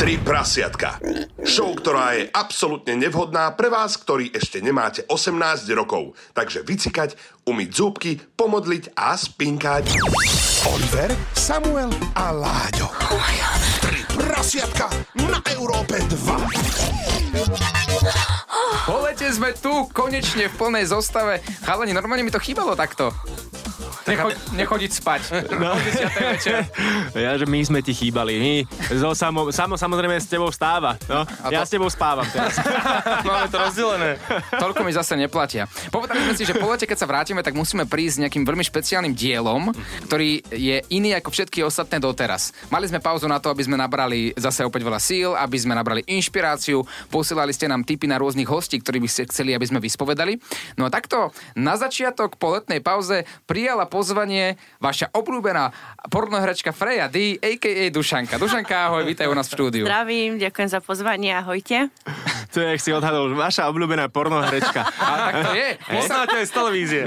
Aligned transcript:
Tri 0.00 0.16
prasiatka. 0.16 0.96
Show, 1.44 1.76
ktorá 1.76 2.16
je 2.16 2.32
absolútne 2.32 2.96
nevhodná 2.96 3.52
pre 3.52 3.68
vás, 3.68 4.00
ktorí 4.00 4.32
ešte 4.32 4.64
nemáte 4.64 5.04
18 5.12 5.68
rokov. 5.76 6.16
Takže 6.32 6.64
vycikať, 6.64 7.20
umyť 7.44 7.68
zúbky, 7.68 8.16
pomodliť 8.16 8.96
a 8.96 9.12
spinkať. 9.12 10.00
Oliver, 10.64 11.12
Samuel 11.36 11.92
a 12.16 12.32
Láďo. 12.32 12.88
Tri 13.84 14.00
prasiatka 14.16 14.88
na 15.20 15.36
Európe 15.52 16.00
2. 16.00 16.16
Po 18.88 19.04
lete 19.04 19.28
sme 19.28 19.52
tu, 19.52 19.84
konečne 19.92 20.48
v 20.48 20.54
plnej 20.56 20.88
zostave. 20.88 21.44
Chalani, 21.60 21.92
normálne 21.92 22.24
mi 22.24 22.32
to 22.32 22.40
chýbalo 22.40 22.72
takto. 22.72 23.12
Necho- 24.06 24.34
nechodiť 24.54 24.90
spať. 24.92 25.20
No. 25.60 25.76
Ja, 27.12 27.36
že 27.36 27.44
my 27.44 27.60
sme 27.60 27.80
ti 27.80 27.92
chýbali. 27.92 28.32
My, 28.38 28.52
so, 28.88 29.12
samo, 29.12 29.50
samo, 29.50 29.74
samozrejme 29.76 30.16
s 30.16 30.26
tebou 30.26 30.48
vstáva. 30.48 30.96
No, 31.04 31.26
to- 31.26 31.52
ja 31.52 31.66
s 31.66 31.70
tebou 31.70 31.90
spávam 31.90 32.24
teraz. 32.24 32.56
Máme 33.28 33.48
to 33.50 33.58
rozdelené. 33.58 34.16
Toľko 34.56 34.80
mi 34.82 34.92
zase 34.92 35.14
neplatia. 35.14 35.68
Povedali 35.90 36.24
sme 36.24 36.34
si, 36.34 36.44
že 36.44 36.56
po 36.56 36.70
lete, 36.70 36.86
keď 36.86 36.96
sa 36.96 37.06
vrátime, 37.06 37.44
tak 37.44 37.52
musíme 37.52 37.84
prísť 37.84 38.14
s 38.14 38.20
nejakým 38.26 38.44
veľmi 38.46 38.64
špeciálnym 38.64 39.12
dielom, 39.12 39.74
ktorý 40.08 40.40
je 40.48 40.80
iný 40.88 41.18
ako 41.18 41.28
všetky 41.30 41.60
ostatné 41.60 42.00
doteraz. 42.00 42.56
Mali 42.68 42.88
sme 42.88 43.02
pauzu 43.02 43.28
na 43.28 43.36
to, 43.36 43.52
aby 43.52 43.66
sme 43.66 43.76
nabrali 43.76 44.32
zase 44.34 44.64
opäť 44.64 44.86
veľa 44.86 45.00
síl, 45.02 45.34
aby 45.34 45.56
sme 45.58 45.76
nabrali 45.76 46.00
inšpiráciu, 46.06 46.80
posielali 47.10 47.52
ste 47.52 47.68
nám 47.68 47.84
tipy 47.84 48.08
na 48.08 48.16
rôznych 48.16 48.48
hostí, 48.48 48.80
ktorí 48.80 49.02
by 49.02 49.08
ste 49.10 49.28
chceli, 49.28 49.52
aby 49.52 49.66
sme 49.66 49.82
vyspovedali. 49.82 50.38
No 50.78 50.88
a 50.88 50.90
takto 50.90 51.34
na 51.54 51.76
začiatok 51.76 52.38
po 52.38 52.56
letnej 52.56 52.80
pauze 52.80 53.26
prijala 53.70 53.86
pozvanie 53.86 54.58
vaša 54.82 55.14
obľúbená 55.14 55.70
pornohračka 56.10 56.74
Freja 56.74 57.06
D, 57.06 57.38
a.k.a. 57.38 57.86
Dušanka. 57.94 58.34
Dušanka, 58.34 58.90
ahoj, 58.90 59.06
vítaj 59.06 59.30
u 59.30 59.34
nás 59.38 59.46
v 59.46 59.54
štúdiu. 59.54 59.84
Zdravím, 59.86 60.42
ďakujem 60.42 60.68
za 60.74 60.82
pozvanie, 60.82 61.30
ahojte. 61.30 61.86
To 62.50 62.58
je, 62.58 62.66
jak 62.66 62.82
si 62.82 62.90
odhadol, 62.90 63.30
vaša 63.38 63.70
obľúbená 63.70 64.10
pornohrečka. 64.10 64.82
A 65.06 65.12
tak 65.30 65.34
to 65.46 65.50
je. 65.54 65.78
Poznáte 65.86 66.34
aj 66.42 66.46
z 66.50 66.52
televízie. 66.58 67.02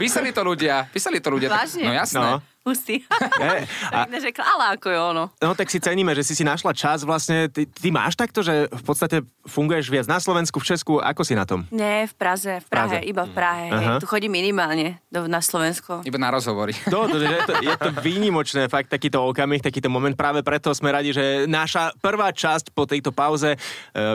Písali 0.00 0.32
to 0.32 0.48
ľudia, 0.48 0.88
písali 0.88 1.20
to 1.20 1.28
ľudia. 1.28 1.52
Vážne? 1.52 1.84
No 1.84 1.92
jasné. 1.92 2.24
No. 2.24 2.40
Pustý. 2.66 3.06
Je, 3.46 3.62
a, 3.94 4.02
tak 4.02 4.10
neřekla, 4.10 4.42
ale 4.42 4.64
ako 4.74 4.86
je 4.90 4.98
ono. 4.98 5.24
no 5.38 5.54
tak 5.54 5.70
si 5.70 5.78
ceníme, 5.78 6.10
že 6.18 6.26
si 6.26 6.34
si 6.34 6.42
našla 6.42 6.74
čas 6.74 7.06
vlastne. 7.06 7.46
Ty, 7.46 7.62
ty 7.62 7.94
máš 7.94 8.18
takto, 8.18 8.42
že 8.42 8.66
v 8.66 8.82
podstate 8.82 9.22
funguješ 9.46 9.86
viac 9.86 10.10
na 10.10 10.18
Slovensku, 10.18 10.58
v 10.58 10.74
Česku, 10.74 10.98
ako 10.98 11.22
si 11.22 11.38
na 11.38 11.46
tom? 11.46 11.62
Nie, 11.70 12.10
v 12.10 12.14
Praze, 12.18 12.58
v 12.58 12.66
Prahe, 12.66 12.98
Praze. 12.98 13.06
iba 13.06 13.22
v 13.22 13.32
Prahe. 13.32 13.66
Hej, 13.70 13.86
tu 14.02 14.10
chodím 14.10 14.34
minimálne 14.34 14.98
do, 15.14 15.30
na 15.30 15.38
Slovensko. 15.38 16.02
Iba 16.02 16.18
na 16.18 16.34
rozhovory. 16.34 16.74
To, 16.96 17.04
to, 17.06 17.20
je, 17.20 17.38
to, 17.44 17.52
je 17.60 17.74
to 17.76 17.90
výnimočné, 18.00 18.72
fakt 18.72 18.88
takýto 18.88 19.20
okamih, 19.20 19.60
takýto 19.60 19.92
moment. 19.92 20.16
Práve 20.16 20.40
preto 20.40 20.72
sme 20.72 20.88
radi, 20.88 21.12
že 21.12 21.44
naša 21.44 21.92
prvá 22.00 22.32
časť 22.32 22.72
po 22.72 22.88
tejto 22.88 23.12
pauze, 23.12 23.52
e, 23.52 23.58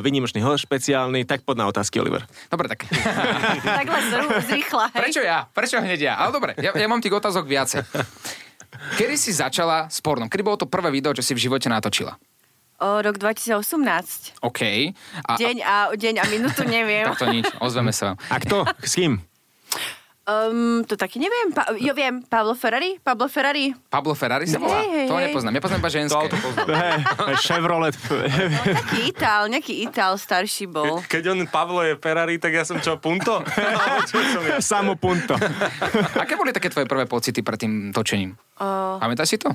výnimočný 0.01 0.41
host 0.41 0.65
špeciálny, 0.65 1.23
tak 1.29 1.45
pod 1.45 1.61
na 1.61 1.69
otázky, 1.69 2.01
Oliver. 2.01 2.25
Dobre, 2.49 2.67
tak. 2.73 2.89
Takhle 3.79 3.99
zrýchla. 4.49 4.89
Prečo 4.89 5.21
ja? 5.21 5.45
Prečo 5.45 5.77
hneď 5.77 5.99
ja? 6.01 6.13
Ale 6.17 6.31
dobre, 6.33 6.51
ja, 6.57 6.73
ja 6.73 6.87
mám 6.89 7.03
tých 7.03 7.13
otázok 7.13 7.45
viacej. 7.45 7.85
Kedy 8.97 9.15
si 9.15 9.31
začala 9.31 9.87
s 9.87 10.01
pornom? 10.01 10.27
Kedy 10.27 10.41
bolo 10.41 10.57
to 10.57 10.67
prvé 10.67 10.89
video, 10.89 11.13
čo 11.13 11.21
si 11.21 11.33
v 11.33 11.41
živote 11.41 11.69
natočila? 11.69 12.17
O, 12.81 12.97
rok 12.97 13.21
2018. 13.21 14.41
OK. 14.41 14.61
A, 15.21 15.31
Deň 15.37 15.57
a, 15.61 15.75
deň 15.93 16.15
a 16.17 16.25
minútu 16.25 16.65
neviem. 16.65 17.05
Tak 17.13 17.21
to 17.21 17.29
nič, 17.29 17.45
ozveme 17.61 17.93
sa 17.93 18.13
vám. 18.13 18.17
A 18.27 18.35
kto? 18.41 18.65
S 18.81 18.97
kým? 18.97 19.21
Um, 20.21 20.85
to 20.85 20.93
taky 20.93 21.17
neviem. 21.17 21.49
Pa- 21.49 21.73
jo, 21.73 21.97
viem, 21.97 22.21
Pablo 22.21 22.53
Ferrari? 22.53 23.01
Pablo 23.01 23.25
Ferrari? 23.25 23.73
Pablo 23.89 24.13
Ferrari 24.13 24.45
sa 24.45 24.61
volá? 24.61 24.77
Hej, 24.85 24.89
hej, 24.93 25.07
To 25.09 25.17
hej. 25.17 25.23
nepoznám, 25.27 25.53
ja 25.57 25.61
poznám 25.61 25.79
iba 25.81 25.89
ženské. 25.89 26.13
To 26.13 26.21
auto 26.21 26.37
poznám. 26.37 26.65
Hey, 26.69 27.35
Chevrolet. 27.41 27.95
Taký 28.61 28.99
Itál, 29.09 29.43
nejaký 29.49 29.73
Itál 29.81 30.13
starší 30.15 30.69
bol. 30.69 31.01
Keď 31.03 31.23
on 31.25 31.39
Pavlo 31.49 31.81
je 31.81 31.97
Ferrari, 31.97 32.37
tak 32.37 32.53
ja 32.53 32.61
som 32.61 32.77
čo, 32.77 33.01
punto? 33.01 33.41
Čo 34.13 34.17
som 34.29 34.43
ja? 34.45 34.61
Samo 34.61 34.93
punto. 34.93 35.33
Aké 36.23 36.37
boli 36.37 36.53
také 36.53 36.69
tvoje 36.69 36.85
prvé 36.85 37.09
pocity 37.09 37.41
pred 37.41 37.57
tým 37.57 37.89
točením? 37.89 38.37
O, 38.61 39.01
Pamätáš 39.01 39.33
si 39.33 39.37
to? 39.41 39.49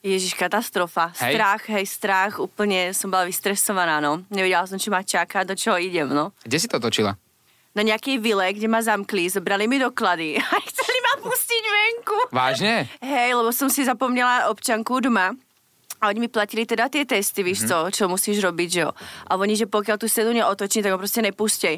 Ježiš, 0.00 0.32
katastrofa. 0.32 1.12
Hej. 1.16 1.32
Strach, 1.36 1.62
hej, 1.72 1.84
strach. 1.84 2.32
Úplne 2.40 2.92
som 2.92 3.08
bola 3.08 3.24
vystresovaná, 3.24 4.00
no. 4.00 4.24
Nevedela 4.28 4.64
som, 4.64 4.76
či 4.76 4.88
ma 4.88 5.00
čaká, 5.00 5.44
do 5.44 5.52
čoho 5.52 5.76
idem, 5.76 6.08
no. 6.08 6.32
Kde 6.40 6.56
si 6.56 6.68
to 6.68 6.76
točila? 6.76 7.16
Na 7.70 7.82
nejakej 7.84 8.18
vile, 8.18 8.50
kde 8.50 8.66
ma 8.66 8.80
zamkli, 8.80 9.26
zobrali 9.26 9.64
mi 9.64 9.78
doklady 9.78 10.36
a 10.42 10.54
chceli 10.60 10.98
ma 11.00 11.14
pustiť 11.20 11.64
venku. 11.64 12.18
Vážne? 12.30 12.90
Hej, 12.98 13.30
lebo 13.32 13.50
som 13.50 13.66
si 13.66 13.82
zapomněla 13.82 14.48
občanku 14.48 14.98
doma. 14.98 15.34
A 15.96 16.08
oni 16.08 16.16
mi 16.18 16.28
platili 16.28 16.64
teda 16.64 16.88
tie 16.88 17.04
testy, 17.04 17.44
víš 17.44 17.68
co, 17.68 17.92
čo 17.92 18.08
musíš 18.08 18.40
robiť, 18.40 18.68
že 18.70 18.80
jo. 18.80 18.90
A 19.28 19.36
oni, 19.36 19.52
že 19.52 19.68
pokiaľ 19.68 19.96
tu 19.96 20.08
sedu 20.08 20.32
neotočím, 20.32 20.80
tak 20.80 20.92
ho 20.92 20.98
proste 20.98 21.20
nepustej. 21.20 21.76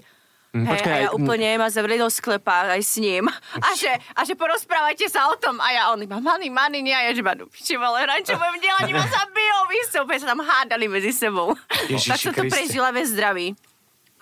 Mm, 0.53 0.63
Hej, 0.63 0.71
počkaj, 0.71 0.93
a 0.93 0.99
ja 1.01 1.09
aj- 1.09 1.17
úplne 1.17 1.49
ma 1.57 1.67
zavreli 1.67 1.99
do 1.99 2.07
sklepa 2.07 2.71
aj 2.71 2.83
s 2.87 3.03
ním. 3.03 3.27
A 3.57 3.69
že, 3.75 3.89
a 3.91 4.21
že 4.23 4.39
porozprávajte 4.39 5.11
sa 5.11 5.27
o 5.27 5.35
tom. 5.35 5.59
A 5.59 5.75
ja, 5.75 5.83
on 5.91 5.99
iba, 5.99 6.23
mani, 6.23 6.49
mani, 6.49 6.85
nie. 6.85 6.95
A 6.95 7.09
ja, 7.09 7.11
že 7.11 7.25
ma, 7.25 7.35
piči, 7.35 7.75
vole, 7.75 7.99
hran, 7.99 8.23
čo 8.23 8.39
budem 8.39 8.63
delať, 8.63 8.87
bijou, 9.35 9.61
víš 9.67 9.87
co, 9.91 10.07
úplne 10.07 10.21
sa 10.23 10.29
tam 10.31 10.41
hádali 10.41 10.87
medzi 10.87 11.11
sebou. 11.11 11.59
Ježiši 11.91 12.07
tak 12.07 12.19
som 12.21 12.31
to 12.31 12.43
Kriste. 12.45 12.55
prežila 12.55 12.95
ve 12.95 13.03
zdraví. 13.03 13.47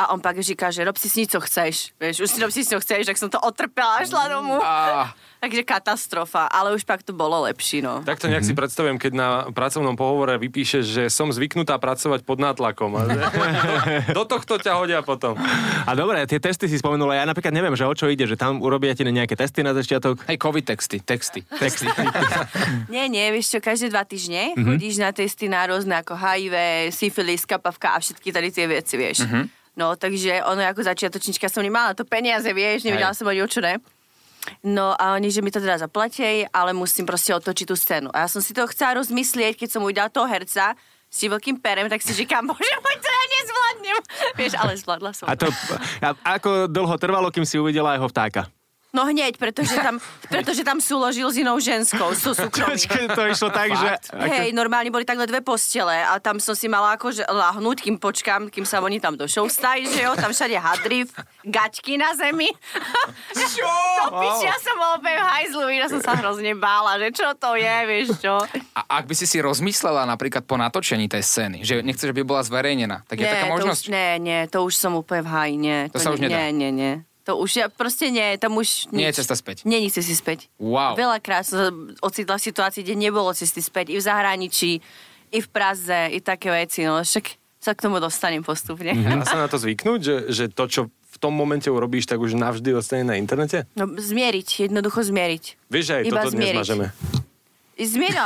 A 0.01 0.17
on 0.17 0.21
pak 0.21 0.41
říká, 0.41 0.71
že 0.73 0.85
rob 0.85 0.97
si 0.97 1.13
s 1.13 1.17
ní, 1.21 1.29
co 1.29 1.41
chceš. 1.41 1.93
Vieš, 2.01 2.21
už 2.25 2.31
si 2.31 2.41
rob 2.41 2.51
si, 2.51 2.65
co 2.65 2.81
chceš, 2.81 3.05
tak 3.05 3.21
som 3.21 3.29
to 3.29 3.37
otrpela 3.37 4.01
šla 4.01 4.33
domů. 4.33 4.57
A, 4.65 5.13
Takže 5.41 5.65
katastrofa, 5.65 6.53
ale 6.53 6.77
už 6.77 6.85
pak 6.85 7.01
to 7.01 7.17
bolo 7.17 7.49
lepší, 7.49 7.81
no. 7.81 8.05
Takto 8.05 8.29
nejak 8.29 8.45
si 8.45 8.53
predstavujem, 8.53 9.01
keď 9.01 9.13
na 9.17 9.29
pracovnom 9.49 9.97
pohovore 9.97 10.37
vypíšeš, 10.37 10.85
že 10.85 11.03
som 11.09 11.33
zvyknutá 11.33 11.81
pracovať 11.81 12.29
pod 12.29 12.45
nátlakom. 12.45 12.93
A 12.93 13.09
že, 13.09 13.21
do, 14.13 14.21
do 14.21 14.25
tohto 14.37 14.61
ťa 14.61 14.77
hodia 14.77 15.01
potom. 15.01 15.41
A 15.89 15.97
dobre, 15.97 16.29
tie 16.29 16.37
testy 16.37 16.69
si 16.69 16.77
spomenula, 16.77 17.17
ja 17.17 17.25
napríklad 17.25 17.57
neviem, 17.57 17.73
že 17.73 17.89
o 17.89 17.95
čo 17.97 18.13
ide, 18.13 18.29
že 18.29 18.37
tam 18.37 18.61
urobia 18.61 18.93
ti 18.93 19.01
nejaké 19.01 19.33
testy 19.33 19.65
na 19.65 19.73
začiatok. 19.73 20.21
hej, 20.29 20.37
covid 20.37 20.77
texty, 20.77 21.01
texty. 21.01 21.41
Texty. 21.57 21.89
Nie, 22.93 23.09
nie, 23.09 23.25
vieš 23.33 23.57
čo, 23.57 23.59
každé 23.65 23.89
dva 23.89 24.05
týždne 24.05 24.53
mm-hmm. 24.53 24.67
chodíš 24.67 25.01
na 25.01 25.11
testy 25.17 25.49
na 25.49 25.65
rôzne 25.65 26.05
ako 26.05 26.21
HIV, 26.21 26.55
syfilis, 26.93 27.49
kapavka 27.49 27.97
a 27.97 27.99
všetky 28.03 28.29
tady 28.29 28.49
tie 28.53 28.67
veci, 28.69 28.95
vieš. 29.01 29.25
Mm-hmm. 29.25 29.60
No, 29.79 29.95
takže 29.95 30.43
ono 30.43 30.63
ako 30.67 30.83
začiatočnička 30.83 31.47
som 31.47 31.63
nemala 31.63 31.95
to 31.95 32.03
peniaze, 32.03 32.51
vieš, 32.51 32.83
nevedela 32.83 33.15
som 33.15 33.29
ani 33.31 33.43
o 33.43 33.49
čo 33.49 33.63
ne. 33.63 33.79
No 34.65 34.97
a 34.97 35.15
oni, 35.15 35.29
že 35.29 35.45
mi 35.45 35.53
to 35.53 35.61
teda 35.61 35.79
zaplatej, 35.79 36.49
ale 36.51 36.73
musím 36.73 37.05
proste 37.05 37.37
otočiť 37.37 37.67
tú 37.69 37.77
scénu. 37.77 38.09
A 38.11 38.25
ja 38.25 38.29
som 38.29 38.41
si 38.41 38.57
to 38.57 38.65
chcela 38.73 38.99
rozmyslieť, 38.99 39.61
keď 39.61 39.69
som 39.69 39.85
uvidela 39.85 40.09
toho 40.09 40.27
herca 40.27 40.75
s 41.11 41.19
veľkým 41.27 41.59
perem, 41.59 41.91
tak 41.91 42.01
si 42.01 42.15
říkám, 42.15 42.47
bože 42.51 42.77
môj, 42.81 42.97
to 42.99 43.09
ja 43.09 43.25
nezvládnem. 43.29 43.97
Vieš, 44.39 44.53
ale 44.57 44.73
zvládla 44.79 45.11
som. 45.13 45.27
A 45.29 45.35
to, 45.37 45.47
a 46.01 46.09
ako 46.41 46.71
dlho 46.71 46.97
trvalo, 46.97 47.29
kým 47.29 47.45
si 47.45 47.61
uvidela 47.61 47.99
jeho 47.99 48.09
vtáka? 48.09 48.49
No 48.91 49.07
hneď, 49.07 49.39
pretože 49.39 49.79
tam, 49.79 50.03
pretože 50.27 50.67
tam 50.67 50.83
súložil 50.83 51.31
s 51.31 51.39
inou 51.39 51.55
ženskou, 51.63 52.11
s 52.11 52.27
tou 52.27 52.35
súkromnou. 52.35 52.75
Počkej, 52.75 53.07
to 53.15 53.23
išlo 53.31 53.49
tak, 53.55 53.71
že... 53.71 53.89
Hej, 54.19 54.51
normálne 54.51 54.91
boli 54.91 55.07
takhle 55.07 55.31
dve 55.31 55.39
postele 55.47 55.95
a 55.95 56.19
tam 56.19 56.43
som 56.43 56.59
si 56.59 56.67
mala 56.67 56.99
akože 56.99 57.23
lahnúť, 57.31 57.87
kým 57.87 58.03
počkám, 58.03 58.51
kým 58.51 58.67
sa 58.67 58.83
oni 58.83 58.99
tam 58.99 59.15
do 59.15 59.31
show 59.31 59.47
stají, 59.47 59.87
že 59.87 60.03
jo, 60.03 60.19
tam 60.19 60.35
všade 60.35 60.59
hadry, 60.59 61.07
gaťky 61.47 62.03
na 62.03 62.19
zemi. 62.19 62.51
Čo? 63.31 63.71
To 64.11 64.19
piči, 64.19 64.51
ja 64.51 64.59
som 64.59 64.75
bola 64.75 64.99
úplne 64.99 65.23
v 65.23 65.27
hajzlu, 65.39 65.65
ja 65.71 65.87
som 65.87 66.01
sa 66.03 66.13
hrozne 66.19 66.53
bála, 66.59 66.99
že 66.99 67.15
čo 67.15 67.31
to 67.39 67.55
je, 67.55 67.77
vieš 67.87 68.09
čo. 68.19 68.43
A 68.75 68.81
ak 68.99 69.07
by 69.07 69.15
si 69.15 69.31
si 69.31 69.39
rozmyslela 69.39 70.03
napríklad 70.03 70.43
po 70.43 70.59
natočení 70.59 71.07
tej 71.07 71.23
scény, 71.23 71.63
že 71.63 71.79
nechceš, 71.87 72.11
aby 72.11 72.27
bola 72.27 72.43
zverejnená, 72.43 73.07
tak 73.07 73.23
je 73.23 73.27
taká 73.31 73.47
to 73.47 73.55
možnosť? 73.55 73.83
už, 73.87 73.95
nie, 73.95 74.13
nie, 74.19 74.41
to 74.51 74.67
už 74.67 74.75
som 74.75 74.99
úplne 74.99 75.23
v 75.23 75.31
haji, 75.31 75.55
nie. 75.63 75.79
To 75.95 75.99
sa 76.03 76.11
už 76.11 76.19
nie, 76.19 76.27
nedá. 76.27 76.39
Nie, 76.43 76.49
nie, 76.51 76.71
nie. 76.75 76.95
To 77.31 77.39
už 77.39 77.51
ja 77.63 77.67
proste 77.71 78.11
nie, 78.11 78.35
tam 78.43 78.59
už 78.59 78.91
nič. 78.91 78.99
Nie 78.99 79.15
je 79.15 79.23
cesta 79.23 79.39
späť. 79.39 79.63
Není 79.63 79.87
cesty 79.87 80.19
späť. 80.19 80.51
Wow. 80.59 80.99
Veľakrát 80.99 81.47
som 81.47 81.95
ocitla 82.03 82.43
v 82.43 82.43
situácii, 82.51 82.83
kde 82.83 82.99
nebolo 82.99 83.31
cesty 83.31 83.63
späť. 83.63 83.95
I 83.95 84.03
v 84.03 84.05
zahraničí, 84.05 84.83
i 85.31 85.39
v 85.39 85.49
Praze, 85.55 86.11
i 86.11 86.19
také 86.19 86.51
veci. 86.51 86.83
No 86.83 86.99
však 87.07 87.39
sa 87.63 87.71
k 87.79 87.87
tomu 87.87 88.03
dostanem 88.03 88.43
postupne. 88.43 88.91
Dá 88.99 89.23
sa 89.23 89.39
na 89.39 89.47
to 89.47 89.63
zvyknúť, 89.63 90.01
že, 90.03 90.17
že 90.35 90.45
to, 90.51 90.67
čo 90.67 90.81
v 90.91 91.17
tom 91.23 91.31
momente 91.31 91.71
urobíš, 91.71 92.11
tak 92.11 92.19
už 92.19 92.35
navždy 92.35 92.75
ostane 92.75 93.07
na 93.07 93.15
internete? 93.15 93.71
No 93.79 93.87
zmieriť, 93.87 94.67
jednoducho 94.67 95.07
zmieriť. 95.07 95.71
Vieš, 95.71 95.85
že 95.87 95.95
aj 95.95 96.03
Iba 96.03 96.15
toto 96.19 96.31
dnes 96.35 96.51
zmieriť. 96.51 96.59
mažeme. 96.59 96.87
To. 97.81 98.25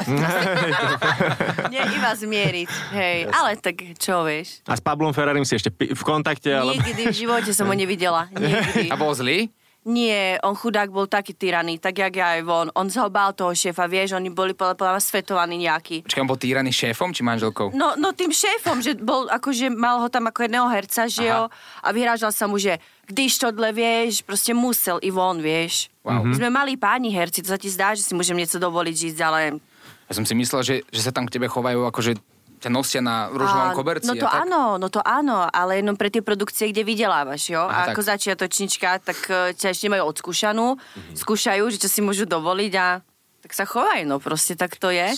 Nie, 1.72 1.86
iba 1.94 2.10
zmieriť. 2.10 2.70
Hej, 2.90 3.18
ale 3.30 3.54
tak 3.58 3.94
čo 3.96 4.26
vieš. 4.26 4.60
A 4.66 4.74
s 4.74 4.82
Pablom 4.82 5.14
Ferrarim 5.14 5.46
si 5.46 5.54
ešte 5.54 5.70
v 5.70 6.02
kontakte, 6.02 6.50
ale... 6.50 6.74
Nikdy 6.74 7.02
v 7.10 7.16
živote 7.16 7.50
som 7.54 7.70
ho 7.70 7.74
nevidela. 7.76 8.26
Nikdy. 8.34 8.90
A 8.90 8.98
bol 8.98 9.14
zlý? 9.14 9.48
Nie, 9.84 10.40
on 10.40 10.56
chudák 10.56 10.88
bol 10.88 11.04
taký 11.04 11.36
tyraný, 11.36 11.76
tak 11.76 12.00
jak 12.00 12.16
ja 12.16 12.40
aj 12.40 12.42
von. 12.48 12.72
On 12.72 12.88
sa 12.88 13.04
ho 13.04 13.12
bál 13.12 13.36
toho 13.36 13.52
šéfa, 13.52 13.84
vieš, 13.84 14.16
oni 14.16 14.32
boli 14.32 14.56
podľa 14.56 14.80
podľa 14.80 14.92
mňa 14.96 15.02
svetovaní 15.04 15.56
nejaký. 15.60 16.08
Počkaj, 16.08 16.24
on 16.24 16.30
bol 16.32 16.40
týraný 16.40 16.72
šéfom 16.72 17.12
či 17.12 17.20
manželkou? 17.20 17.76
No, 17.76 17.92
no 18.00 18.16
tým 18.16 18.32
šéfom, 18.32 18.80
že 18.80 18.96
bol 18.96 19.28
akože 19.28 19.68
mal 19.68 20.00
ho 20.00 20.08
tam 20.08 20.24
ako 20.32 20.48
jedného 20.48 20.72
herca, 20.72 21.04
že 21.04 21.28
jo, 21.28 21.52
a 21.84 21.88
vyhrážal 21.92 22.32
sa 22.32 22.48
mu, 22.48 22.56
že 22.56 22.80
když 23.04 23.36
tohle 23.36 23.76
vieš, 23.76 24.24
proste 24.24 24.56
musel 24.56 24.96
i 25.04 25.12
von, 25.12 25.36
vieš. 25.44 25.92
Wow. 26.04 26.20
My 26.22 26.36
sme 26.36 26.52
mali 26.52 26.76
páni 26.76 27.08
herci, 27.08 27.40
to 27.40 27.48
sa 27.48 27.56
ti 27.56 27.66
zdá, 27.66 27.96
že 27.96 28.04
si 28.04 28.12
môžem 28.12 28.36
niečo 28.36 28.60
dovoliť 28.60 28.94
žiť, 28.94 29.16
ale 29.18 29.56
Ja 30.04 30.12
som 30.12 30.22
si 30.22 30.36
myslel, 30.36 30.60
že, 30.60 30.74
že 30.86 31.00
sa 31.00 31.10
tam 31.10 31.24
k 31.24 31.32
tebe 31.32 31.48
chovajú 31.48 31.88
akože 31.88 32.20
ťa 32.60 32.68
nosia 32.68 33.00
na 33.00 33.28
rúžovom 33.28 33.72
A- 33.72 33.74
koberci. 33.74 34.04
No 34.06 34.14
to 34.14 34.24
a 34.24 34.30
tak. 34.30 34.40
áno, 34.42 34.76
no 34.76 34.86
to 34.86 35.00
áno, 35.00 35.44
ale 35.44 35.80
jenom 35.80 35.96
pre 35.96 36.08
tie 36.08 36.20
produkcie, 36.20 36.68
kde 36.68 36.80
vydelávaš, 36.82 37.48
jo? 37.48 37.60
Aha, 37.62 37.88
a 37.88 37.90
ako 37.90 38.00
tak. 38.00 38.08
začiatočnička, 38.14 38.88
tak 39.02 39.18
e, 39.26 39.52
ťa 39.54 39.68
ešte 39.70 39.88
majú 39.88 40.04
odskúšanú, 40.06 40.76
Mhm. 40.76 41.12
skúšajú, 41.14 41.64
že 41.68 41.78
čo 41.78 41.88
si 41.88 42.00
môžu 42.00 42.24
dovoliť 42.24 42.72
a 42.74 43.00
tak 43.40 43.52
sa 43.52 43.64
chovajú, 43.64 44.04
no 44.04 44.16
proste 44.16 44.52
tak 44.54 44.76
to 44.76 44.88
je. 44.88 45.08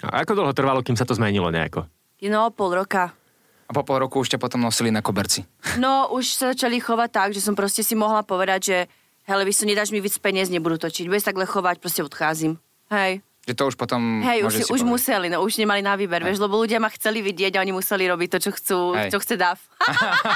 A 0.00 0.22
ako 0.22 0.34
dlho 0.36 0.52
trvalo, 0.52 0.78
kým 0.80 0.94
sa 0.94 1.02
to 1.02 1.12
zmenilo 1.12 1.46
nejako? 1.48 1.90
No, 2.22 2.50
pol 2.50 2.70
roka. 2.72 3.14
A 3.66 3.72
po 3.72 3.82
pol 3.82 3.98
roku 3.98 4.18
už 4.18 4.28
ťa 4.28 4.38
potom 4.38 4.58
nosili 4.58 4.88
na 4.88 4.98
koberci. 4.98 5.42
No, 5.76 6.06
už 6.08 6.22
sa 6.32 6.54
začali 6.54 6.78
chovať 6.78 7.10
tak, 7.12 7.28
že 7.30 7.40
som 7.40 7.52
proste 7.52 7.80
si 7.80 7.94
mohla 7.94 8.22
povedať, 8.22 8.60
že 8.62 8.78
hele, 9.26 9.42
vy 9.42 9.52
si 9.52 9.64
nedáš 9.64 9.90
mi 9.90 9.98
víc 9.98 10.16
peniaz, 10.16 10.46
nebudú 10.46 10.78
točiť. 10.78 11.04
Budeš 11.04 11.22
takhle 11.24 11.44
chovať, 11.44 11.76
proste 11.76 12.00
odcházim. 12.00 12.56
Hej. 12.88 13.20
Že 13.42 13.54
to 13.54 13.64
už 13.64 13.76
potom 13.76 14.02
Hej, 14.22 14.42
už, 14.42 14.52
si, 14.52 14.62
už 14.64 14.82
povedať. 14.82 14.90
museli, 14.90 15.26
no 15.30 15.38
už 15.38 15.54
nemali 15.56 15.78
na 15.78 15.94
výber, 15.94 16.18
vieš, 16.20 16.42
lebo 16.42 16.58
ľudia 16.58 16.82
ma 16.82 16.90
chceli 16.90 17.22
vidieť 17.22 17.54
a 17.54 17.62
oni 17.62 17.70
museli 17.70 18.02
robiť 18.04 18.28
to, 18.28 18.38
čo 18.42 18.50
chcú, 18.50 18.78
Hej. 18.92 19.14
čo 19.14 19.22
chce 19.22 19.38
DAF. 19.38 19.62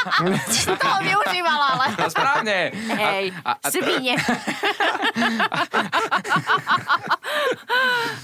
Toho 0.78 0.98
využívala, 1.02 1.66
ale... 1.75 1.87
No 1.90 2.06
správne. 2.06 2.70
Hej, 2.70 3.34
A- 3.42 3.50
a- 3.50 3.58
a- 3.58 3.66
svine. 3.66 4.14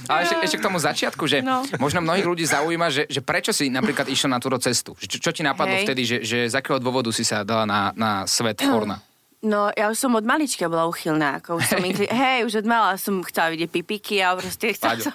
Ale 0.06 0.18
ešte, 0.22 0.36
ešte 0.40 0.56
k 0.58 0.64
tomu 0.64 0.78
začiatku, 0.78 1.26
že 1.26 1.42
No. 1.42 1.66
možno 1.76 1.98
mnohých 2.00 2.22
ľudí 2.24 2.44
zaujíma, 2.44 2.86
že, 2.88 3.02
že 3.06 3.18
prečo 3.20 3.50
si 3.50 3.66
napríklad 3.66 4.06
išiel 4.06 4.30
na 4.30 4.38
túto 4.38 4.54
cestu? 4.56 4.94
Že 4.96 5.06
Čo, 5.08 5.18
čo 5.20 5.30
ti 5.32 5.42
napadlo 5.42 5.74
Hej. 5.74 5.82
vtedy, 5.82 6.02
že, 6.04 6.16
že 6.22 6.38
z 6.46 6.54
akého 6.54 6.78
dôvodu 6.78 7.10
si 7.10 7.22
sa 7.22 7.42
dala 7.42 7.66
na, 7.66 7.90
na 7.92 8.10
svet 8.24 8.58
porna? 8.60 9.02
No, 9.44 9.68
ja 9.76 9.92
už 9.92 10.00
som 10.00 10.16
od 10.16 10.24
malička 10.24 10.64
bola 10.66 10.88
uchylná. 10.88 11.38
Ako 11.38 11.60
už 11.60 11.68
som 11.68 11.80
inkli... 11.84 12.08
Hej, 12.08 12.48
už 12.48 12.64
od 12.64 12.66
mala 12.66 12.96
som 12.96 13.20
chcela 13.20 13.52
vidieť 13.52 13.68
pipiky 13.68 14.24
a 14.24 14.32
proste 14.32 14.72
chcela 14.72 14.96
som... 14.96 15.12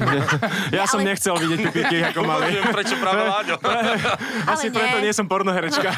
Ja 0.76 0.84
som 0.90 1.00
Ale- 1.00 1.14
nechcel 1.14 1.38
vidieť 1.38 1.60
pipiky 1.70 1.96
ako 2.02 2.20
malý. 2.30 2.58
Prečo 2.60 2.98
práve 2.98 3.22
Láďo. 3.24 3.56
Asi 4.52 4.68
Ale 4.68 4.74
preto 4.74 4.96
nie. 4.98 5.04
nie 5.06 5.14
som 5.14 5.30
pornoherečka. 5.30 5.90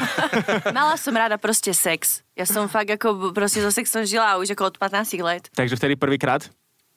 Mala 0.69 0.95
som 0.95 1.17
rada 1.17 1.41
proste 1.41 1.73
sex. 1.73 2.21
Ja 2.37 2.45
som 2.45 2.69
fakt 2.69 2.93
ako 2.93 3.33
proste 3.33 3.59
so 3.59 3.73
sexom 3.73 4.05
žila 4.05 4.37
už 4.37 4.53
ako 4.53 4.71
od 4.71 4.75
15 4.77 5.17
let. 5.25 5.49
Takže 5.57 5.75
vtedy 5.75 5.97
prvýkrát? 5.97 6.45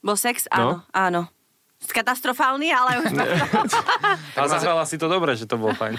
Bol 0.05 0.21
sex? 0.21 0.45
No. 0.53 0.55
Áno, 0.55 0.75
áno. 0.93 1.21
Katastrofálny, 1.91 2.69
ale 2.71 3.03
už... 3.03 3.09
A 4.37 4.47
zahrala 4.53 4.85
si 4.87 5.01
to 5.01 5.09
dobre, 5.09 5.35
že 5.35 5.49
to 5.49 5.59
bolo 5.59 5.75
fajn. 5.75 5.99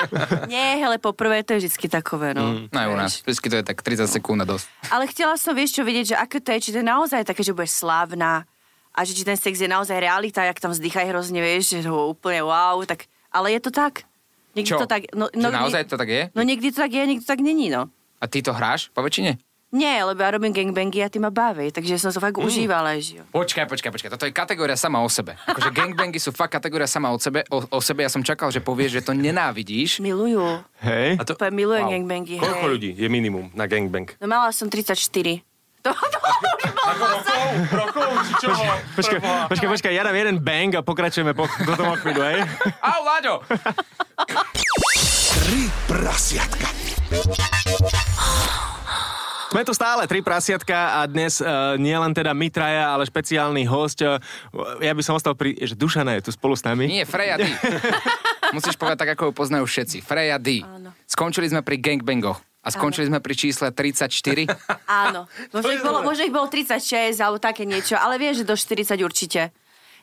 Nie, 0.52 0.78
hele, 0.78 1.00
poprvé 1.00 1.42
to 1.42 1.56
je 1.56 1.66
vždy 1.66 1.88
takové, 1.88 2.30
no. 2.36 2.68
No 2.70 2.78
aj 2.78 2.88
u 2.92 2.96
nás. 2.96 3.12
Vždycky 3.24 3.50
to 3.50 3.56
je 3.58 3.64
tak 3.66 3.82
30 3.82 4.06
sekúnd 4.06 4.38
a 4.38 4.46
dosť. 4.46 4.70
Ale 4.92 5.08
chcela 5.10 5.34
som, 5.40 5.56
vieš 5.56 5.74
čo, 5.74 5.82
vidieť, 5.82 6.14
že 6.14 6.16
aké 6.20 6.38
to 6.38 6.54
je, 6.54 6.68
či 6.68 6.70
to 6.76 6.78
je 6.78 6.86
naozaj 6.86 7.26
také, 7.26 7.42
že 7.42 7.56
budeš 7.56 7.80
slávna 7.80 8.46
a 8.92 9.00
že 9.02 9.16
či 9.16 9.24
ten 9.24 9.34
sex 9.34 9.56
je 9.56 9.66
naozaj 9.66 9.98
realita, 9.98 10.44
jak 10.44 10.60
tam 10.60 10.70
vzdychaj 10.70 11.10
hrozne, 11.10 11.40
vieš, 11.40 11.80
že 11.80 11.88
to 11.88 12.12
úplne 12.12 12.44
wow, 12.44 12.78
tak, 12.84 13.08
ale 13.32 13.56
je 13.56 13.60
to 13.66 13.72
tak. 13.72 14.04
Niekdy 14.52 14.68
Čo? 14.68 14.84
to 14.84 14.88
tak, 14.88 15.08
no, 15.16 15.32
Že 15.32 15.48
naozaj 15.48 15.82
to 15.88 15.96
tak 15.96 16.08
je? 16.12 16.22
No 16.36 16.44
niekdy 16.44 16.76
to 16.76 16.84
tak 16.84 16.92
je, 16.92 17.02
niekdy 17.08 17.24
to 17.24 17.32
tak 17.32 17.40
není, 17.40 17.72
no. 17.72 17.88
A 18.20 18.28
ty 18.28 18.44
to 18.44 18.52
hráš 18.52 18.92
po 18.92 19.00
väčšine? 19.00 19.40
Nie, 19.72 20.04
lebo 20.04 20.20
ja 20.20 20.36
robím 20.36 20.52
gangbangy 20.52 21.00
a 21.00 21.08
ty 21.08 21.16
ma 21.16 21.32
baví, 21.32 21.72
takže 21.72 21.96
som 21.96 22.12
sa 22.12 22.20
fakt 22.20 22.36
mm. 22.36 22.44
užívala, 22.44 22.92
že. 23.00 23.24
Počkaj, 23.32 23.64
počkaj, 23.64 23.88
počkaj. 23.88 24.10
Toto 24.12 24.28
je 24.28 24.32
kategória 24.36 24.76
sama 24.76 25.00
o 25.00 25.08
sebe. 25.08 25.32
Akože 25.48 25.72
gangbangy 25.72 26.20
sú 26.20 26.28
fakt 26.28 26.52
kategória 26.52 26.84
sama 26.84 27.08
o 27.08 27.16
sebe. 27.16 27.40
O, 27.48 27.64
o 27.64 27.80
sebe 27.80 28.04
ja 28.04 28.12
som 28.12 28.20
čakal, 28.20 28.52
že 28.52 28.60
povieš, 28.60 29.00
že 29.00 29.02
to 29.08 29.16
nenávidíš. 29.16 30.04
Milujú. 30.04 30.60
Hej. 30.84 31.16
A 31.16 31.24
to, 31.24 31.32
Úplne 31.40 31.56
milujem 31.56 31.88
gangbangy, 31.88 32.36
koľko 32.36 32.68
hej. 32.68 32.72
ľudí 32.76 32.90
je 33.00 33.08
minimum 33.08 33.48
na 33.56 33.64
gangbang? 33.64 34.12
No 34.20 34.28
mala 34.28 34.52
som 34.52 34.68
34. 34.68 34.92
To, 35.82 35.90
to? 35.90 36.18
Počkaj, 38.94 39.18
počkaj, 39.50 39.68
počkaj, 39.72 39.92
ja 39.96 40.04
dám 40.04 40.14
jeden 40.14 40.36
bang 40.38 40.70
a 40.78 40.84
pokračujeme 40.84 41.32
po, 41.32 41.48
po 41.48 41.72
tom 41.74 41.96
chvíľu, 41.98 42.22
hej? 42.22 42.38
Au, 42.92 43.00
Láďo! 43.02 43.34
Tri 45.32 45.72
prasiatka. 45.88 46.68
Sme 49.52 49.68
tu 49.68 49.76
stále, 49.76 50.08
tri 50.08 50.24
prasiatka 50.24 50.96
a 50.96 51.04
dnes 51.04 51.36
uh, 51.44 51.76
nie 51.76 51.92
len 51.92 52.16
teda 52.16 52.32
my 52.32 52.48
traja, 52.48 52.88
ale 52.88 53.04
špeciálny 53.04 53.68
host. 53.68 54.00
Uh, 54.00 54.16
ja 54.80 54.96
by 54.96 55.04
som 55.04 55.12
ostal 55.12 55.36
pri, 55.36 55.52
že 55.60 55.76
Dušana 55.76 56.16
je 56.16 56.24
tu 56.24 56.30
spolu 56.32 56.56
s 56.56 56.64
nami. 56.64 56.88
Nie, 56.88 57.04
Freja 57.04 57.36
D. 57.36 57.44
Musíš 58.56 58.80
povedať 58.80 59.04
tak, 59.04 59.12
ako 59.12 59.28
ju 59.28 59.32
poznajú 59.36 59.68
všetci. 59.68 60.00
Freja 60.00 60.40
D. 60.40 60.64
Áno. 60.64 60.96
Skončili 61.04 61.52
sme 61.52 61.60
pri 61.60 61.76
gangbangoch. 61.84 62.40
A 62.64 62.72
skončili 62.72 63.12
sme 63.12 63.20
pri 63.20 63.34
čísle 63.36 63.76
34. 63.76 64.08
Áno. 64.88 65.28
Možno 65.52 65.70
ich, 65.76 65.84
bolo, 65.84 66.00
možno 66.08 66.22
ich 66.24 66.32
bolo 66.32 66.48
36 66.48 67.12
alebo 67.20 67.36
také 67.36 67.68
niečo, 67.68 68.00
ale 68.00 68.16
viem, 68.16 68.32
že 68.32 68.48
do 68.48 68.56
40 68.56 69.04
určite. 69.04 69.52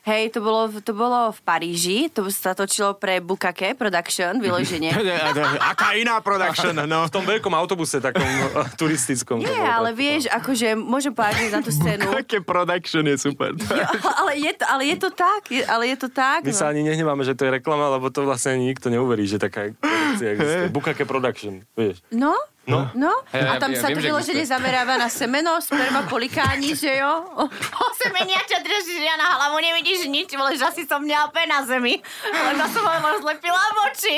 Hej, 0.00 0.32
to 0.32 0.40
bolo, 0.40 0.72
to 0.80 0.96
bolo 0.96 1.28
v 1.28 1.40
Paríži, 1.44 2.08
to 2.08 2.24
sa 2.32 2.56
točilo 2.56 2.96
pre 2.96 3.20
Bukake 3.20 3.76
Production, 3.76 4.40
vyloženie. 4.40 4.96
Aká 5.72 5.92
iná 5.92 6.16
production, 6.24 6.72
no. 6.72 7.04
V 7.04 7.12
tom 7.12 7.24
veľkom 7.28 7.52
autobuse, 7.52 8.00
takom 8.00 8.24
eh, 8.24 8.64
turistickom. 8.80 9.44
Nie, 9.44 9.52
bolo 9.52 9.68
ale 9.68 9.90
tak. 9.92 10.00
vieš, 10.00 10.22
akože 10.32 10.68
môžem 10.72 11.12
povedať 11.12 11.52
na 11.52 11.60
tú 11.60 11.68
scénu. 11.68 12.08
Aké 12.16 12.40
production 12.40 13.04
je 13.04 13.16
super. 13.20 13.52
Jo, 13.70 13.86
ale, 14.12 14.36
je 14.36 14.52
to, 14.52 14.64
ale 14.68 14.82
je 14.92 14.96
to 14.98 15.08
tak, 15.08 15.42
je, 15.48 15.62
ale 15.64 15.88
je 15.88 15.96
to 15.96 16.08
tak. 16.12 16.44
My 16.44 16.52
no. 16.52 16.58
sa 16.58 16.68
ani 16.68 16.84
nehneváme, 16.84 17.22
že 17.24 17.32
to 17.32 17.48
je 17.48 17.60
reklama, 17.60 17.88
lebo 17.96 18.12
to 18.12 18.28
vlastne 18.28 18.60
ani 18.60 18.74
nikto 18.74 18.92
neuverí, 18.92 19.24
že 19.24 19.40
taká 19.40 19.72
produkcia 19.80 20.28
existuje. 20.36 20.66
Bukake 20.74 21.04
Production, 21.06 21.54
vieš. 21.78 22.02
No? 22.12 22.34
No. 22.68 22.92
No? 22.92 23.12
A 23.32 23.56
ja 23.56 23.56
tam 23.56 23.72
viem, 23.72 23.80
sa 23.80 23.88
viem, 23.88 23.96
to 23.96 24.04
že 24.04 24.08
vyloženie 24.12 24.44
zameráva 24.44 25.00
na 25.00 25.08
semeno, 25.08 25.56
sperma, 25.64 26.04
polikáni, 26.04 26.76
že 26.76 27.00
jo? 27.00 27.12
O, 27.40 27.44
o 27.48 27.86
semeniača 27.96 28.60
držíš 28.60 29.00
ja 29.00 29.16
na 29.16 29.40
hlavu, 29.40 29.58
nevidíš 29.64 30.06
nič, 30.12 30.28
vole, 30.36 30.54
že 30.54 30.68
asi 30.68 30.84
som 30.84 31.00
mňa 31.00 31.32
opäť 31.32 31.46
na 31.48 31.64
zemi. 31.64 31.98
Lebo 32.28 32.62
som 32.68 32.84
ho 32.84 33.08
rozlepila 33.16 33.58
v 33.58 33.78
oči. 33.90 34.16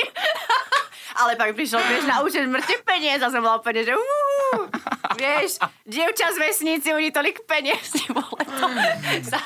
Ale 1.12 1.36
pak 1.36 1.52
prišiel, 1.52 1.80
vieš, 1.86 2.04
na 2.08 2.24
účet 2.24 2.44
mŕte 2.48 2.82
peniaz 2.88 3.20
a 3.20 3.28
som 3.28 3.44
bola 3.44 3.60
úplne, 3.60 3.84
že 3.84 3.92
uú, 3.92 4.64
vieš, 5.20 5.60
dievča 5.84 6.32
z 6.32 6.38
vesnici, 6.40 6.88
oni 6.88 7.12
tolik 7.12 7.44
peniaz, 7.44 7.92
vole, 8.16 8.42
to 8.48 8.66
sa, 9.28 9.40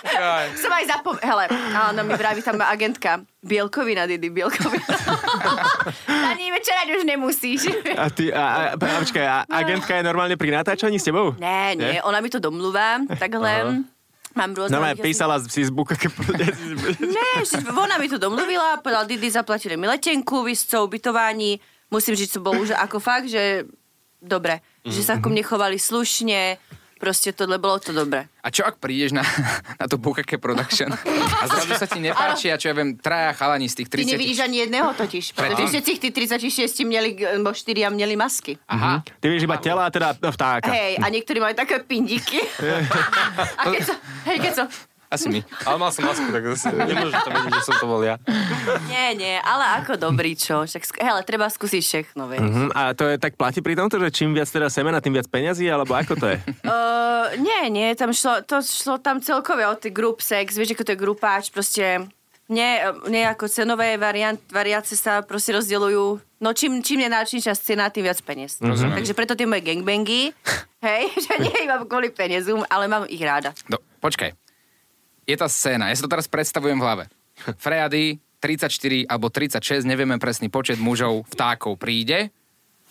som 0.54 0.70
aj 0.70 0.84
zapom... 0.86 1.18
Hele, 1.18 1.50
áno, 1.74 2.06
mi 2.06 2.14
vraví 2.14 2.38
tam 2.46 2.62
agentka, 2.62 3.26
Bielkovina, 3.42 4.06
Didi, 4.06 4.30
Bielkovina. 4.30 4.86
Na 6.26 6.32
ní 6.34 6.50
večerať 6.50 6.86
už 6.98 7.02
nemusíš. 7.06 7.60
A 7.98 8.10
ty, 8.10 8.34
a, 8.34 8.74
a, 8.74 8.76
a, 8.86 8.98
počkaj, 9.02 9.26
a 9.26 9.36
agentka 9.50 9.92
je 9.98 10.02
normálne 10.06 10.38
pri 10.38 10.54
natáčaní 10.54 11.02
s 11.02 11.04
tebou? 11.04 11.34
Ne, 11.42 11.74
nie, 11.74 11.98
ona 12.06 12.22
mi 12.22 12.30
to 12.30 12.38
domluvá, 12.38 13.02
takhle. 13.18 13.82
Mám 14.36 14.52
rôzne... 14.52 14.76
Normálne 14.76 15.00
ľudí, 15.00 15.08
písala 15.08 15.40
z 15.40 15.48
Facebooka, 15.48 15.96
aké 15.96 16.12
Ne, 17.00 17.30
že 17.40 17.56
ona 17.72 17.96
mi 17.96 18.04
to 18.04 18.20
domluvila, 18.20 18.84
povedala, 18.84 19.08
Didi, 19.08 19.32
zaplatili 19.32 19.80
mi 19.80 19.88
letenku, 19.88 20.44
vyscov, 20.44 20.92
ubytování. 20.92 21.56
Musím 21.88 22.14
žiť, 22.14 22.28
co 22.36 22.38
bolo 22.44 22.60
už 22.60 22.76
ako 22.76 23.00
fakt, 23.00 23.32
že 23.32 23.64
dobre. 24.20 24.60
Že 24.84 25.02
sa 25.02 25.14
ku 25.22 25.32
mne 25.32 25.40
chovali 25.40 25.80
slušne, 25.80 26.60
proste 26.96 27.32
tohle 27.32 27.60
bolo 27.60 27.76
to 27.78 27.92
dobre. 27.92 28.28
A 28.40 28.48
čo 28.48 28.64
ak 28.64 28.80
prídeš 28.80 29.12
na, 29.12 29.22
na 29.80 29.84
tú 29.84 30.00
Bukake 30.00 30.40
Production 30.40 30.92
a 30.92 31.44
zrazu 31.44 31.72
sa 31.76 31.86
ti 31.86 32.00
nepáči 32.00 32.48
a 32.48 32.56
čo 32.56 32.72
ja 32.72 32.74
viem, 32.74 32.96
traja 32.96 33.36
chalani 33.36 33.68
z 33.68 33.84
tých 33.84 33.88
Ty 33.92 33.96
30... 34.02 34.12
nevidíš 34.16 34.40
ani 34.40 34.56
jedného 34.64 34.90
totiž, 34.96 35.24
pretože 35.36 35.64
všetci 35.76 35.92
tí 36.00 36.08
36 36.10 36.88
mieli, 36.88 37.10
alebo 37.20 37.52
4 37.52 37.92
mieli 37.92 38.16
masky. 38.16 38.56
Aha. 38.70 39.04
Ty 39.04 39.26
vieš 39.28 39.44
iba 39.44 39.60
tela, 39.60 39.92
teda 39.92 40.16
vtáka. 40.16 40.72
Hej, 40.72 40.96
a 40.98 41.06
niektorí 41.12 41.38
majú 41.38 41.54
také 41.54 41.84
pindiky. 41.84 42.40
a 43.60 43.62
keď 43.68 43.82
sa, 43.82 43.94
hej, 44.32 44.38
keď 44.40 44.52
sa, 44.56 44.64
Asi 45.16 45.32
my. 45.32 45.40
Ale 45.64 45.76
mal 45.80 45.90
som 45.90 46.04
masku, 46.04 46.28
tak 46.28 46.44
zase 46.52 46.68
nemôžem 46.76 47.16
to 47.16 47.30
vedieť, 47.32 47.52
že 47.56 47.64
som 47.64 47.74
to 47.80 47.86
bol 47.88 48.04
ja. 48.04 48.20
nie, 48.92 49.08
nie, 49.16 49.36
ale 49.40 49.80
ako 49.80 49.96
dobrý, 49.96 50.36
čo? 50.36 50.68
Však, 50.68 51.00
hele, 51.00 51.24
treba 51.24 51.48
skúsiť 51.48 51.82
všechno, 51.82 52.28
vieš. 52.28 52.44
Mhm, 52.44 52.68
a 52.76 52.92
to 52.92 53.08
je 53.08 53.16
tak 53.16 53.40
platí 53.40 53.64
pri 53.64 53.72
tomto, 53.72 53.96
že 53.96 54.12
čím 54.12 54.36
viac 54.36 54.52
teda 54.52 54.68
semena, 54.68 55.00
tým 55.00 55.16
viac 55.16 55.26
peňazí, 55.32 55.64
alebo 55.72 55.96
ako 55.96 56.14
to 56.20 56.26
je? 56.36 56.38
Uh, 56.66 57.32
nie, 57.40 57.70
nie, 57.72 57.88
tam 57.96 58.10
šlo, 58.12 58.42
to 58.42 58.60
šlo 58.60 58.98
tam 59.00 59.22
celkové 59.22 59.64
o 59.66 59.74
ty 59.78 59.88
group 59.90 60.20
sex, 60.20 60.58
vieš, 60.58 60.76
ako 60.76 60.84
to 60.84 60.92
je 60.92 60.98
grupáč, 60.98 61.44
proste 61.48 62.04
nie, 62.46 62.78
nie 63.10 63.26
ako 63.26 63.50
cenové 63.50 63.98
variant, 63.98 64.38
variácie 64.54 64.94
sa 64.94 65.22
proste 65.26 65.50
rozdeľujú, 65.58 66.04
no 66.42 66.48
čím, 66.54 66.78
čím 66.78 67.06
je 67.06 67.10
náročnejšia 67.10 67.54
scéna, 67.58 67.90
tým 67.90 68.06
viac 68.06 68.22
peniaz. 68.22 68.62
Mm-hmm. 68.62 68.94
Takže 68.94 69.12
preto 69.18 69.34
tie 69.34 69.50
moje 69.50 69.66
gangbangy, 69.66 70.30
hej, 70.86 71.10
že 71.18 71.32
nie 71.42 71.66
iba 71.66 71.82
kvôli 71.82 72.14
peniazom, 72.14 72.62
ale 72.70 72.86
mám 72.86 73.10
ich 73.10 73.22
ráda. 73.22 73.50
Do, 73.66 73.82
počkaj. 73.98 74.45
Je 75.26 75.34
tá 75.34 75.50
scéna, 75.50 75.90
ja 75.90 75.98
si 75.98 76.06
to 76.06 76.10
teraz 76.10 76.30
predstavujem 76.30 76.78
v 76.78 76.84
hlave. 76.86 77.04
Frejady, 77.58 78.22
34 78.38 79.10
alebo 79.10 79.26
36, 79.26 79.82
nevieme 79.82 80.22
presný 80.22 80.46
počet 80.46 80.78
mužov, 80.78 81.26
vtákov 81.34 81.74
príde 81.76 82.30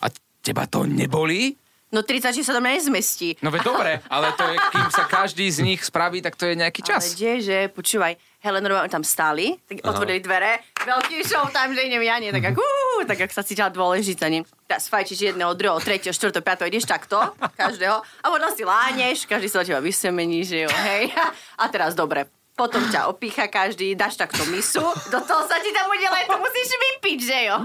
a 0.04 0.12
teba 0.44 0.68
to 0.68 0.84
nebolí? 0.84 1.56
No 1.94 2.02
30 2.04 2.36
sa 2.42 2.58
mňa 2.58 2.76
nezmestí. 2.76 3.40
No 3.40 3.48
veď 3.48 3.62
dobre, 3.62 3.92
ale 4.10 4.34
to 4.36 4.42
je, 4.42 4.58
kým 4.58 4.88
sa 4.90 5.06
každý 5.06 5.46
z 5.48 5.62
nich 5.64 5.80
spraví, 5.80 6.18
tak 6.20 6.36
to 6.36 6.44
je 6.50 6.58
nejaký 6.58 6.82
Ale 6.84 6.88
čas. 6.98 7.14
kdeže, 7.14 7.72
počúvaj, 7.72 8.18
hele, 8.46 8.62
normálne 8.62 8.86
tam 8.86 9.02
stáli, 9.02 9.58
tak 9.66 9.82
otvorili 9.82 10.22
dvere, 10.22 10.62
veľký 10.86 11.26
show 11.26 11.50
time, 11.50 11.74
že 11.74 11.82
idem 11.90 12.02
ja, 12.06 12.22
nie, 12.22 12.30
tak 12.30 12.54
ako, 12.54 12.62
uh, 12.62 13.02
tak 13.02 13.26
ak 13.26 13.34
sa 13.34 13.42
cítila 13.42 13.74
dôležitá, 13.74 14.30
nie. 14.30 14.46
Teraz 14.70 14.86
fajčíš 14.86 15.34
jedného, 15.34 15.50
druhého, 15.58 15.82
tretieho, 15.82 16.14
štvrtého, 16.14 16.46
piatého, 16.46 16.70
ideš 16.70 16.86
takto, 16.86 17.18
každého, 17.58 17.98
a 17.98 18.26
potom 18.30 18.50
si 18.54 18.62
láneš, 18.62 19.26
každý 19.26 19.50
sa 19.50 19.62
od 19.62 19.66
teba 19.66 19.82
vysemení, 19.82 20.46
že 20.46 20.66
jo, 20.66 20.70
hej. 20.70 21.10
A 21.62 21.66
teraz 21.66 21.98
dobre, 21.98 22.30
potom 22.56 22.80
ťa 22.88 23.12
opícha 23.12 23.52
každý, 23.52 23.92
dáš 23.92 24.16
takto 24.16 24.40
misu, 24.48 24.80
do 25.12 25.18
toho 25.20 25.42
sa 25.44 25.60
ti 25.60 25.68
tam 25.76 25.92
udelá, 25.92 26.24
to 26.24 26.40
musíš 26.40 26.72
vypiť, 26.72 27.18
že 27.20 27.38
jo? 27.52 27.56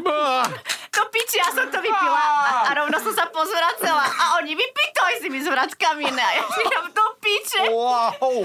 To 0.92 1.02
piči, 1.08 1.40
ja 1.40 1.48
som 1.48 1.72
to 1.72 1.80
vypila 1.80 2.20
a, 2.20 2.68
a 2.68 2.72
rovno 2.76 3.00
som 3.00 3.16
sa 3.16 3.32
pozvracela 3.32 4.04
a 4.04 4.24
oni 4.44 4.52
vypitoj 4.52 5.24
si 5.24 5.28
mi 5.32 5.40
s 5.40 5.48
vrackami 5.48 6.12
a 6.12 6.30
ja 6.36 6.44
si 6.44 6.64
tam 6.68 6.86
to 6.92 7.06
piče. 7.24 7.64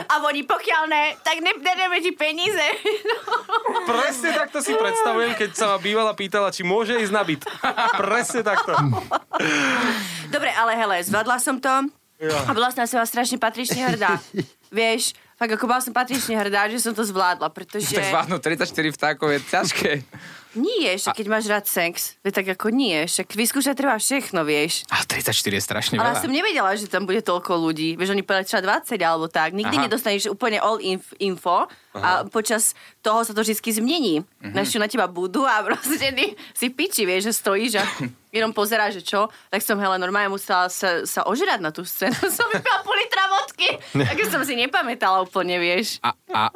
A 0.06 0.14
oni 0.22 0.46
pokiaľ 0.46 0.82
ne, 0.86 1.18
tak 1.26 1.42
ne, 1.42 1.50
nedeme 1.58 1.98
ti 1.98 2.14
peníze. 2.14 2.66
Presne 3.90 4.30
takto 4.38 4.62
si 4.62 4.78
predstavujem, 4.78 5.34
keď 5.34 5.50
sa 5.58 5.74
ma 5.74 5.82
bývala 5.82 6.14
pýtala, 6.14 6.54
či 6.54 6.62
môže 6.62 6.94
ísť 6.94 7.10
na 7.10 7.26
byt. 7.26 7.42
Presne 8.06 8.46
takto. 8.46 8.78
Dobre, 10.30 10.54
ale 10.54 10.78
hele, 10.78 11.02
zvládla 11.02 11.42
som 11.42 11.58
to 11.58 11.90
a 12.22 12.50
bola 12.56 12.72
som 12.72 12.84
na 12.84 12.88
seba 12.88 13.04
strašne 13.04 13.36
patrične 13.36 13.92
hrdá. 13.92 14.16
Vieš, 14.72 15.12
fakt 15.36 15.52
ako 15.52 15.64
bola 15.68 15.80
som 15.84 15.92
patrične 15.92 16.34
hrdá, 16.40 16.66
že 16.72 16.80
som 16.80 16.96
to 16.96 17.04
zvládla, 17.04 17.52
pretože... 17.52 17.92
Tak 17.92 18.08
zvládnuť 18.10 18.40
34 18.40 18.96
vtákov 18.96 19.28
je 19.36 19.40
ťažké. 19.44 19.92
Nie, 20.56 20.96
však 20.96 21.14
keď 21.20 21.26
máš 21.28 21.44
rád 21.46 21.64
sex, 21.68 22.16
tak 22.24 22.48
ako 22.48 22.72
nie, 22.72 23.04
však 23.04 23.28
vyskúšať 23.36 23.76
treba 23.76 24.00
všechno, 24.00 24.42
vieš. 24.42 24.88
A 24.88 25.04
34 25.04 25.30
je 25.52 25.62
strašne 25.62 25.94
Ale 26.00 26.16
veľa. 26.16 26.22
som 26.24 26.32
nevedela, 26.32 26.72
že 26.74 26.88
tam 26.88 27.04
bude 27.04 27.20
toľko 27.20 27.52
ľudí. 27.60 27.94
Vieš, 28.00 28.16
oni 28.16 28.24
povedali 28.24 28.48
třeba 28.48 28.80
20 28.80 28.96
alebo 29.04 29.26
tak. 29.28 29.52
Nikdy 29.52 29.76
Aha. 29.76 29.84
nedostaneš 29.86 30.32
úplne 30.32 30.56
all 30.58 30.80
inf- 30.80 31.12
info 31.20 31.68
a 31.96 32.24
počas 32.28 32.76
toho 33.00 33.24
sa 33.24 33.32
to 33.32 33.40
vždy 33.44 33.56
zmení. 33.80 34.24
Mhm. 34.40 34.52
Uh-huh. 34.56 34.80
na 34.80 34.88
teba 34.88 35.06
budú 35.08 35.44
a 35.44 35.60
proste 35.66 36.12
si 36.56 36.66
piči, 36.72 37.04
vieš, 37.04 37.32
že 37.32 37.32
stojíš 37.36 37.72
a 37.80 37.84
jenom 38.36 38.52
pozeráš, 38.56 39.00
že 39.00 39.16
čo. 39.16 39.28
Tak 39.52 39.60
som, 39.60 39.76
hele, 39.76 40.00
normálne 40.00 40.32
musela 40.32 40.68
sa, 40.72 41.04
sa 41.04 41.24
ožrať 41.28 41.60
na 41.60 41.68
tú 41.72 41.84
scénu. 41.84 42.16
som 42.36 42.48
vypila 42.48 42.80
pol 42.84 42.96
litra 42.96 43.24
vodky, 43.28 43.68
takže 43.92 44.32
som 44.32 44.40
si 44.44 44.56
nepamätala 44.56 45.20
úplne, 45.24 45.60
vieš. 45.60 46.00
A, 46.00 46.16
a 46.32 46.48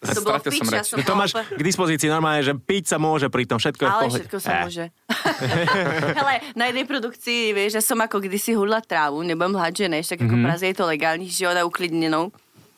To 0.00 0.20
bolo 0.22 0.40
pič, 0.40 0.56
som 0.56 0.66
ja 0.66 0.80
reč. 0.80 0.86
som 0.86 0.98
To 0.98 1.12
máš 1.12 1.30
k 1.36 1.60
dispozícii 1.60 2.08
normálne, 2.08 2.40
že 2.40 2.52
piť 2.52 2.84
sa 2.86 2.96
môže 2.96 3.28
pri 3.28 3.44
tom, 3.44 3.56
všetko 3.56 3.80
je 3.80 3.90
Ale 3.90 4.08
všetko 4.10 4.36
sa 4.38 4.48
Eh. 4.50 4.62
môže. 4.62 4.84
Hele, 6.16 6.34
na 6.54 6.64
jednej 6.66 6.84
produkcii, 6.84 7.52
vieš, 7.52 7.72
ja 7.74 7.82
som 7.82 7.98
ako 7.98 8.16
kdysi 8.18 8.52
hudla 8.52 8.80
trávu, 8.80 9.20
nebudem 9.20 9.52
lhať, 9.52 9.72
že 9.74 9.86
než, 9.86 10.04
tak 10.06 10.20
ako 10.20 10.32
Mhm. 10.32 10.40
v 10.40 10.46
Praze 10.46 10.64
je 10.64 10.74
to 10.74 10.84
legálnejšie, 10.86 11.44
ona 11.46 11.62
uklidnenou. 11.62 12.32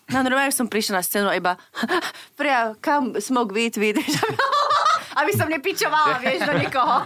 No 0.04 0.18
normálne 0.18 0.50
som 0.50 0.66
prišla 0.66 0.98
na 0.98 1.02
scénu 1.02 1.26
a 1.26 1.34
iba 1.34 1.54
pria, 2.34 2.74
kam 2.76 3.14
smoke 3.16 3.50
weed, 3.50 3.74
weed. 3.76 4.02
Aby 5.12 5.32
som 5.36 5.46
nepičovala, 5.48 6.20
vieš, 6.24 6.48
do 6.48 6.54
niekoho. 6.56 7.04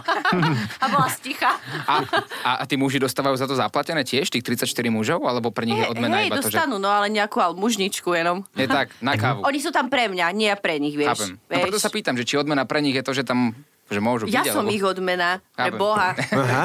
A 0.83 0.85
bola 0.87 1.07
sticha. 1.11 1.51
A, 1.87 2.03
a, 2.43 2.51
a 2.59 2.63
tí 2.63 2.79
muži 2.79 2.97
dostávajú 2.99 3.35
za 3.35 3.47
to 3.47 3.55
zaplatené 3.55 4.07
tiež, 4.07 4.31
tých 4.31 4.43
34 4.43 4.69
mužov? 4.87 5.23
Alebo 5.27 5.51
pre 5.51 5.67
nich 5.67 5.79
je 5.79 5.87
odmena 5.87 6.23
Hej, 6.23 6.31
iba 6.31 6.39
to, 6.39 6.47
že... 6.47 6.55
dostanú, 6.55 6.79
no 6.79 6.87
ale 6.87 7.11
nejakú 7.11 7.43
ale 7.43 7.53
mužničku 7.59 8.09
jenom. 8.15 8.47
Je 8.55 8.67
tak, 8.67 8.95
na 9.03 9.19
kávu. 9.19 9.43
Oni 9.43 9.59
sú 9.59 9.69
tam 9.75 9.91
pre 9.91 10.07
mňa, 10.07 10.25
nie 10.31 10.47
ja 10.47 10.57
pre 10.57 10.79
nich, 10.79 10.95
vieš. 10.95 11.19
Chápem. 11.19 11.31
No 11.35 11.53
vieš. 11.53 11.63
preto 11.67 11.79
sa 11.79 11.89
pýtam, 11.91 12.15
že 12.15 12.23
či 12.23 12.39
odmena 12.39 12.63
pre 12.63 12.79
nich 12.79 12.95
je 12.95 13.03
to, 13.03 13.11
že 13.11 13.27
tam 13.27 13.51
že 13.87 14.03
môžu 14.03 14.27
ja 14.27 14.43
byť, 14.43 14.51
som 14.51 14.67
alebo... 14.67 14.75
ich 14.75 14.83
odmena, 14.83 15.39
pre. 15.55 15.71
Boha. 15.79 16.11
Aha. 16.11 16.63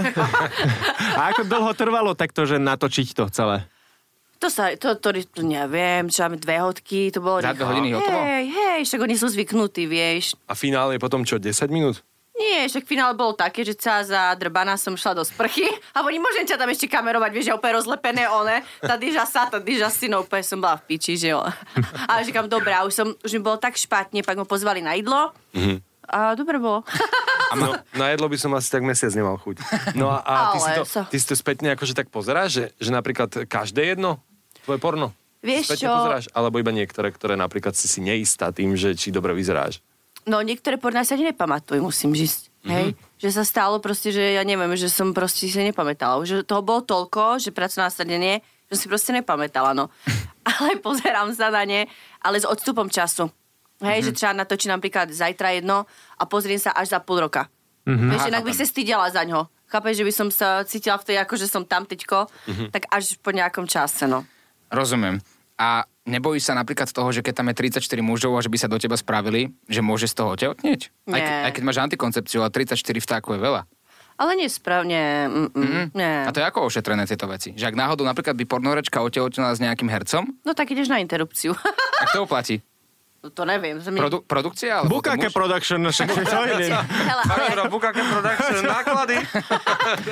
A 1.19 1.21
ako 1.31 1.47
dlho 1.47 1.71
trvalo 1.79 2.19
takto, 2.19 2.43
že 2.43 2.59
natočiť 2.59 3.15
to 3.15 3.31
celé? 3.31 3.63
To 4.43 4.51
sa, 4.51 4.75
to, 4.75 4.99
to, 4.99 5.15
to 5.23 5.47
neviem, 5.47 6.11
čo 6.11 6.27
máme 6.27 6.35
dve 6.35 6.59
hodky, 6.59 7.15
to 7.15 7.23
bolo... 7.23 7.39
Za 7.39 7.55
dve 7.55 7.63
hodiny 7.63 7.95
hotovo? 7.95 8.19
Hej, 8.19 8.51
hej, 8.51 8.81
však 8.91 9.01
oni 9.07 9.15
sú 9.15 9.31
zvyknutí, 9.31 9.87
vieš. 9.87 10.35
A 10.51 10.59
finále 10.59 10.99
je 10.99 11.01
potom 11.01 11.23
čo, 11.23 11.39
10 11.39 11.71
minút? 11.71 12.03
Nie, 12.35 12.67
však 12.67 12.83
finále 12.83 13.15
bolo 13.15 13.39
také, 13.39 13.63
že 13.63 13.79
celá 13.79 14.03
zadrbaná 14.03 14.75
som 14.75 14.99
šla 14.99 15.15
do 15.15 15.23
sprchy 15.23 15.71
a 15.95 16.03
oni 16.03 16.19
môžem 16.19 16.43
ťa 16.43 16.59
tam 16.59 16.67
ešte 16.75 16.91
kamerovať, 16.91 17.31
vieš, 17.31 17.47
že 17.53 17.55
úplne 17.55 17.79
rozlepené 17.79 18.27
one, 18.27 18.67
tá 18.83 18.99
dyža 18.99 19.31
sa, 19.31 19.47
tá 19.47 19.63
dyža 19.63 19.95
si, 19.95 20.11
no 20.11 20.27
úplne 20.27 20.43
som 20.43 20.59
bola 20.59 20.75
v 20.75 20.91
piči, 20.91 21.15
že 21.15 21.31
jo. 21.31 21.47
Ale 22.11 22.27
říkám, 22.27 22.51
dobré, 22.51 22.75
a 22.75 22.83
už, 22.83 22.95
som, 22.99 23.07
už 23.23 23.31
mi 23.39 23.43
bolo 23.47 23.63
tak 23.63 23.79
špatne, 23.79 24.27
pak 24.27 24.35
ma 24.35 24.43
pozvali 24.43 24.83
na 24.83 24.99
jedlo 24.99 25.31
a 26.11 26.35
dobre 26.35 26.59
bolo. 26.59 26.83
No, 27.53 27.77
na 28.01 28.09
jedlo 28.09 28.33
by 28.33 28.41
som 28.41 28.49
asi 28.57 28.73
tak 28.73 28.81
mesiac 28.81 29.13
nemal 29.13 29.37
chuť. 29.37 29.61
No 29.93 30.09
a, 30.09 30.25
a 30.25 30.57
ty, 30.57 30.59
si 30.65 30.73
Ale 30.73 30.79
to, 30.81 30.85
sa- 30.89 31.05
ty 31.05 31.21
si 31.21 31.27
to 31.29 31.37
spätne 31.37 31.77
akože 31.77 31.93
tak 31.93 32.09
pozeráš, 32.09 32.49
že, 32.49 32.65
že 32.81 32.89
napríklad 32.89 33.29
každé 33.45 33.93
jedno 33.93 34.25
tvoje 34.65 34.79
porno? 34.79 35.13
Vieš 35.43 35.75
spätne 35.75 35.87
čo? 35.87 35.91
pozeráš? 35.91 36.27
Alebo 36.31 36.63
iba 36.63 36.71
niektoré, 36.71 37.11
ktoré 37.11 37.35
napríklad 37.35 37.75
si 37.75 37.91
si 37.91 37.99
neistá 37.99 38.55
tým, 38.55 38.79
že 38.79 38.95
či 38.95 39.11
dobre 39.11 39.35
vyzeráš? 39.35 39.83
No 40.23 40.39
niektoré 40.39 40.79
porná 40.79 41.03
sa 41.03 41.19
ani 41.19 41.35
nepamatujú, 41.35 41.83
musím 41.83 42.15
žiť. 42.15 42.53
Hej? 42.71 42.95
Že 43.19 43.31
sa 43.35 43.43
stalo 43.43 43.83
proste, 43.83 44.15
že 44.15 44.39
ja 44.39 44.47
neviem, 44.47 44.71
že 44.79 44.87
som 44.87 45.11
proste 45.11 45.51
si 45.51 45.59
nepamätala. 45.59 46.23
Že 46.23 46.47
toho 46.47 46.63
bolo 46.63 46.87
toľko, 46.87 47.43
že 47.43 47.51
pracovné 47.51 47.91
nasadenie, 47.91 48.39
že 48.71 48.77
si 48.79 48.87
proste 48.87 49.11
nepamätala, 49.11 49.75
no. 49.75 49.91
Ale 50.47 50.79
pozerám 50.79 51.35
sa 51.35 51.51
na 51.51 51.63
ne, 51.63 51.87
ale 52.19 52.43
s 52.43 52.47
odstupom 52.47 52.91
času. 52.91 53.31
Hej, 53.83 54.11
že 54.11 54.13
třeba 54.15 54.33
natočím 54.43 54.75
napríklad 54.75 55.11
zajtra 55.11 55.59
jedno 55.59 55.87
a 56.19 56.23
pozriem 56.27 56.59
sa 56.59 56.71
až 56.71 56.95
za 56.95 56.99
pol 57.03 57.23
roka. 57.23 57.51
Vieš, 57.83 58.31
inak 58.31 58.47
by 58.47 58.55
sa 58.55 58.67
stydela 58.67 59.07
za 59.11 59.27
ňo. 59.27 59.51
Chápeš, 59.67 60.03
že 60.03 60.07
by 60.07 60.13
som 60.15 60.29
sa 60.31 60.63
cítila 60.63 60.99
v 60.99 61.07
tej, 61.11 61.17
ako 61.19 61.35
že 61.35 61.51
som 61.51 61.67
tam 61.67 61.83
teďko, 61.83 62.31
tak 62.71 62.87
až 62.91 63.19
po 63.19 63.35
nejakom 63.35 63.67
čase, 63.67 64.07
no. 64.07 64.23
Rozumiem. 64.73 65.21
A 65.61 65.85
nebojíš 66.09 66.49
sa 66.49 66.57
napríklad 66.57 66.89
toho, 66.89 67.13
že 67.13 67.21
keď 67.21 67.45
tam 67.45 67.47
je 67.53 67.77
34 67.77 67.79
mužov 68.01 68.35
a 68.35 68.43
že 68.43 68.51
by 68.51 68.59
sa 68.59 68.67
do 68.67 68.81
teba 68.81 68.97
spravili, 68.97 69.53
že 69.69 69.85
môže 69.85 70.09
z 70.09 70.15
toho 70.17 70.35
otehotnieť? 70.35 70.91
Aj, 71.07 71.21
ke, 71.21 71.33
aj 71.47 71.53
keď 71.55 71.63
máš 71.63 71.79
antikoncepciu, 71.79 72.43
ale 72.43 72.51
34 72.51 72.75
vtákov 72.99 73.37
je 73.37 73.43
veľa. 73.45 73.63
Ale 74.17 74.33
nesprávne, 74.37 75.29
mm, 75.29 75.51
mm, 75.53 75.85
nie. 75.93 76.15
A 76.25 76.31
to 76.31 76.41
je 76.41 76.47
ako 76.47 76.69
ošetrené 76.69 77.05
tieto 77.05 77.25
veci? 77.27 77.53
Že 77.53 77.73
ak 77.73 77.77
náhodou 77.77 78.05
napríklad 78.05 78.37
by 78.37 78.45
pornorečka 78.45 79.01
otehotnila 79.01 79.53
s 79.53 79.61
nejakým 79.61 79.89
hercom, 79.89 80.29
No 80.43 80.53
tak 80.53 80.73
ideš 80.73 80.89
na 80.89 81.01
interrupciu. 81.01 81.53
tak 82.01 82.09
to 82.13 82.25
oplatí. 82.25 82.61
no 83.23 83.31
to 83.31 83.43
neviem. 83.45 83.79
Som 83.79 83.95
Produ- 83.95 84.21
produkcia? 84.21 84.83
Alebo 84.83 84.99
Bukake 84.99 85.31
muž? 85.31 85.35
production, 85.35 85.79
však. 85.81 86.09
Hele, 86.19 87.23
ale, 87.23 87.45
jak, 87.49 87.71
Bukake 87.71 88.03
Production, 88.03 88.63
náklady. 88.75 89.17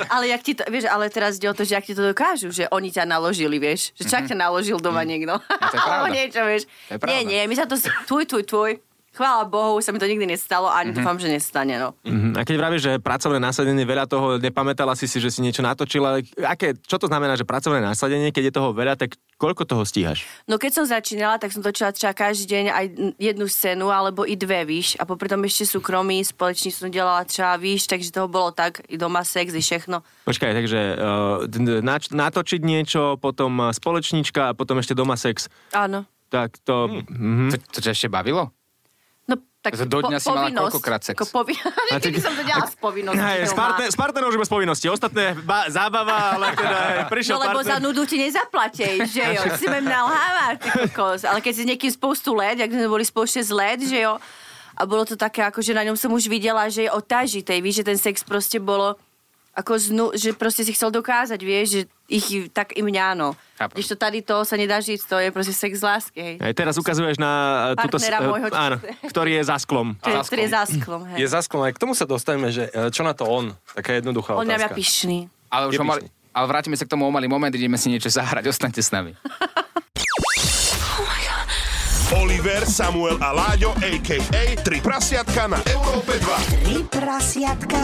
ale, 0.07 0.23
jak 0.27 0.41
ti 0.41 0.53
to, 0.55 0.63
vieš, 0.65 0.87
ale 0.87 1.07
teraz 1.07 1.35
ide 1.35 1.47
o 1.47 1.53
to, 1.53 1.61
že 1.61 1.75
ak 1.75 1.83
ti 1.83 1.91
to 1.91 2.01
dokážu, 2.01 2.49
že 2.49 2.65
oni 2.69 2.87
ťa 2.87 3.03
naložili, 3.05 3.59
vieš. 3.59 3.91
Že 3.95 4.03
čak 4.07 4.23
ťa 4.27 4.37
naložil 4.39 4.79
doma 4.79 5.03
niekto. 5.03 5.35
Mhm. 5.35 5.43
to 5.61 5.75
je 5.75 5.81
pravda. 5.83 5.91
Alebo 5.93 6.07
niečo, 6.09 6.41
vieš. 6.41 6.63
To 6.87 6.91
je 6.91 6.97
pravda. 6.97 7.11
nie, 7.11 7.19
nie, 7.27 7.41
my 7.45 7.55
sa 7.55 7.65
to... 7.67 7.75
Tuj, 8.07 8.23
tuj, 8.25 8.43
tuj. 8.43 8.71
Chvála 9.11 9.43
Bohu, 9.43 9.75
sa 9.83 9.91
mi 9.91 9.99
to 9.99 10.07
nikdy 10.07 10.23
nestalo 10.23 10.71
a 10.71 10.79
ani 10.79 10.95
dúfam, 10.95 11.19
že 11.19 11.27
nestane, 11.27 11.75
no. 11.75 11.99
Mhm. 12.07 12.39
A 12.39 12.47
keď 12.47 12.55
vravíš, 12.55 12.81
že 12.87 12.93
pracovné 12.95 13.43
nasadenie, 13.43 13.83
veľa 13.83 14.07
toho, 14.07 14.39
nepamätala 14.39 14.95
si 14.95 15.03
si, 15.03 15.19
že 15.19 15.27
si 15.27 15.43
niečo 15.43 15.59
natočila, 15.59 16.23
aké, 16.47 16.79
čo 16.79 16.95
to 16.95 17.11
znamená, 17.11 17.35
že 17.35 17.43
pracovné 17.43 17.83
nasadenie, 17.83 18.31
keď 18.31 18.43
je 18.47 18.53
toho 18.55 18.71
veľa, 18.71 18.95
tak 18.95 19.19
koľko 19.35 19.67
toho 19.67 19.83
stíhaš? 19.83 20.23
No 20.47 20.55
keď 20.55 20.71
som 20.79 20.85
začínala, 20.87 21.35
tak 21.35 21.51
som 21.51 21.59
točila 21.59 21.91
třeba 21.91 22.15
každý 22.15 22.47
deň 22.47 22.65
aj 22.71 22.85
jednu 23.19 23.45
scénu, 23.51 23.91
alebo 23.91 24.23
i 24.23 24.39
dve, 24.39 24.63
víš. 24.63 24.95
A 24.95 25.03
popri 25.03 25.27
tom 25.27 25.43
ešte 25.43 25.67
súkromí, 25.67 26.23
společne 26.23 26.71
som 26.71 26.87
delala 26.87 27.27
třeba, 27.27 27.59
víš, 27.59 27.91
takže 27.91 28.15
toho 28.15 28.31
bolo 28.31 28.55
tak, 28.55 28.79
i 28.87 28.95
doma 28.95 29.27
sex, 29.27 29.51
i 29.51 29.59
všechno. 29.59 30.07
Počkaj, 30.23 30.55
takže 30.55 30.79
uh, 30.95 32.07
natočiť 32.15 32.61
niečo, 32.63 33.19
potom 33.19 33.59
uh, 33.59 33.75
spoločnička 33.75 34.55
a 34.55 34.55
potom 34.55 34.79
ešte 34.79 34.95
doma 34.95 35.19
sex. 35.19 35.51
Áno. 35.75 36.07
Tak 36.31 36.63
to... 36.63 36.87
Mhm. 37.11 37.51
To, 37.51 37.55
to 37.59 37.79
ťa 37.83 37.91
ešte 37.91 38.07
bavilo? 38.07 38.55
Tak 39.61 39.77
To 39.77 39.85
do 39.85 40.01
dňa 40.03 40.17
si 40.17 40.25
mala 40.27 40.49
koľkokrát 40.49 41.01
sex? 41.01 41.13
Ako 41.13 41.29
povi- 41.29 41.53
Niekedy 41.93 42.17
som 42.17 42.33
to 42.33 42.41
delala 42.41 42.65
s 42.65 42.73
povinnosťou. 42.75 43.21
Hej, 43.21 43.39
s, 43.43 43.53
partner, 43.53 43.87
s 43.87 43.95
partnerom 43.95 44.27
už 44.27 44.37
bez 44.39 44.49
povinnosti. 44.49 44.85
Ostatné 44.87 45.37
ba- 45.37 45.69
zábava, 45.69 46.33
ale 46.33 46.45
teda 46.51 46.77
prišiel 47.05 47.37
No 47.37 47.45
lebo 47.45 47.59
za 47.59 47.77
partner. 47.77 47.85
nudu 47.85 48.01
ti 48.03 48.17
nezaplatej, 48.17 49.05
že 49.05 49.21
jo, 49.21 49.41
si 49.53 49.65
ma 49.65 49.77
nalhávať. 49.77 50.57
Ale 51.23 51.39
keď 51.39 51.53
si 51.53 51.61
s 51.61 51.69
niekým 51.69 51.91
spoustu 51.91 52.33
let, 52.33 52.57
jak 52.57 52.67
sme 52.67 52.89
boli 52.89 53.03
spolu 53.03 53.23
6 53.23 53.37
let, 53.51 53.79
že 53.79 54.01
jo, 54.01 54.17
a 54.71 54.81
bolo 54.81 55.05
to 55.05 55.13
také, 55.13 55.43
ako 55.43 55.61
že 55.61 55.71
na 55.71 55.85
ňom 55.85 55.93
som 55.93 56.09
už 56.09 56.25
videla, 56.25 56.65
že 56.65 56.83
je 56.83 56.91
otážitej, 56.91 57.59
víš, 57.59 57.75
že 57.77 57.85
ten 57.85 57.99
sex 57.99 58.23
proste 58.23 58.57
bolo 58.57 58.97
ako 59.51 59.73
znu, 59.75 60.05
že 60.15 60.31
proste 60.31 60.63
si 60.63 60.71
chcel 60.71 60.95
dokázať, 60.95 61.39
vieš, 61.43 61.67
že 61.67 61.81
ich 62.07 62.27
tak 62.55 62.71
i 62.75 62.81
mňa, 62.83 63.07
no. 63.19 63.35
Když 63.59 63.93
to 63.93 63.95
tady 63.99 64.23
to 64.23 64.47
sa 64.47 64.55
nedá 64.55 64.79
žiť, 64.79 64.99
to 65.03 65.15
je 65.19 65.29
proste 65.31 65.51
sex 65.51 65.79
z 65.79 65.83
lásky, 65.83 66.19
hej. 66.19 66.35
Hej, 66.39 66.53
teraz 66.55 66.79
ukazuješ 66.79 67.19
na 67.19 67.31
uh, 67.75 67.79
túto... 67.83 67.99
Uh, 67.99 68.31
môjho, 68.31 68.47
áno, 68.51 68.77
ktorý 69.11 69.39
je 69.39 69.43
za 69.43 69.59
sklom. 69.59 69.99
To 69.99 70.07
je, 70.07 70.17
ktorý 70.23 70.41
je 70.47 70.51
za 70.55 70.63
sklom, 70.67 71.01
Je 71.15 71.27
hej. 71.27 71.31
za 71.31 71.39
sklom, 71.43 71.61
aj 71.67 71.73
k 71.75 71.79
tomu 71.83 71.93
sa 71.95 72.07
dostaneme, 72.07 72.47
že 72.51 72.71
e, 72.71 72.87
čo 72.95 73.03
na 73.03 73.11
to 73.11 73.27
on? 73.27 73.51
Taká 73.75 73.99
jednoduchá 73.99 74.39
On 74.39 74.47
otázka. 74.47 74.71
pyšný. 74.71 75.27
Ale 75.51 75.67
už 75.67 75.75
Je 75.75 75.79
pyšný. 75.83 76.07
ale 76.31 76.45
vrátime 76.47 76.75
sa 76.79 76.87
k 76.87 76.91
tomu 76.95 77.03
o 77.03 77.11
malý 77.11 77.27
moment, 77.27 77.51
ideme 77.51 77.75
si 77.75 77.91
niečo 77.91 78.07
zahrať, 78.07 78.47
ostaňte 78.47 78.79
s 78.79 78.91
nami. 78.95 79.11
Oliver, 82.11 82.67
Samuel 82.67 83.15
a 83.23 83.31
Láďo, 83.31 83.71
a.k.a. 83.79 84.43
Tri 84.59 84.83
prasiatka 84.83 85.47
na 85.47 85.63
Európe 85.71 86.19
2. 86.19 86.67
Tri 86.67 86.77
prasiatka. 86.91 87.79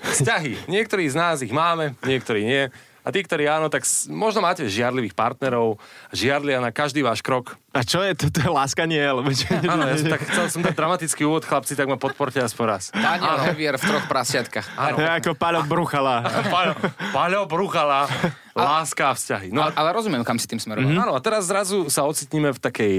Vzťahy. 0.00 0.64
Niektorí 0.64 1.04
z 1.12 1.16
nás 1.16 1.44
ich 1.44 1.52
máme, 1.52 1.92
niektorí 2.08 2.48
nie. 2.48 2.72
A 3.00 3.08
tí, 3.08 3.20
ktorí 3.20 3.44
áno, 3.44 3.66
tak 3.66 3.82
s- 3.82 4.04
možno 4.06 4.40
máte 4.40 4.62
žiarlivých 4.62 5.12
partnerov, 5.12 5.80
žiarlia 6.10 6.58
na 6.58 6.68
každý 6.68 7.00
váš 7.00 7.20
krok. 7.20 7.56
A 7.70 7.80
čo 7.80 7.98
je 7.98 8.12
to? 8.12 8.28
To 8.28 8.40
je 8.40 8.50
láskanie? 8.50 8.98
Alebo 8.98 9.30
čo? 9.30 9.46
Áno, 9.64 9.84
ja 9.84 9.94
som 9.94 10.10
tak 10.10 10.22
chcel 10.24 10.46
som 10.48 10.60
dať 10.60 10.74
dramatický 10.74 11.22
úvod, 11.22 11.42
chlapci, 11.42 11.72
tak 11.72 11.86
ma 11.86 11.94
podporte 11.94 12.36
aspoň 12.36 12.64
raz. 12.66 12.84
Daniel 12.90 13.38
Hevier 13.42 13.74
v 13.74 13.84
troch 13.84 14.04
prasiatkách. 14.04 14.66
To 14.90 15.00
je 15.00 15.10
ako 15.14 15.30
Paľo 15.32 15.62
Bruchala. 15.64 16.26
Paľo, 16.50 16.74
Paľo 17.10 17.40
Bruchala, 17.46 18.10
láska 18.52 19.08
a 19.08 19.14
vzťahy. 19.14 19.48
No 19.48 19.62
a, 19.62 19.72
Ale 19.72 19.92
rozumiem, 19.92 20.20
kam 20.20 20.34
si 20.34 20.44
tým 20.44 20.58
smeroval. 20.58 20.90
áno, 20.90 21.14
a 21.14 21.20
teraz 21.20 21.46
zrazu 21.46 21.86
sa 21.86 22.02
ocitníme 22.02 22.50
v 22.50 22.58
takej, 22.58 22.94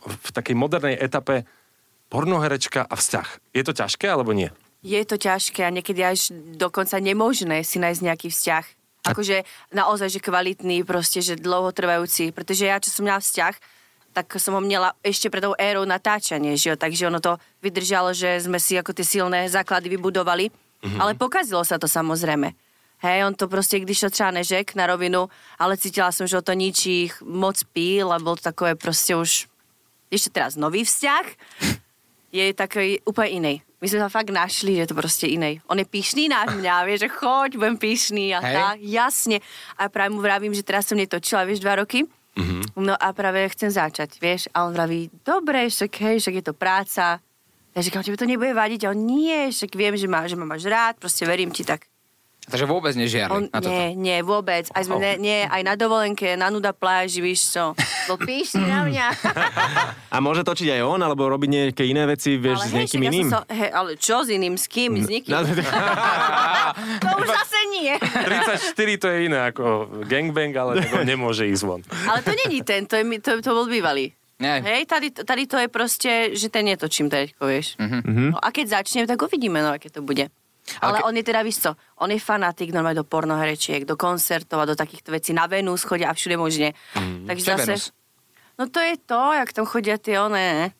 v 0.00 0.30
takej 0.32 0.54
modernej 0.54 0.96
etape 0.96 1.44
pornoherečka 2.08 2.80
a 2.82 2.94
vzťah. 2.94 3.28
Je 3.50 3.62
to 3.62 3.72
ťažké 3.72 4.06
alebo 4.06 4.30
nie? 4.30 4.48
Je 4.80 5.00
to 5.02 5.16
ťažké 5.16 5.64
a 5.64 5.70
niekedy 5.70 6.00
až 6.00 6.28
dokonca 6.54 6.96
nemožné 6.96 7.60
si 7.60 7.76
nájsť 7.76 8.00
nejaký 8.02 8.28
vzťah. 8.28 8.64
Akože 9.04 9.44
naozaj, 9.70 10.16
že 10.16 10.24
kvalitný, 10.24 10.80
proste, 10.88 11.20
že 11.20 11.36
dlhotrvajúci. 11.36 12.32
Pretože 12.32 12.64
ja, 12.64 12.80
čo 12.80 12.88
som 12.88 13.04
mala 13.04 13.20
vzťah, 13.20 13.54
tak 14.14 14.30
som 14.38 14.56
ho 14.56 14.62
mala 14.62 14.94
ešte 15.02 15.28
pred 15.28 15.42
tou 15.42 15.52
érou 15.58 15.84
natáčanie, 15.84 16.54
že 16.54 16.72
jo? 16.72 16.76
Takže 16.78 17.10
ono 17.10 17.20
to 17.20 17.36
vydržalo, 17.60 18.14
že 18.14 18.40
sme 18.40 18.56
si 18.62 18.78
ako 18.78 18.94
tie 18.94 19.04
silné 19.04 19.44
základy 19.50 19.92
vybudovali. 19.92 20.48
Mm-hmm. 20.48 21.00
Ale 21.00 21.18
pokazilo 21.18 21.60
sa 21.66 21.76
to 21.76 21.90
samozrejme. 21.90 22.54
Hej, 23.04 23.26
on 23.26 23.34
to 23.34 23.48
proste, 23.48 23.80
když 23.80 24.00
to 24.00 24.10
třeba 24.10 24.30
nežek 24.30 24.74
na 24.74 24.86
rovinu, 24.86 25.28
ale 25.58 25.76
cítila 25.76 26.12
som, 26.12 26.24
že 26.26 26.36
ho 26.36 26.42
to 26.42 26.56
ničí, 26.56 27.12
moc 27.20 27.60
píl 27.76 28.08
a 28.08 28.22
bol 28.22 28.36
to 28.36 28.48
takové 28.48 28.74
proste 28.74 29.12
už... 29.16 29.50
Ešte 30.08 30.30
teraz 30.30 30.54
nový 30.54 30.86
vzťah, 30.86 31.26
je 32.38 32.54
taký 32.54 33.02
úplne 33.04 33.30
iný. 33.30 33.54
My 33.84 33.92
sme 33.92 34.00
sa 34.00 34.08
fakt 34.08 34.32
našli, 34.32 34.80
že 34.80 34.88
to 34.88 34.96
proste 34.96 35.28
inej. 35.28 35.60
On 35.68 35.76
je 35.76 35.84
pyšný 35.84 36.32
na 36.32 36.48
mňa, 36.48 36.74
vieš, 36.88 37.04
že 37.04 37.10
choď, 37.12 37.60
budem 37.60 37.76
pyšný 37.76 38.32
a 38.32 38.40
Hej. 38.40 38.54
tak, 38.56 38.76
jasne. 38.80 39.36
A 39.76 39.92
práve 39.92 40.08
mu 40.16 40.24
vravím, 40.24 40.56
že 40.56 40.64
teraz 40.64 40.88
som 40.88 40.96
netočila, 40.96 41.44
vieš, 41.44 41.60
dva 41.60 41.84
roky. 41.84 42.08
Mm-hmm. 42.32 42.80
No 42.80 42.96
a 42.96 43.12
práve 43.12 43.44
chcem 43.52 43.68
začať, 43.68 44.16
vieš. 44.24 44.48
A 44.56 44.64
on 44.64 44.72
vraví, 44.72 45.12
dobre, 45.20 45.68
však 45.68 45.92
hej, 46.00 46.16
však 46.16 46.34
je 46.40 46.44
to 46.48 46.54
práca. 46.56 47.20
Ja 47.76 47.80
říkám, 47.84 48.02
tebe 48.08 48.16
to 48.16 48.24
nebude 48.24 48.56
vadiť. 48.56 48.88
A 48.88 48.96
on, 48.96 49.04
nie, 49.04 49.52
však 49.52 49.76
viem, 49.76 49.94
že 50.00 50.08
ma, 50.08 50.24
že 50.24 50.40
ma 50.40 50.48
máš 50.48 50.64
rád, 50.64 50.96
proste 50.96 51.28
verím 51.28 51.52
ti 51.52 51.60
tak. 51.60 51.84
Takže 52.44 52.68
vôbec 52.68 52.92
On, 52.92 53.00
nežiarli 53.00 53.48
na 53.48 53.58
toto. 53.58 53.72
nie, 53.72 53.96
nie, 53.96 54.18
vôbec. 54.20 54.68
Aj 54.76 54.84
sme, 54.84 55.00
ne, 55.00 55.12
nie, 55.16 55.40
aj 55.48 55.62
na 55.64 55.74
dovolenke, 55.80 56.36
na 56.36 56.52
nuda 56.52 56.76
pláži, 56.76 57.24
víš 57.24 57.56
čo. 57.56 57.72
Bol 58.04 58.20
pyšný 58.20 58.68
na 58.68 58.84
mňa. 58.84 59.06
A 60.14 60.20
môže 60.20 60.44
točiť 60.44 60.76
aj 60.76 60.82
on, 60.84 61.00
alebo 61.00 61.24
robiť 61.26 61.48
nejaké 61.48 61.82
iné 61.88 62.04
veci, 62.04 62.36
vieš, 62.36 62.68
s 62.68 62.72
hej, 62.76 62.84
niekým 62.84 63.00
ja 63.00 63.08
som 63.08 63.14
iným? 63.16 63.28
Sa, 63.32 63.40
hej, 63.48 63.70
ale 63.72 63.90
čo 63.96 64.16
s 64.22 64.28
iným? 64.28 64.54
S 64.60 64.68
kým? 64.68 64.90
S 65.00 65.08
nikým? 65.08 65.32
No, 65.32 65.40
to 67.02 67.08
už 67.18 67.28
zase 67.32 67.58
nie. 67.74 67.96
34 67.98 69.02
to 69.02 69.06
je 69.08 69.18
iné 69.26 69.38
ako 69.50 69.64
gangbang, 70.04 70.52
ale 70.54 70.84
on 70.94 71.08
nemôže 71.08 71.48
ísť 71.48 71.64
von. 71.64 71.80
Ale 72.06 72.20
to 72.20 72.30
není 72.44 72.60
ten, 72.60 72.84
to, 72.84 73.00
je, 73.00 73.04
to, 73.24 73.40
to 73.40 73.50
bol 73.50 73.66
bývalý. 73.66 74.12
Nie. 74.38 74.60
Hej, 74.60 74.86
tady, 74.86 75.10
tady 75.10 75.46
to 75.46 75.56
je 75.58 75.68
proste, 75.68 76.10
že 76.36 76.50
ten 76.50 76.66
netočím 76.66 77.06
teďko, 77.08 77.46
vieš. 77.46 77.78
Mhm. 77.78 78.34
No, 78.34 78.38
a 78.42 78.50
keď 78.50 78.82
začnem, 78.82 79.06
tak 79.06 79.22
uvidíme, 79.22 79.62
no, 79.62 79.72
aké 79.78 79.88
to 79.88 80.02
bude. 80.02 80.28
Ale, 80.80 81.04
on 81.04 81.16
je 81.16 81.24
teda, 81.24 81.44
víš 81.44 81.60
co, 81.60 81.76
on 82.00 82.10
je 82.10 82.20
fanatik 82.20 82.72
normálne 82.72 82.96
do 82.96 83.04
pornoherečiek, 83.04 83.84
do 83.84 84.00
koncertov 84.00 84.64
a 84.64 84.68
do 84.68 84.72
takýchto 84.72 85.12
vecí. 85.12 85.36
Na 85.36 85.44
Venus 85.44 85.84
chodia 85.84 86.08
a 86.08 86.16
všude 86.16 86.36
možne. 86.40 86.72
Takže 87.28 87.44
Čo 87.44 87.50
je 87.50 87.56
zase... 87.56 87.72
Venus? 87.76 87.86
No 88.54 88.70
to 88.70 88.80
je 88.80 88.94
to, 89.02 89.20
jak 89.34 89.50
tam 89.52 89.66
chodia 89.66 89.98
tie 89.98 90.16
one 90.16 90.70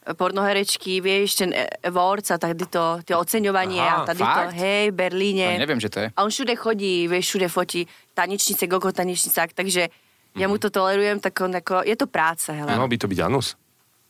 pornoherečky, 0.00 1.04
vieš, 1.04 1.44
ten 1.44 1.52
e, 1.52 1.68
awards 1.84 2.30
a 2.30 2.38
tady 2.38 2.66
to, 2.66 3.04
tie 3.04 3.16
oceňovanie 3.16 3.84
Aha, 3.84 3.96
a 4.02 4.06
tady 4.06 4.18
to, 4.18 4.24
fakt? 4.24 4.56
hej, 4.56 4.90
v 4.90 4.94
Berlíne. 4.94 5.46
No, 5.52 5.60
neviem, 5.60 5.80
že 5.80 5.92
to 5.92 5.98
je. 6.00 6.06
A 6.16 6.18
on 6.24 6.30
všude 6.32 6.56
chodí, 6.56 7.08
vieš, 7.08 7.26
všude 7.28 7.48
fotí 7.48 7.80
tanečnice, 8.16 8.66
gogo 8.66 8.92
tanečnicák, 8.92 9.52
takže 9.52 9.92
ja 10.38 10.46
mu 10.48 10.56
to 10.56 10.70
tolerujem, 10.70 11.20
tak 11.20 11.36
on 11.44 11.52
ako, 11.52 11.84
je 11.84 11.96
to 11.98 12.06
práca, 12.06 12.56
hele. 12.56 12.72
Mal 12.72 12.88
by 12.88 12.96
to 12.96 13.10
byť 13.10 13.20
Anus. 13.20 13.60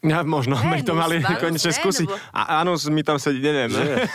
Ja, 0.00 0.24
možno 0.24 0.56
by 0.72 0.80
to 0.80 0.96
Venus, 0.96 1.02
mali 1.04 1.16
Venus, 1.20 1.40
konečne 1.44 1.72
skúsiť. 1.76 2.08
A 2.32 2.64
Anus 2.64 2.88
mi 2.88 3.04
tam 3.04 3.20
sedí, 3.20 3.44
neviem. 3.44 3.68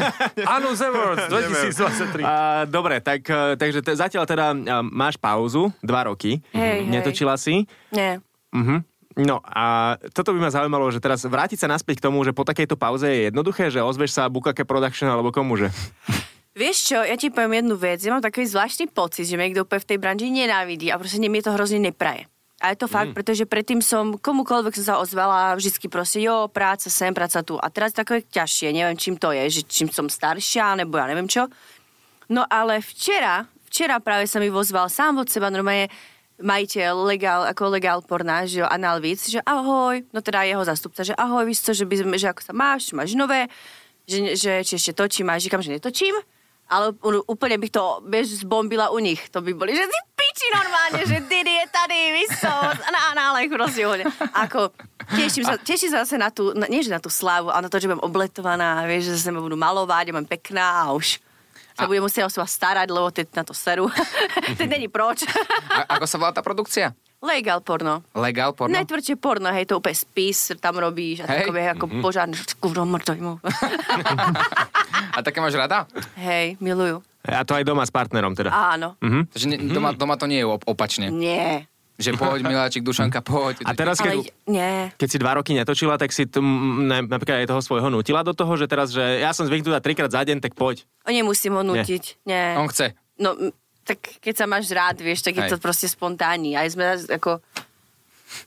Anus 0.57 0.81
Awards 0.81 1.29
2023. 1.29 2.25
A, 2.25 2.65
dobre, 2.65 3.01
tak, 3.05 3.21
e, 3.25 3.53
takže 3.53 3.79
te, 3.85 3.93
zatiaľ 3.93 4.25
teda 4.25 4.45
a, 4.51 4.55
máš 4.81 5.21
pauzu, 5.21 5.69
dva 5.85 6.09
roky. 6.09 6.41
Hej, 6.53 6.85
hej. 6.85 6.89
Netočila 6.89 7.37
si. 7.37 7.69
Nie. 7.93 8.17
Mhm. 8.53 8.81
No 9.15 9.39
a 9.47 9.95
toto 10.11 10.35
by 10.35 10.43
ma 10.43 10.51
zaujímalo, 10.51 10.91
že 10.91 10.99
teraz 10.99 11.23
vrátiť 11.23 11.63
sa 11.63 11.71
naspäť 11.71 12.03
k 12.03 12.11
tomu, 12.11 12.19
že 12.27 12.35
po 12.35 12.43
takejto 12.43 12.75
pauze 12.75 13.07
je 13.07 13.31
jednoduché, 13.31 13.71
že 13.71 13.79
ozveš 13.79 14.11
sa 14.11 14.27
Bukake 14.27 14.67
Production 14.67 15.07
alebo 15.07 15.31
komuže. 15.31 15.71
Vieš 16.51 16.77
čo, 16.91 16.99
ja 16.99 17.15
ti 17.15 17.31
poviem 17.31 17.63
jednu 17.63 17.79
vec. 17.79 18.03
Ja 18.03 18.11
mám 18.11 18.23
takový 18.23 18.43
zvláštny 18.47 18.91
pocit, 18.91 19.27
že 19.27 19.39
ma 19.39 19.47
niekto 19.47 19.63
úplne 19.63 19.83
v 19.83 19.89
tej 19.91 19.99
branži 20.03 20.27
nenávidí 20.27 20.91
a 20.91 20.99
proste 20.99 21.23
mi 21.23 21.39
to 21.39 21.55
hrozne 21.55 21.79
nepraje. 21.79 22.27
A 22.65 22.73
je 22.73 22.81
to 22.81 22.89
fakt, 22.89 23.13
pretože 23.13 23.45
predtým 23.45 23.77
som 23.77 24.17
komukoľvek 24.17 24.73
som 24.81 24.85
sa 24.89 24.95
ozvala 24.97 25.53
vždycky 25.53 25.85
proste, 25.85 26.17
jo, 26.25 26.49
práca 26.49 26.89
sem, 26.89 27.13
práca 27.13 27.45
tu. 27.45 27.61
A 27.61 27.69
teraz 27.69 27.93
je 27.93 28.01
takové 28.01 28.25
ťažšie, 28.25 28.73
neviem 28.73 28.97
čím 28.97 29.21
to 29.21 29.29
je, 29.29 29.61
že 29.61 29.69
čím 29.69 29.93
som 29.93 30.09
staršia, 30.09 30.73
nebo 30.73 30.97
ja 30.97 31.05
neviem 31.05 31.29
čo. 31.29 31.45
No 32.25 32.41
ale 32.49 32.81
včera, 32.81 33.45
včera 33.69 34.01
práve 34.01 34.25
sa 34.25 34.41
mi 34.41 34.49
vozval 34.49 34.89
sám 34.89 35.21
od 35.21 35.29
seba 35.29 35.53
normálne 35.53 35.93
majiteľ 36.41 36.93
legál, 37.05 37.41
ako 37.45 37.69
legál 37.69 38.01
porná, 38.01 38.49
že 38.49 38.59
jo, 38.59 38.67
Analvic, 38.67 39.21
že 39.21 39.39
ahoj, 39.45 40.01
no 40.09 40.19
teda 40.25 40.43
jeho 40.43 40.65
zastupca, 40.65 41.05
že 41.05 41.13
ahoj, 41.13 41.45
víš 41.45 41.63
co, 41.63 41.71
že, 41.71 41.85
by 41.85 42.17
že 42.17 42.33
ako 42.33 42.41
sa 42.41 42.53
máš, 42.57 42.91
máš 42.91 43.13
nové, 43.13 43.47
že, 44.09 44.33
že 44.35 44.51
či 44.65 44.73
ešte 44.75 44.97
točím, 44.97 45.29
a 45.29 45.37
říkam, 45.37 45.61
že 45.61 45.77
netočím, 45.77 46.17
ale 46.65 46.97
úplne 47.29 47.61
bych 47.61 47.71
to, 47.71 48.01
vieš, 48.09 48.41
zbombila 48.41 48.89
u 48.89 48.97
nich, 48.97 49.21
to 49.29 49.41
by 49.41 49.53
boli, 49.53 49.77
že 49.77 49.85
si 49.85 49.99
piči 50.17 50.47
normálne, 50.49 51.01
že 51.05 51.17
Didi 51.29 51.53
je 51.61 51.65
tady, 51.69 51.97
co, 52.41 52.51
na 52.89 53.13
nálech 53.13 53.49
proste 53.53 53.85
úplne. 53.85 54.05
Ako, 54.33 54.73
teším 55.13 55.45
sa, 55.45 55.55
teším 55.61 55.89
sa 55.93 56.01
zase 56.01 56.17
na 56.17 56.33
tú, 56.33 56.57
na, 56.57 56.65
nie 56.65 56.81
že 56.81 56.89
na 56.89 56.97
tú 56.97 57.13
slávu, 57.13 57.53
ale 57.53 57.65
na 57.65 57.71
to, 57.71 57.77
že 57.77 57.85
budem 57.85 58.01
obletovaná, 58.01 58.81
vieš, 58.89 59.13
že 59.13 59.29
sa 59.29 59.29
ma 59.29 59.45
budú 59.45 59.53
malovať, 59.53 60.09
ja 60.09 60.13
budem 60.17 60.29
pekná 60.29 60.89
a 60.89 60.97
už 60.97 61.21
sa 61.75 61.85
budem 61.85 62.01
musieť 62.07 62.25
o 62.25 62.33
seba 62.33 62.47
starať, 62.47 62.87
lebo 62.89 63.11
teď 63.11 63.27
na 63.35 63.43
to 63.43 63.53
seru. 63.53 63.91
teď 64.59 64.67
není 64.67 64.87
proč. 64.87 65.27
A, 65.69 65.99
ako 65.99 66.05
sa 66.07 66.17
volá 66.17 66.31
tá 66.33 66.41
produkcia? 66.41 66.95
Legal 67.25 67.59
porno. 67.59 68.05
Legal 68.13 68.53
porno? 68.53 68.69
Najtvrdšie 68.71 69.15
porno, 69.15 69.49
hej, 69.49 69.65
to 69.65 69.75
úplne 69.75 69.97
spis, 69.97 70.53
tam 70.55 70.77
robíš 70.77 71.19
a 71.19 71.27
Hej. 71.27 71.37
takové 71.41 71.61
ako 71.67 71.85
Mhm. 71.87 71.99
požárne, 71.99 72.37
kurva, 72.55 72.85
mŕtvy 72.85 73.19
mu. 73.19 73.33
A 75.11 75.19
také 75.19 75.39
máš 75.39 75.55
rada? 75.55 75.87
hej, 76.15 76.59
milujú. 76.59 76.99
A 77.23 77.41
to 77.41 77.51
aj 77.51 77.63
doma 77.63 77.81
s 77.81 77.89
partnerom 77.89 78.31
teda. 78.31 78.51
Áno. 78.51 78.93
Takže 79.01 79.45
ne, 79.47 79.57
doma, 79.65 79.89
doma 79.91 80.13
to 80.13 80.25
nie 80.25 80.37
je 80.37 80.47
op- 80.47 80.67
opačne. 80.67 81.09
Nie. 81.09 81.65
Že 81.95 82.19
poď, 82.19 82.39
miláčik, 82.43 82.83
Dušanka, 82.83 83.23
poď. 83.23 83.63
A 83.63 83.71
teraz, 83.71 83.97
Ale 83.97 84.05
keď, 84.05 84.17
nie. 84.45 84.91
keď 84.93 85.07
si 85.07 85.17
dva 85.17 85.31
roky 85.33 85.55
netočila, 85.55 85.95
tak 85.95 86.11
si 86.11 86.27
t- 86.27 86.37
m, 86.37 86.45
ne, 86.83 86.99
napríklad 87.01 87.41
aj 87.41 87.49
toho 87.49 87.63
svojho 87.63 87.87
nutila 87.87 88.19
do 88.21 88.35
toho, 88.35 88.51
že 88.53 88.67
teraz, 88.67 88.91
že 88.91 88.99
ja 89.17 89.31
som 89.31 89.43
zvyknutá 89.43 89.79
trikrát 89.79 90.11
za 90.11 90.19
deň, 90.21 90.37
tak 90.37 90.53
poď. 90.53 90.83
O, 91.01 91.09
nemusím 91.09 91.55
ho 91.55 91.63
nutiť. 91.65 92.19
Nie. 92.21 92.59
On 92.59 92.67
chce. 92.67 92.91
No, 93.15 93.31
tak 93.85 94.17
keď 94.19 94.33
sa 94.33 94.45
máš 94.49 94.73
rád, 94.73 94.97
vieš, 94.97 95.21
tak 95.21 95.37
je 95.37 95.43
Hej. 95.45 95.51
to 95.53 95.57
proste 95.61 95.85
spontánny. 95.85 96.57
Aj 96.57 96.65
sme 96.65 96.97
ako... 97.05 97.37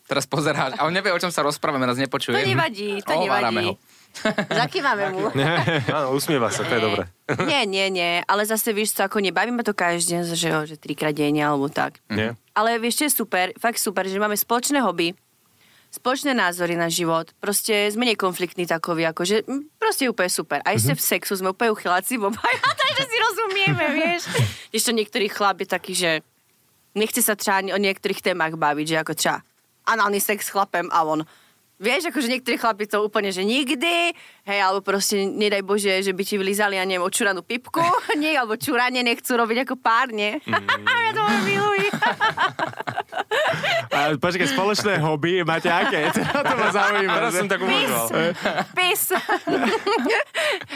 Teraz 0.05 0.27
pozeráš. 0.27 0.75
A 0.77 0.85
on 0.85 0.93
nevie, 0.93 1.09
o 1.09 1.17
čom 1.17 1.31
sa 1.31 1.41
rozprávame, 1.41 1.87
nás 1.87 1.97
To 1.97 2.03
nepočuje. 2.03 2.35
nevadí, 2.43 3.01
to 3.07 3.15
Ohovárame 3.15 3.63
nevadí. 3.63 3.69
ho. 3.71 3.75
Zakývame 4.61 5.05
mu. 5.15 5.31
Áno, 5.97 6.13
usmieva 6.13 6.51
sa, 6.51 6.67
to 6.67 6.75
je 6.75 6.83
dobré. 6.83 7.03
Nie, 7.47 7.63
nie, 7.65 7.87
nie. 7.89 8.21
Ale 8.27 8.43
zase 8.43 8.75
vieš 8.75 8.99
co, 8.99 9.07
ako 9.07 9.23
nebavíme 9.23 9.63
to 9.63 9.73
každý 9.73 10.19
deň, 10.19 10.23
že, 10.35 10.51
že 10.67 10.77
trikrát 10.77 11.15
denne 11.15 11.41
alebo 11.41 11.71
tak. 11.71 12.03
Nie? 12.11 12.35
Ale 12.53 12.83
vieš, 12.83 13.01
čo 13.01 13.05
je 13.07 13.13
super, 13.15 13.47
fakt 13.57 13.79
super, 13.79 14.05
že 14.05 14.19
máme 14.19 14.35
spoločné 14.35 14.83
hobby, 14.83 15.15
spoločné 15.89 16.37
názory 16.37 16.77
na 16.77 16.93
život. 16.93 17.33
Proste 17.41 17.89
sme 17.89 18.05
nekonfliktní 18.13 18.69
takoví, 18.69 19.09
akože 19.09 19.49
proste 19.81 20.07
je 20.07 20.13
úplne 20.13 20.29
super. 20.29 20.59
A 20.63 20.77
ešte 20.77 20.93
v 20.95 21.03
sexu 21.03 21.33
sme 21.41 21.53
úplne 21.57 21.73
uchyláci 21.73 22.21
obaja, 22.21 22.69
takže 22.83 23.05
si 23.09 23.17
rozumieme, 23.17 23.85
vieš. 23.97 24.23
Ešte 24.73 24.93
niektorý 24.93 25.27
chlap 25.33 25.65
je 25.65 25.69
taký, 25.69 25.93
že 25.97 26.11
nechce 26.93 27.25
sa 27.25 27.35
třeba 27.35 27.65
ani 27.65 27.71
o 27.73 27.81
niektorých 27.81 28.21
témach 28.21 28.53
baviť, 28.53 28.87
že 28.87 29.01
ako 29.01 29.13
třeba 29.17 29.37
análny 29.89 30.21
sex 30.21 30.49
s 30.49 30.53
chlapem 30.53 30.89
a 30.93 31.01
on 31.09 31.25
Vieš, 31.79 32.11
akože 32.11 32.27
niektorí 32.27 32.59
chlapi 32.59 32.91
to 32.91 33.07
úplne, 33.07 33.31
že 33.31 33.47
nikdy, 33.47 34.11
hej, 34.51 34.59
alebo 34.59 34.83
proste, 34.83 35.31
nedaj 35.31 35.63
Bože, 35.63 36.03
že 36.03 36.11
by 36.11 36.23
ti 36.27 36.35
vlízali, 36.35 36.75
ja 36.75 36.83
neviem, 36.83 37.07
očuranú 37.07 37.47
pipku, 37.47 37.79
nie, 38.23 38.35
alebo 38.35 38.59
čuranie 38.59 39.07
nechcú 39.07 39.39
robiť 39.39 39.63
ako 39.63 39.75
párne. 39.79 40.43
Mm. 40.43 40.59
ja 41.07 41.11
to 41.15 41.23
mám 41.23 41.41
milujem. 41.47 41.95
A 43.95 43.99
počkaj, 44.19 44.47
spoločné 44.51 44.99
hobby 44.99 45.47
máte 45.47 45.71
aké? 45.71 46.11
to 46.51 46.55
ma 46.59 46.69
zaujíma. 46.75 47.15
Teraz 47.15 47.33
som 47.39 47.47
tak 47.47 47.61
uvažoval. 47.63 48.09
Pis. 48.75 49.03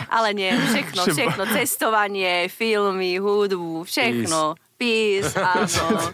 Ale 0.06 0.28
nie, 0.38 0.54
všechno, 0.54 1.00
všechno. 1.10 1.42
Cestovanie, 1.50 2.46
filmy, 2.46 3.18
hudbu, 3.18 3.82
všechno. 3.82 4.54
Pís, 4.54 4.70
áno. 5.56 6.12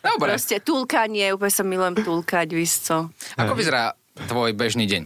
Dobre. 0.00 0.28
Proste 0.36 0.62
tulkanie, 0.62 1.34
úplne 1.34 1.52
sa 1.52 1.64
milujem 1.66 2.00
tulkať, 2.00 2.48
víš 2.54 2.86
co. 2.88 3.10
Ako 3.38 3.54
vyzerá 3.58 3.94
tvoj 4.28 4.54
bežný 4.54 4.86
deň? 4.86 5.02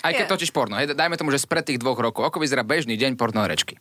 Aj 0.00 0.12
keď 0.16 0.26
Je. 0.26 0.32
točíš 0.32 0.52
porno, 0.52 0.80
hej, 0.80 0.96
dajme 0.96 1.20
tomu, 1.20 1.28
že 1.28 1.42
spred 1.44 1.60
tých 1.60 1.80
dvoch 1.80 2.00
rokov, 2.00 2.24
ako 2.24 2.40
vyzerá 2.40 2.64
bežný 2.64 2.96
deň 2.96 3.20
pornoherečky? 3.20 3.76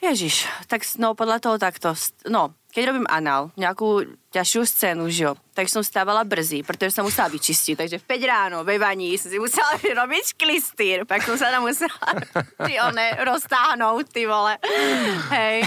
Ježiš, 0.00 0.48
tak 0.70 0.86
no 0.96 1.12
podľa 1.12 1.44
toho 1.44 1.56
takto. 1.60 1.92
No, 2.30 2.56
keď 2.70 2.82
robím 2.94 3.06
anál, 3.10 3.50
nejakú 3.58 4.06
ťažšiu 4.30 4.62
scénu, 4.62 5.10
že 5.10 5.26
jo, 5.26 5.32
tak 5.58 5.66
som 5.66 5.82
stávala 5.82 6.22
brzy, 6.22 6.62
pretože 6.62 6.94
som 6.94 7.02
musela 7.02 7.26
vyčistiť. 7.26 7.74
Takže 7.74 7.96
v 7.98 8.06
5 8.06 8.30
ráno, 8.30 8.56
ve 8.62 8.78
vaní, 8.78 9.18
som 9.18 9.26
si 9.26 9.42
musela 9.42 9.74
robiť 10.06 10.38
klistýr, 10.38 11.02
pak 11.02 11.26
som 11.26 11.34
sa 11.34 11.50
tam 11.50 11.66
musela 11.66 11.98
ty 12.66 12.78
one, 12.78 13.06
roztáhnuť, 13.26 14.04
ty 14.14 14.22
vole. 14.30 14.54
Hej. 15.34 15.66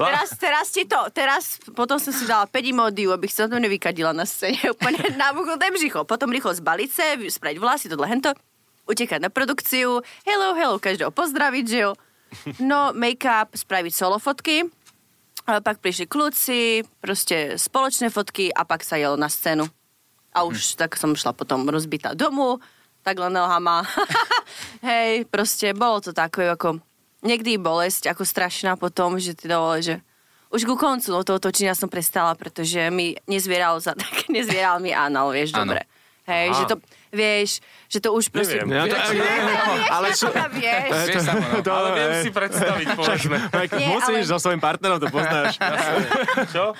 Teraz, 0.00 0.28
teraz 0.40 0.66
ti 0.72 0.88
to, 0.88 0.98
teraz, 1.12 1.60
potom 1.76 2.00
som 2.00 2.16
si 2.16 2.24
dala 2.24 2.48
5 2.48 2.56
imódiu, 2.64 3.12
abych 3.12 3.36
sa 3.36 3.44
to 3.44 3.60
nevykadila 3.60 4.16
na 4.16 4.24
scéne, 4.24 4.58
úplne 4.74 5.04
nabuchnuté 5.20 5.68
břicho. 5.68 6.08
Potom 6.08 6.32
rýchlo 6.32 6.56
zbaliť 6.56 6.90
sa, 6.90 7.12
spraviť 7.20 7.58
vlasy, 7.60 7.92
tohle 7.92 8.08
hento, 8.08 8.32
utekať 8.88 9.20
na 9.20 9.28
produkciu, 9.28 10.00
hello, 10.24 10.56
hello, 10.56 10.80
každého 10.80 11.12
pozdraviť, 11.12 11.66
že 11.68 11.78
jo. 11.84 11.92
No, 12.60 12.92
make-up, 12.92 13.56
spraviť 13.56 13.92
solo 13.92 14.20
fotky, 14.20 14.68
a 15.48 15.64
pak 15.64 15.80
prišli 15.80 16.04
kľúci, 16.04 16.84
proste 17.00 17.56
spoločné 17.56 18.12
fotky 18.12 18.52
a 18.52 18.68
pak 18.68 18.84
sa 18.84 19.00
jelo 19.00 19.16
na 19.16 19.32
scénu. 19.32 19.64
A 20.36 20.44
už 20.44 20.76
tak 20.76 21.00
som 21.00 21.16
šla 21.16 21.32
potom 21.32 21.64
rozbitá 21.64 22.12
domu, 22.12 22.60
takhle 23.00 23.32
nohama. 23.32 23.88
Hej, 24.84 25.24
proste 25.32 25.72
bolo 25.72 26.04
to 26.04 26.12
také 26.12 26.52
ako 26.52 26.84
niekdy 27.24 27.56
bolesť, 27.56 28.12
ako 28.12 28.28
strašná 28.28 28.76
potom, 28.76 29.16
že 29.16 29.32
ty 29.32 29.48
dovole, 29.48 29.80
že 29.80 29.94
už 30.52 30.68
ku 30.68 30.76
koncu 30.76 31.16
no, 31.16 31.24
toho 31.24 31.40
točenia 31.40 31.72
som 31.72 31.88
prestala, 31.88 32.36
pretože 32.36 32.92
mi 32.92 33.16
nezvieral, 33.24 33.80
za, 33.80 33.96
tak 33.96 34.28
nezvieral 34.36 34.84
mi 34.84 34.92
anal, 34.92 35.32
vieš, 35.32 35.56
dobre. 35.56 35.88
Hej, 36.28 36.52
Aha. 36.52 36.58
že 36.60 36.64
to, 36.68 36.76
vieš, 37.08 37.50
že 37.88 37.98
to 38.04 38.12
už 38.12 38.28
proste... 38.28 38.60
Neviem. 38.60 38.76
Ja 38.76 38.84
to, 38.84 38.96
ale 39.88 40.06
čo, 40.12 40.28
vieš, 40.52 40.88
Vieš 40.92 41.24
no. 41.24 41.64
to, 41.64 41.70
Ale 41.72 41.88
viem 41.96 42.12
si 42.20 42.30
predstaviť, 42.30 42.86
povedzme. 42.92 43.36
Tak 43.48 43.68
Nie, 43.80 43.88
musíš 43.88 44.28
ale- 44.28 44.30
so 44.30 44.36
svojím 44.36 44.60
partnerom, 44.60 45.00
to 45.00 45.08
poznáš. 45.08 45.56
Čo? 46.52 46.76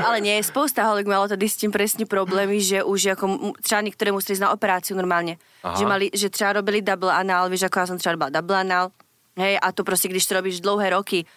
Ale 0.00 0.24
nie, 0.24 0.40
spousta 0.40 0.88
holek 0.88 1.04
malo 1.04 1.28
tady 1.28 1.44
s 1.44 1.60
tím 1.60 1.68
presne 1.68 2.08
problémy, 2.08 2.56
že 2.56 2.80
už 2.80 3.20
ako 3.20 3.52
třeba 3.60 3.80
niektoré 3.84 4.16
museli 4.16 4.40
ísť 4.40 4.44
na 4.48 4.54
operáciu 4.56 4.96
normálne. 4.96 5.36
Že, 5.60 5.84
mali, 5.84 6.08
že 6.08 6.32
třeba 6.32 6.64
robili 6.64 6.80
double 6.80 7.12
anal, 7.12 7.52
vieš, 7.52 7.68
ako 7.68 7.76
ja 7.84 7.86
som 7.92 8.00
třeba 8.00 8.16
robila 8.16 8.32
double 8.32 8.56
anal. 8.56 8.84
Hej, 9.36 9.60
a 9.60 9.68
to 9.76 9.84
proste, 9.84 10.08
když 10.08 10.24
to 10.24 10.40
robíš 10.40 10.64
dlouhé 10.64 10.90
roky, 10.90 11.28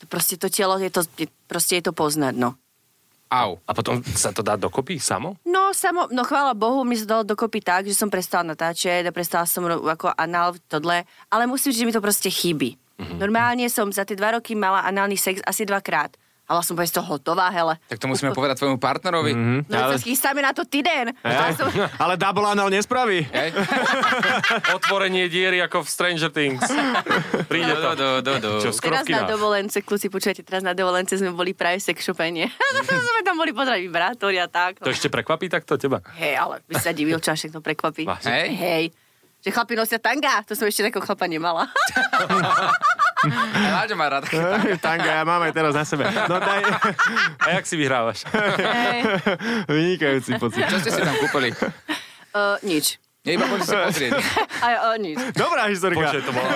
to 0.00 0.08
proste 0.08 0.40
to 0.40 0.48
telo, 0.48 0.80
je 0.80 0.88
to, 0.88 1.04
je, 1.20 1.28
proste 1.46 1.76
je 1.78 1.84
to 1.84 1.92
poznať, 1.92 2.32
no. 2.34 2.56
Au. 3.30 3.62
A 3.62 3.70
potom 3.70 4.02
sa 4.18 4.34
to 4.34 4.42
dá 4.42 4.58
dokopy 4.58 4.98
samo? 4.98 5.38
No, 5.46 5.70
samo, 5.70 6.10
no 6.10 6.26
chvála 6.26 6.50
Bohu, 6.50 6.82
mi 6.82 6.98
sa 6.98 7.06
dalo 7.06 7.22
dokopy 7.22 7.62
tak, 7.62 7.86
že 7.86 7.94
som 7.94 8.10
prestala 8.10 8.42
natáčať 8.42 9.06
a 9.06 9.14
prestala 9.14 9.46
som 9.46 9.62
ako 9.70 10.10
anál 10.18 10.58
tohle, 10.66 11.06
ale 11.30 11.46
musím, 11.46 11.70
že 11.70 11.86
mi 11.86 11.94
to 11.94 12.02
proste 12.02 12.26
chýbi. 12.26 12.74
Normálne 13.00 13.64
som 13.72 13.88
za 13.88 14.04
tie 14.04 14.12
dva 14.12 14.36
roky 14.36 14.52
mala 14.52 14.84
análny 14.84 15.16
sex 15.16 15.40
asi 15.48 15.64
dvakrát. 15.64 16.12
Ale 16.50 16.66
som 16.66 16.74
povedať 16.74 16.90
z 16.90 16.96
toho 16.98 17.06
hotová, 17.14 17.46
hele. 17.54 17.78
Tak 17.86 18.02
to 18.02 18.10
musíme 18.10 18.34
povedať 18.34 18.58
tvojmu 18.58 18.82
partnerovi. 18.82 19.38
No, 19.38 19.62
Ale- 19.70 19.94
ale... 19.94 20.02
chystáme 20.02 20.42
na 20.42 20.50
to 20.50 20.66
týden. 20.66 21.14
Ale 21.22 21.54
som... 21.54 21.70
Ale 22.02 22.18
double 22.18 22.42
anal 22.42 22.74
nespraví. 22.74 23.22
Hej? 23.22 23.54
Otvorenie 24.82 25.30
diery 25.30 25.62
ako 25.62 25.86
v 25.86 25.88
Stranger 25.88 26.34
Things. 26.34 26.66
Príde 27.46 27.70
Do, 27.78 27.78
to. 27.78 27.90
do, 27.94 28.08
do, 28.18 28.32
do. 28.42 28.50
Čo, 28.66 28.74
skoro 28.74 28.98
Teraz 28.98 29.06
na 29.06 29.30
dovolence, 29.30 29.78
kľúci, 29.78 30.10
počujete, 30.10 30.42
teraz 30.42 30.66
na 30.66 30.74
dovolence 30.74 31.14
sme 31.14 31.30
boli 31.30 31.54
práve 31.54 31.78
v 31.78 31.86
sex 31.86 32.02
shope, 32.02 32.26
nie? 32.26 32.50
sme 32.82 33.22
tam 33.22 33.38
boli 33.38 33.54
pozerať 33.54 33.86
vibrátory 33.86 34.42
a 34.42 34.50
tak. 34.50 34.82
To 34.82 34.90
ešte 34.90 35.06
prekvapí 35.06 35.46
takto 35.46 35.78
teba? 35.78 36.02
Hej, 36.18 36.34
ale 36.34 36.66
by 36.66 36.74
sa 36.82 36.90
divil, 36.90 37.22
čo 37.22 37.30
až 37.30 37.46
to 37.46 37.62
prekvapí. 37.62 38.10
Hej? 38.26 38.46
Hej. 38.58 38.84
Že 39.40 39.54
chlapi 39.54 39.72
nosia 39.78 40.02
tanga, 40.02 40.42
to 40.44 40.58
som 40.58 40.66
ešte 40.66 40.82
takého 40.82 41.00
chlapa 41.00 41.30
nemala. 41.30 41.70
Láďo 43.76 43.94
má 43.96 44.06
rád. 44.08 44.24
Tanga, 44.80 45.10
ja 45.20 45.24
mám 45.24 45.42
aj 45.44 45.52
teraz 45.52 45.72
na 45.76 45.84
sebe. 45.84 46.08
No 46.08 46.40
daj, 46.40 46.62
A 47.40 47.46
jak 47.60 47.64
si 47.68 47.74
vyhrávaš? 47.76 48.24
Hej. 48.32 49.00
vynikajúci 49.68 50.40
pocit. 50.40 50.64
Čo 50.68 50.76
ste 50.80 50.90
si 50.90 51.00
tam 51.00 51.16
kúpili? 51.20 51.52
Uh, 52.32 52.56
nič. 52.62 52.96
Nie, 53.20 53.36
iba 53.36 53.44
poďte 53.44 53.68
si 53.68 53.76
pozrieť. 53.76 54.12
Aj, 54.66 54.74
uh, 54.80 54.96
nič. 54.96 55.20
Dobrá 55.36 55.68
historka. 55.68 56.00
Počkej, 56.00 56.24
to 56.24 56.32
bolo... 56.32 56.48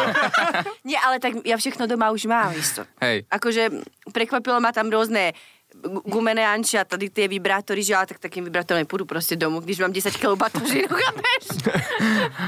Nie, 0.88 0.96
ale 0.96 1.20
tak 1.20 1.44
ja 1.44 1.60
všechno 1.60 1.84
doma 1.84 2.08
už 2.08 2.24
mám 2.24 2.56
isto. 2.56 2.88
Hej. 3.04 3.28
Akože 3.28 3.84
prekvapilo 4.08 4.64
ma 4.64 4.72
tam 4.72 4.88
rôzne 4.88 5.36
gu- 5.76 6.00
gumené 6.08 6.40
anči 6.40 6.80
a 6.80 6.88
tady 6.88 7.12
tie 7.12 7.28
vibrátory, 7.28 7.84
že 7.84 7.92
ale 7.92 8.08
tak 8.08 8.16
takým 8.16 8.48
vibrátorom 8.48 8.80
nepôjdu 8.80 9.04
proste 9.04 9.36
domov, 9.36 9.68
když 9.68 9.84
mám 9.84 9.92
10 9.92 10.08
kg 10.16 10.40
batožinu, 10.40 10.88
chápeš? 10.88 11.44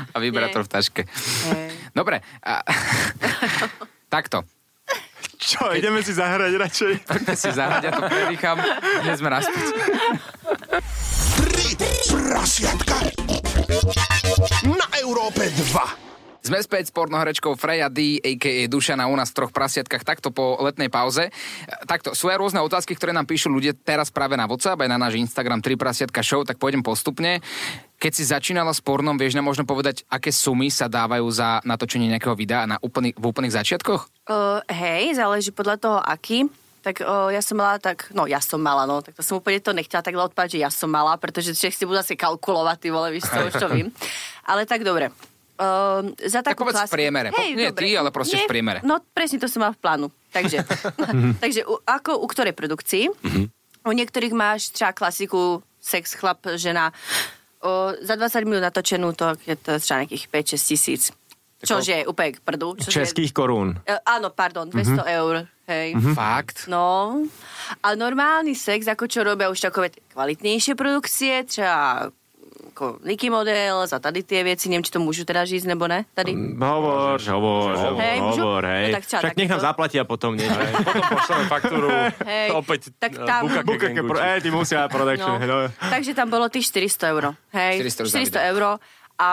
A 0.09 0.17
vibrátor 0.17 0.65
v 0.65 0.71
taške. 0.73 1.03
Hej. 1.53 1.77
Dobre. 1.93 2.25
A... 2.41 2.65
Takto. 4.17 4.49
Čo, 5.37 5.77
ideme 5.77 6.01
si 6.01 6.17
zahrať 6.17 6.57
radšej? 6.57 6.93
Poďme 7.13 7.35
si 7.37 7.51
zahrať, 7.53 7.83
ja 7.85 7.93
to 7.93 8.03
predýcham. 8.09 8.57
Dnes 9.05 9.17
sme 9.21 9.29
naspäť. 9.29 9.67
Tri 11.37 11.69
prasiatka 12.09 12.97
na 14.73 14.89
Európe 15.05 15.53
2. 15.53 16.49
Sme 16.49 16.63
späť 16.63 16.89
s 16.89 16.93
pornoherečkou 16.95 17.59
Freja 17.61 17.93
D, 17.93 18.23
a.k.a. 18.23 18.71
Dušana 18.71 19.11
u 19.11 19.19
nás 19.19 19.35
v 19.35 19.45
troch 19.45 19.53
prasiatkách 19.53 20.07
takto 20.07 20.31
po 20.33 20.57
letnej 20.63 20.89
pauze. 20.89 21.29
Takto, 21.85 22.15
sú 22.15 22.31
aj 22.31 22.39
rôzne 22.39 22.63
otázky, 22.63 22.95
ktoré 22.95 23.11
nám 23.11 23.27
píšu 23.27 23.51
ľudia 23.51 23.75
teraz 23.75 24.15
práve 24.15 24.39
na 24.39 24.47
WhatsApp, 24.47 24.79
aj 24.79 24.91
na 24.95 24.97
náš 24.97 25.19
Instagram 25.19 25.59
3 25.59 25.75
prasiatka 25.77 26.23
show, 26.23 26.47
tak 26.47 26.57
pôjdem 26.63 26.87
postupne. 26.87 27.43
Keď 27.97 28.13
si 28.13 28.25
začínala 28.29 28.77
s 28.77 28.85
pornom, 28.85 29.17
vieš 29.17 29.33
nám 29.33 29.49
možno 29.49 29.65
povedať, 29.65 30.05
aké 30.13 30.29
sumy 30.29 30.69
sa 30.69 30.85
dávajú 30.85 31.25
za 31.33 31.65
natočenie 31.65 32.13
nejakého 32.13 32.37
videa 32.37 32.69
na 32.69 32.77
úplný, 32.85 33.17
v 33.17 33.25
úplných 33.25 33.57
začiatkoch? 33.57 34.29
Uh, 34.29 34.61
hej, 34.69 35.17
záleží 35.17 35.49
podľa 35.49 35.77
toho, 35.81 35.99
aký. 36.05 36.45
Tak 36.85 37.03
uh, 37.03 37.33
ja 37.33 37.41
som 37.41 37.57
mala 37.57 37.81
tak, 37.81 38.13
no 38.13 38.29
ja 38.29 38.39
som 38.39 38.61
mala, 38.61 38.85
no, 38.85 39.01
tak 39.01 39.17
to 39.17 39.25
som 39.25 39.41
úplne 39.41 39.59
to 39.65 39.73
nechťala 39.73 40.05
takhle 40.05 40.23
odpať, 40.29 40.55
že 40.55 40.59
ja 40.63 40.71
som 40.71 40.93
mala, 40.93 41.17
pretože 41.17 41.57
všetci 41.57 41.89
budú 41.89 41.99
asi 41.99 42.15
kalkulovať, 42.15 42.77
ty 42.79 42.89
vole, 42.93 43.11
víš, 43.11 43.27
to 43.27 43.43
už 43.49 43.55
to 43.59 43.69
vím. 43.73 43.89
Ale 44.45 44.69
tak 44.69 44.85
dobre. 44.85 45.11
Uh, 45.57 46.13
za 46.21 46.45
Tak 46.45 46.53
takú 46.53 46.69
povedz 46.69 46.85
v 46.85 47.01
priemere. 47.01 47.33
Po- 47.33 47.41
nie 47.41 47.73
ty, 47.73 47.97
ale 47.97 48.13
proste 48.13 48.37
v 48.37 48.45
priemere. 48.45 48.85
No 48.85 49.01
presne 49.17 49.41
to 49.41 49.49
som 49.49 49.65
mala 49.65 49.73
v 49.73 49.81
plánu. 49.81 50.07
Takže, 50.37 50.69
takže 51.43 51.65
u, 51.65 51.81
ako 51.81 52.21
u 52.21 52.27
ktorej 52.29 52.53
produkcii? 52.53 53.09
Mhm. 53.25 53.43
U 53.87 53.91
niektorých 53.95 54.35
máš 54.35 54.75
třeba 54.75 54.93
klasiku 54.93 55.63
sex, 55.81 56.19
chlap, 56.19 56.43
žena. 56.59 56.91
O, 57.67 57.71
za 57.99 58.15
20 58.15 58.47
minút 58.47 58.63
natočenú 58.63 59.11
to 59.11 59.35
je 59.43 59.57
to 59.57 59.75
třeba 59.77 60.01
nejakých 60.01 60.25
5-6 60.55 60.71
tisíc. 60.71 61.03
Čože 61.59 61.93
je 61.97 62.05
úplne 62.07 62.31
k 62.31 62.41
prdu. 62.41 62.79
čože 62.79 62.93
je- 62.93 62.97
Českých 63.03 63.33
korún. 63.33 63.75
E, 63.83 63.99
áno, 63.99 64.31
pardon, 64.31 64.69
200 64.69 65.03
eur. 65.03 65.51
Hej. 65.67 65.99
Fakt? 66.15 66.71
No, 66.71 67.19
a 67.83 67.89
normálny 67.93 68.55
sex, 68.55 68.87
ako 68.87 69.05
čo 69.05 69.27
robia 69.27 69.51
už 69.51 69.59
takové 69.61 69.91
kvalitnejšie 70.09 70.73
produkcie, 70.73 71.43
třeba 71.43 72.07
ako 72.77 73.01
Nicky 73.01 73.27
Model, 73.27 73.89
za 73.89 73.97
tady 73.97 74.21
tie 74.21 74.45
veci, 74.45 74.69
neviem, 74.69 74.85
či 74.85 74.93
to 74.93 75.01
môžu 75.01 75.25
teda 75.25 75.43
žiť, 75.43 75.65
nebo 75.65 75.89
ne, 75.89 76.05
tady. 76.13 76.37
Hovor, 76.55 77.17
hovor, 77.17 77.73
Hej, 77.97 78.21
môžu? 78.21 78.45
hovor, 78.45 78.63
hej. 78.69 78.85
No 78.87 78.95
tak 78.95 79.05
čo, 79.05 79.17
Však 79.17 79.25
tak 79.27 79.39
nech 79.41 79.49
nám 79.49 79.57
to- 79.57 79.65
zaplatia 79.65 80.03
potom, 80.05 80.33
nie? 80.33 80.45
Potom 80.45 81.05
pošleme 81.09 81.45
faktúru. 81.47 81.89
Hej, 82.23 82.49
Opäť 82.53 82.81
tak 82.95 83.17
tam- 83.17 83.49
Bukake 83.49 83.65
Bukake, 83.65 84.01
pro, 84.03 84.21
ej, 84.21 84.39
ty 84.39 84.49
musia 84.51 84.85
production. 84.87 85.41
No. 85.41 85.65
No. 85.65 85.73
Takže 85.73 86.13
tam 86.13 86.29
bolo 86.29 86.47
tých 86.47 86.69
400 86.69 87.11
eur. 87.11 87.25
Hej, 87.51 87.81
400 87.81 88.05
za 88.05 88.11
400 88.13 88.21
video. 88.21 88.41
eur. 88.47 88.63
A 89.17 89.27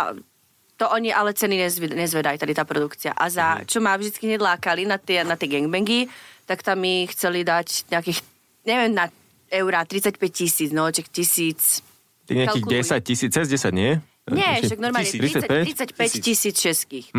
to 0.74 0.86
oni 0.88 1.12
ale 1.12 1.36
ceny 1.36 1.60
nezve- 1.60 1.92
nezvedajú, 1.92 2.40
tady 2.40 2.54
tá 2.54 2.64
produkcia. 2.64 3.12
A 3.12 3.28
za, 3.28 3.60
Mhm. 3.60 3.68
čo 3.68 3.78
ma 3.78 3.94
vždycky 3.94 4.24
hneď 4.26 4.40
lákali 4.40 4.88
na 4.88 4.96
tie, 4.96 5.22
na 5.22 5.36
tie 5.36 5.52
gangbangy, 5.52 6.08
tak 6.46 6.60
tam 6.60 6.80
mi 6.80 7.04
chceli 7.08 7.44
dať 7.44 7.88
nejakých, 7.90 8.20
neviem, 8.64 8.92
na 8.94 9.12
eurá 9.50 9.84
35 9.84 10.32
tisíc, 10.34 10.72
no, 10.72 10.88
čak 10.88 11.08
tisíc. 11.08 11.84
Ty 12.24 12.32
nejakých 12.40 12.64
Kalkuluj. 12.64 13.04
10 13.04 13.08
tisíc, 13.08 13.30
cez 13.34 13.46
10, 13.52 13.76
nie? 13.76 13.92
Nie, 14.32 14.64
však 14.64 14.80
normálne 14.80 15.08
30, 15.08 15.44
35 15.44 16.24
tisíc 16.24 16.56
českých. 16.56 17.12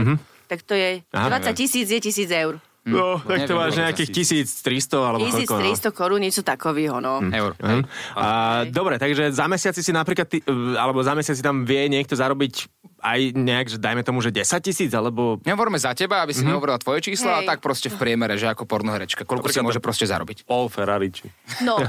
Tak 0.49 0.61
to 0.65 0.73
je, 0.73 1.05
Aha. 1.13 1.29
20 1.41 1.53
tisíc 1.57 1.87
je 1.89 2.01
tisíc 2.01 2.29
eur. 2.33 2.61
No, 2.85 3.17
tak 3.17 3.49
to 3.49 3.57
máš 3.57 3.81
nejakých 3.81 4.13
1300 4.45 4.93
alebo 5.01 5.25
koľko, 5.25 5.57
no. 5.57 5.73
1300 5.73 5.89
korún, 5.97 6.21
niečo 6.21 6.45
takového, 6.45 7.01
no. 7.01 7.25
Eur. 7.33 7.57
Mhm. 7.57 7.81
A, 8.13 8.27
dobre, 8.69 9.01
takže 9.01 9.33
za 9.33 9.49
mesiac 9.49 9.73
si 9.73 9.89
napríklad, 9.89 10.29
ty, 10.29 10.45
alebo 10.77 11.01
za 11.01 11.17
mesiac 11.17 11.33
si 11.33 11.41
tam 11.41 11.65
vie 11.65 11.89
niekto 11.89 12.13
zarobiť 12.13 12.69
aj 13.05 13.21
nejak, 13.31 13.67
že 13.69 13.77
dajme 13.77 14.01
tomu, 14.01 14.19
že 14.19 14.33
10 14.33 14.49
tisíc, 14.59 14.89
alebo... 14.91 15.37
Nehovoríme 15.45 15.77
za 15.77 15.93
teba, 15.93 16.25
aby 16.25 16.33
si 16.33 16.41
nehovorila 16.41 16.81
tvoje 16.81 17.05
čísla, 17.05 17.37
a 17.37 17.41
Hej. 17.45 17.49
tak 17.53 17.59
proste 17.61 17.87
v 17.87 18.01
priemere, 18.01 18.35
že 18.35 18.49
ako 18.49 18.65
pornoherečka. 18.65 19.23
Koľko 19.23 19.47
si 19.47 19.61
môže 19.61 19.79
proste 19.79 20.09
zarobiť? 20.09 20.43
Paul 20.43 20.67
Ferrariči. 20.67 21.29
No, 21.61 21.77
o, 21.77 21.85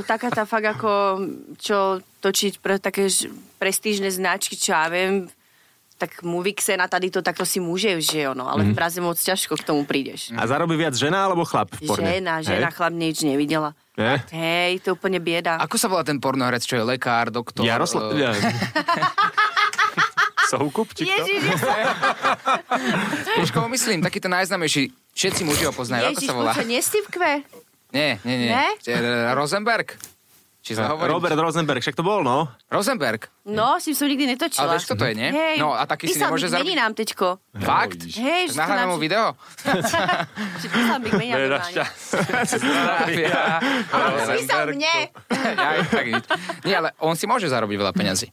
taká 0.04 0.28
tá 0.28 0.44
fakt 0.44 0.68
ako, 0.68 0.92
čo 1.56 1.78
točiť 2.20 2.60
pre 2.60 2.76
také 2.76 3.08
ž- 3.08 3.32
prestížne 3.56 4.06
značky, 4.06 4.54
čo 4.54 4.76
ja 4.76 4.86
viem, 4.86 5.32
tak 5.96 6.22
Movixe 6.22 6.76
na 6.76 6.86
tady 6.86 7.10
to 7.10 7.26
takto 7.26 7.42
si 7.42 7.58
môže, 7.58 7.90
že 7.98 8.22
jo, 8.22 8.30
no, 8.30 8.46
ale 8.46 8.62
v 8.62 8.70
Praze 8.70 9.02
moc 9.02 9.16
ťažko 9.16 9.56
k 9.56 9.66
tomu 9.66 9.82
prídeš. 9.82 10.30
A 10.30 10.46
zarobí 10.46 10.76
viac 10.76 10.94
žena 10.94 11.26
alebo 11.26 11.42
chlap 11.42 11.74
v 11.74 11.90
porne? 11.90 12.06
Žena, 12.06 12.38
žena, 12.38 12.70
Hej? 12.70 12.76
chlap 12.76 12.94
nič 12.94 13.26
nevidela. 13.26 13.74
Nie? 13.98 14.22
Hej, 14.30 14.78
to 14.78 14.86
je 14.86 14.94
úplne 14.94 15.18
bieda. 15.18 15.58
Ako 15.58 15.74
sa 15.74 15.90
volá 15.90 16.06
ten 16.06 16.22
pornoherec, 16.22 16.62
čo 16.62 16.78
je 16.78 16.86
lekár, 16.86 17.34
doktor? 17.34 17.66
Jaroslav... 17.66 18.14
eh, 18.14 18.20
Ja. 18.20 18.30
Soukup, 20.48 20.88
či 20.96 21.04
kto? 21.04 21.12
Ježiš, 21.12 21.42
myslím? 23.68 23.98
Taký 24.00 24.18
ten 24.18 24.32
najznámejší. 24.32 24.88
Všetci 25.12 25.42
muži 25.44 25.68
ho 25.68 25.72
poznajú. 25.72 26.08
Ako 26.08 26.12
Ježiš, 26.16 26.28
sa 26.28 26.34
volá? 26.34 26.52
čo, 26.56 26.64
nie 26.64 26.80
Steve 26.80 27.08
Kve? 27.08 27.32
Nie, 27.92 28.16
nie, 28.24 28.36
nie. 28.44 28.50
Ne? 28.52 28.68
Eh, 28.84 29.32
Rosenberg? 29.32 29.96
Či 30.58 30.76
sa 30.76 30.92
hovorí? 30.92 31.08
Robert 31.08 31.32
Rosenberg, 31.32 31.80
však 31.80 31.96
to 31.96 32.04
bol, 32.04 32.20
no. 32.20 32.44
Rosenberg. 32.68 33.32
No, 33.48 33.80
s 33.80 33.88
tým 33.88 33.96
som 33.96 34.04
nikdy 34.04 34.36
netočila. 34.36 34.68
Ale 34.68 34.76
vieš, 34.76 34.84
kto 34.84 35.00
to 35.00 35.04
je, 35.08 35.14
nie? 35.16 35.30
Hej, 35.32 35.56
No 35.56 35.72
a 35.72 35.88
taký 35.88 36.12
si 36.12 36.20
nemôže 36.20 36.52
zarobiť. 36.52 36.68
meninám, 36.68 36.92
teďko. 36.92 37.40
Fakt? 37.56 38.04
Hej, 38.04 38.52
že 38.52 38.54
to 38.56 38.60
nahráme 38.60 38.84
nám- 38.84 38.92
mu 38.92 38.96
video. 39.00 39.32
Že 40.60 40.66
písal 40.68 40.98
mi 41.00 41.08
šťastia. 41.08 41.84
Ale 43.88 44.04
on 44.12 44.28
písal 44.36 44.64
mne. 44.76 44.96
ja, 45.32 45.68
tak 45.88 46.04
nič. 46.04 46.24
Nie, 46.68 46.74
ale 46.84 46.88
on 47.00 47.16
si 47.16 47.24
môže 47.24 47.48
zarobiť 47.48 47.76
veľa 47.80 47.92
peňazí. 47.96 48.28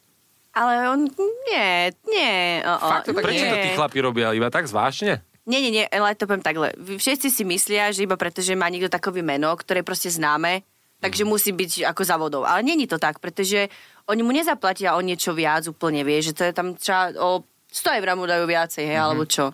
Ale 0.55 0.87
on, 0.87 1.11
nie, 1.51 1.91
nie. 2.07 2.63
O, 2.63 2.73
o, 2.79 2.87
Fakt 2.87 3.11
to 3.11 3.13
tak 3.13 3.27
Prečo 3.27 3.43
nie. 3.43 3.51
to 3.51 3.57
tí 3.59 3.71
chlapi 3.75 3.99
robia? 3.99 4.31
Iba 4.31 4.47
tak 4.47 4.71
zvážne? 4.71 5.19
Nie, 5.45 5.61
nie, 5.61 5.69
nie, 5.69 5.85
ale 5.85 6.15
to 6.17 6.25
poviem 6.25 6.41
takhle. 6.41 6.73
Všetci 6.73 7.27
si 7.29 7.43
myslia, 7.45 7.93
že 7.93 8.07
iba 8.07 8.17
preto, 8.17 8.41
že 8.41 8.57
má 8.57 8.65
niekto 8.65 8.89
takové 8.89 9.21
meno, 9.21 9.53
ktoré 9.53 9.83
je 9.83 9.89
proste 9.91 10.09
známe, 10.09 10.65
takže 11.03 11.21
musí 11.21 11.53
byť 11.53 11.85
ako 11.91 12.01
závodov. 12.01 12.41
Ale 12.49 12.65
není 12.65 12.89
to 12.89 12.97
tak, 12.97 13.21
pretože 13.21 13.69
oni 14.09 14.25
mu 14.25 14.33
nezaplatia 14.33 14.97
o 14.97 15.05
niečo 15.05 15.37
viac 15.37 15.69
úplne, 15.69 16.01
vieš, 16.01 16.31
že 16.31 16.33
to 16.33 16.43
je 16.49 16.53
tam 16.55 16.67
třeba 16.73 17.13
o 17.21 17.45
100 17.69 17.99
eur 18.01 18.09
mu 18.15 18.25
dajú 18.25 18.47
viacej, 18.47 18.83
hej, 18.87 18.97
alebo 18.97 19.27
čo. 19.27 19.51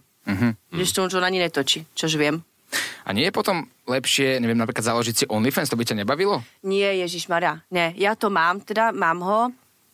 Vieš, 0.71 0.93
to 0.93 1.09
už 1.09 1.17
on 1.17 1.25
ani 1.25 1.41
netočí, 1.41 1.83
čož 1.97 2.15
viem. 2.15 2.39
A 3.03 3.11
nie 3.11 3.27
je 3.27 3.33
potom 3.35 3.67
lepšie, 3.89 4.39
neviem, 4.39 4.55
napríklad 4.55 4.85
založiť 4.85 5.15
si 5.17 5.25
OnlyFans, 5.27 5.67
to 5.67 5.75
by 5.75 5.83
ťa 5.83 6.05
nebavilo? 6.05 6.39
Nie, 6.63 7.03
Ježiš 7.03 7.27
Maria, 7.27 7.59
ne. 7.67 7.91
Ja 7.99 8.15
to 8.15 8.31
mám, 8.31 8.63
teda 8.63 8.95
mám 8.95 9.19
ho, 9.25 9.39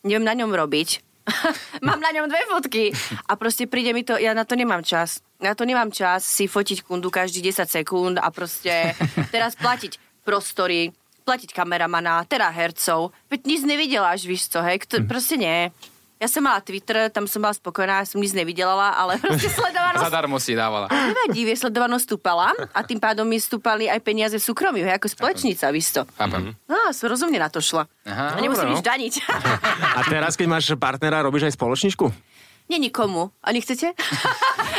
neviem 0.04 0.24
na 0.24 0.34
ňom 0.34 0.50
robiť. 0.52 1.08
mám 1.86 2.00
na 2.00 2.08
ňom 2.08 2.24
dve 2.24 2.40
fotky 2.48 2.84
a 3.28 3.36
proste 3.36 3.68
príde 3.68 3.92
mi 3.92 4.00
to, 4.00 4.16
ja 4.16 4.32
na 4.32 4.48
to 4.48 4.56
nemám 4.56 4.80
čas. 4.80 5.20
Na 5.38 5.52
to 5.52 5.68
nemám 5.68 5.92
čas 5.92 6.24
si 6.24 6.48
fotiť 6.48 6.88
kundu 6.88 7.12
každý 7.12 7.44
10 7.44 7.68
sekúnd 7.68 8.16
a 8.16 8.28
proste 8.32 8.96
teraz 9.34 9.52
platiť 9.54 10.24
prostory, 10.24 10.92
platiť 11.28 11.52
kameramana, 11.52 12.24
teda 12.24 12.48
hercov. 12.48 13.12
Veď 13.28 13.40
nic 13.44 13.60
nevidela 13.64 14.16
až, 14.16 14.24
víš 14.24 14.48
co, 14.48 14.64
hej, 14.64 14.80
Kto, 14.88 15.04
proste 15.04 15.36
nie. 15.36 15.68
Ja 16.18 16.26
som 16.26 16.42
mala 16.42 16.58
Twitter, 16.58 17.06
tam 17.14 17.30
som 17.30 17.38
bola 17.38 17.54
spokojná, 17.54 18.02
som 18.02 18.18
nič 18.18 18.34
nevidela, 18.34 18.90
ale 18.98 19.18
proste 19.22 19.54
sledovanosť 19.54 20.02
Zadarmo 20.02 20.42
si 20.42 20.58
dávala. 20.58 20.90
Nevadí, 20.90 21.46
vieš, 21.46 21.62
sledovanosť 21.62 22.04
stúpala 22.10 22.50
a 22.74 22.80
tým 22.82 22.98
pádom 22.98 23.22
mi 23.22 23.38
stúpali 23.38 23.86
aj 23.86 24.02
peniaze 24.02 24.34
v 24.34 24.42
súkromí, 24.42 24.82
hej, 24.82 24.98
ako 24.98 25.06
spoločnica, 25.14 25.70
víš 25.70 25.94
to. 25.94 26.02
Chápem. 26.18 26.58
No, 26.66 26.90
som 26.90 27.06
rozumne 27.06 27.38
na 27.38 27.46
to 27.46 27.62
šla. 27.62 27.86
Aha. 28.02 28.34
a 28.34 28.38
nemusím 28.42 28.66
Dobre, 28.66 28.74
nič 28.74 28.82
no. 28.82 28.88
daniť. 28.90 29.14
A 29.98 30.00
teraz, 30.08 30.34
keď 30.34 30.46
máš 30.48 30.66
partnera, 30.74 31.22
robíš 31.22 31.46
aj 31.46 31.54
spoločničku? 31.54 32.10
Nie 32.68 32.76
nikomu. 32.76 33.32
A 33.40 33.48
nechcete? 33.50 33.96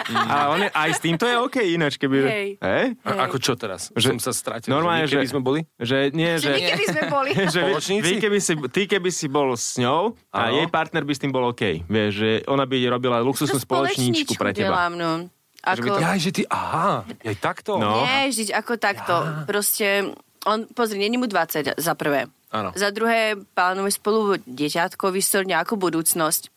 A 0.09 0.53
on 0.53 0.61
je, 0.61 0.69
aj 0.69 0.89
s 0.93 0.99
týmto 1.01 1.25
je 1.25 1.35
OK 1.37 1.57
ináč, 1.61 1.97
keby... 1.97 2.17
Hej. 2.21 2.49
Hej? 2.61 2.85
A, 3.01 3.29
ako 3.29 3.37
čo 3.37 3.53
teraz? 3.53 3.89
Že- 3.93 4.17
Som 4.17 4.21
sa 4.21 4.33
stratil. 4.33 4.69
Normálne, 4.69 5.05
že... 5.05 5.17
Keby 5.17 5.25
že- 5.25 5.33
sme 5.33 5.41
boli? 5.41 5.59
Že 5.77 5.97
nie, 6.13 6.31
Že 6.37 6.41
že... 6.41 6.49
my 6.49 6.61
keby 6.65 6.85
sme 6.85 7.03
boli. 7.09 7.29
že 7.53 7.59
vy, 7.61 7.73
vy 8.01 8.13
keby 8.17 8.37
si, 8.37 8.53
ty 8.69 8.81
keby 8.85 9.09
si 9.09 9.25
bol 9.25 9.53
s 9.53 9.77
ňou 9.77 10.13
a 10.29 10.49
Áno. 10.49 10.61
jej 10.61 10.67
partner 10.69 11.01
by 11.05 11.13
s 11.13 11.21
tým 11.21 11.33
bol 11.33 11.45
OK. 11.49 11.85
Vieš, 11.85 12.11
že 12.13 12.29
ona 12.45 12.65
by 12.65 12.77
robila 12.89 13.17
luxusnú 13.21 13.57
To 13.57 13.65
spoločníčku 13.65 14.37
pre 14.37 14.53
teba. 14.53 14.73
Delám, 14.73 14.93
no. 14.93 15.11
Ako... 15.59 15.99
Ja, 15.99 16.15
že 16.15 16.31
ty, 16.31 16.41
aha, 16.47 17.03
aj 17.25 17.35
takto? 17.37 17.75
No. 17.77 18.05
Nie, 18.07 18.31
žiť 18.31 18.55
ako 18.55 18.79
takto. 18.79 19.13
Proste, 19.43 20.15
on, 20.47 20.65
pozri, 20.71 21.01
není 21.01 21.19
mu 21.19 21.27
20 21.27 21.75
za 21.75 21.93
prvé. 21.99 22.31
Áno. 22.49 22.73
Za 22.73 22.89
druhé, 22.89 23.37
plánujeme 23.53 23.91
spolu 23.93 24.41
deťatko, 24.41 25.13
vysť 25.13 25.45
nejakú 25.45 25.77
budúcnosť. 25.77 26.49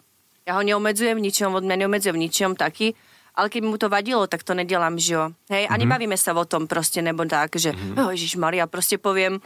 Ja 0.43 0.59
ho 0.59 0.63
neomedzujem 0.63 1.19
v 1.19 1.25
ničom, 1.31 1.55
od 1.55 1.63
mňa 1.63 1.87
neomedzujem 1.87 2.17
v 2.19 2.25
ničom 2.27 2.51
taký, 2.59 2.99
ale 3.33 3.47
keby 3.49 3.67
mu 3.71 3.79
to 3.79 3.89
vadilo, 3.89 4.27
tak 4.27 4.43
to 4.43 4.53
nedelám, 4.53 4.99
že 4.99 5.15
jo. 5.15 5.25
Hej, 5.49 5.71
a 5.71 5.75
nebavíme 5.79 6.19
sa 6.19 6.37
o 6.37 6.45
tom 6.45 6.69
proste, 6.69 7.01
nebo 7.01 7.25
tak, 7.25 7.57
že 7.57 7.73
mm-hmm. 7.73 7.97
oh, 7.97 8.11
Ježiš 8.13 8.37
Maria, 8.37 8.69
proste 8.69 9.01
poviem, 9.01 9.41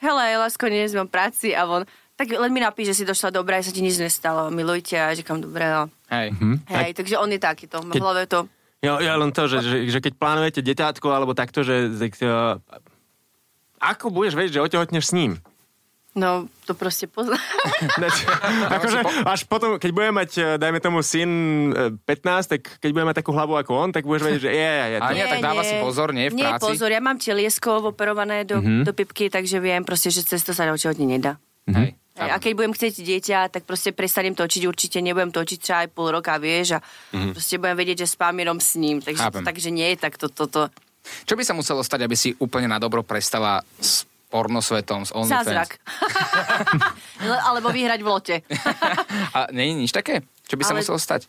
hele, 0.00 0.22
lásko, 0.40 0.70
dnes 0.70 0.94
mám 0.96 1.10
práci 1.10 1.52
a 1.52 1.66
on, 1.68 1.84
tak 2.16 2.32
len 2.32 2.48
mi 2.48 2.64
napíš, 2.64 2.96
že 2.96 3.02
si 3.02 3.04
došla 3.04 3.28
dobrá, 3.28 3.60
že 3.60 3.68
sa 3.68 3.76
ti 3.76 3.84
nič 3.84 4.00
nestalo, 4.00 4.48
milujte 4.48 4.96
a 4.96 5.12
že 5.12 5.20
kam 5.20 5.42
dobre, 5.42 5.68
no. 5.68 5.92
Hej. 6.08 6.32
Hej, 6.70 6.90
takže 6.96 7.20
on 7.20 7.28
je 7.28 7.40
takýto, 7.42 7.82
v 7.84 8.00
hlave 8.00 8.24
to. 8.24 8.48
Ja, 8.80 9.02
ja 9.02 9.18
len 9.18 9.34
to, 9.34 9.50
že, 9.50 9.60
že, 9.60 9.76
že 9.90 9.98
keď 10.00 10.14
plánujete 10.16 10.60
deťátko 10.62 11.08
alebo 11.10 11.34
takto, 11.34 11.66
že... 11.66 11.92
že 11.92 12.08
uh, 12.22 12.60
ako 13.82 14.08
budeš 14.08 14.38
vedieť, 14.38 14.52
že 14.56 14.64
otehotneš 14.64 15.12
s 15.12 15.16
ním? 15.16 15.32
No, 16.16 16.48
to 16.64 16.72
proste 16.72 17.04
pozná. 17.12 17.36
akože, 18.76 19.04
až 19.28 19.44
potom, 19.44 19.76
keď 19.76 19.90
budeme 19.92 20.24
mať, 20.24 20.30
eh, 20.40 20.44
dajme 20.56 20.80
tomu, 20.80 21.04
syn 21.04 21.30
eh, 21.76 21.92
15, 22.08 22.56
tak 22.56 22.62
keď 22.80 22.88
budeme 22.88 23.12
mať 23.12 23.20
takú 23.20 23.36
hlavu 23.36 23.52
ako 23.60 23.72
on, 23.76 23.90
tak 23.92 24.08
budeš 24.08 24.24
vedieť, 24.24 24.42
že 24.48 24.52
je, 24.56 24.64
je, 24.64 24.86
je 24.96 24.98
A 25.04 25.04
to. 25.04 25.12
nie, 25.12 25.24
tak 25.28 25.44
dáva 25.44 25.60
si 25.60 25.76
pozor, 25.76 26.16
nie, 26.16 26.32
v 26.32 26.40
nie, 26.40 26.48
práci? 26.48 26.72
pozor, 26.72 26.88
ja 26.88 27.04
mám 27.04 27.20
teliesko 27.20 27.92
operované 27.92 28.48
do, 28.48 28.64
mm-hmm. 28.64 28.88
do 28.88 28.92
pipky, 28.96 29.28
takže 29.28 29.60
viem 29.60 29.84
proste, 29.84 30.08
že 30.08 30.24
cez 30.24 30.40
to 30.40 30.56
sa 30.56 30.64
očihodne 30.72 31.04
nedá. 31.04 31.36
Hej. 31.68 31.92
Hej, 32.16 32.32
a 32.32 32.40
keď 32.40 32.52
budem 32.56 32.72
chcieť 32.72 32.94
dieťa, 32.96 33.38
tak 33.52 33.68
proste 33.68 33.92
prestanem 33.92 34.32
točiť, 34.32 34.64
určite 34.64 35.04
nebudem 35.04 35.28
točiť 35.28 35.58
třeba 35.60 35.78
aj 35.84 35.88
pol 35.92 36.16
roka, 36.16 36.32
vieš, 36.40 36.80
a 36.80 36.84
mm-hmm. 37.12 37.36
proste 37.36 37.60
budem 37.60 37.76
vedieť, 37.76 38.08
že 38.08 38.16
spám 38.16 38.40
jenom 38.40 38.56
s 38.56 38.72
ním, 38.80 39.04
takže, 39.04 39.20
Chápem. 39.20 39.44
takže 39.44 39.68
nie 39.68 39.92
je 39.92 39.96
tak 40.00 40.16
toto. 40.16 40.48
To, 40.48 40.72
to. 40.72 40.86
Čo 41.28 41.36
by 41.36 41.44
sa 41.44 41.52
muselo 41.52 41.84
stať, 41.84 42.08
aby 42.08 42.16
si 42.16 42.32
úplne 42.40 42.72
na 42.72 42.80
dobro 42.80 43.04
prestala 43.04 43.60
s 43.76 44.08
pornosvetom, 44.28 45.06
s 45.06 45.12
OnlyFans? 45.14 45.46
Zázrak. 45.46 45.70
Le- 47.22 47.42
Alebo 47.48 47.70
vyhrať 47.70 48.00
v 48.02 48.08
lote. 48.08 48.36
A 49.32 49.50
nie 49.54 49.70
je 49.70 49.74
nič 49.86 49.92
také? 49.94 50.26
Čo 50.46 50.54
by 50.58 50.62
sa 50.62 50.72
Ale- 50.74 50.80
muselo 50.82 50.98
stať? 50.98 51.26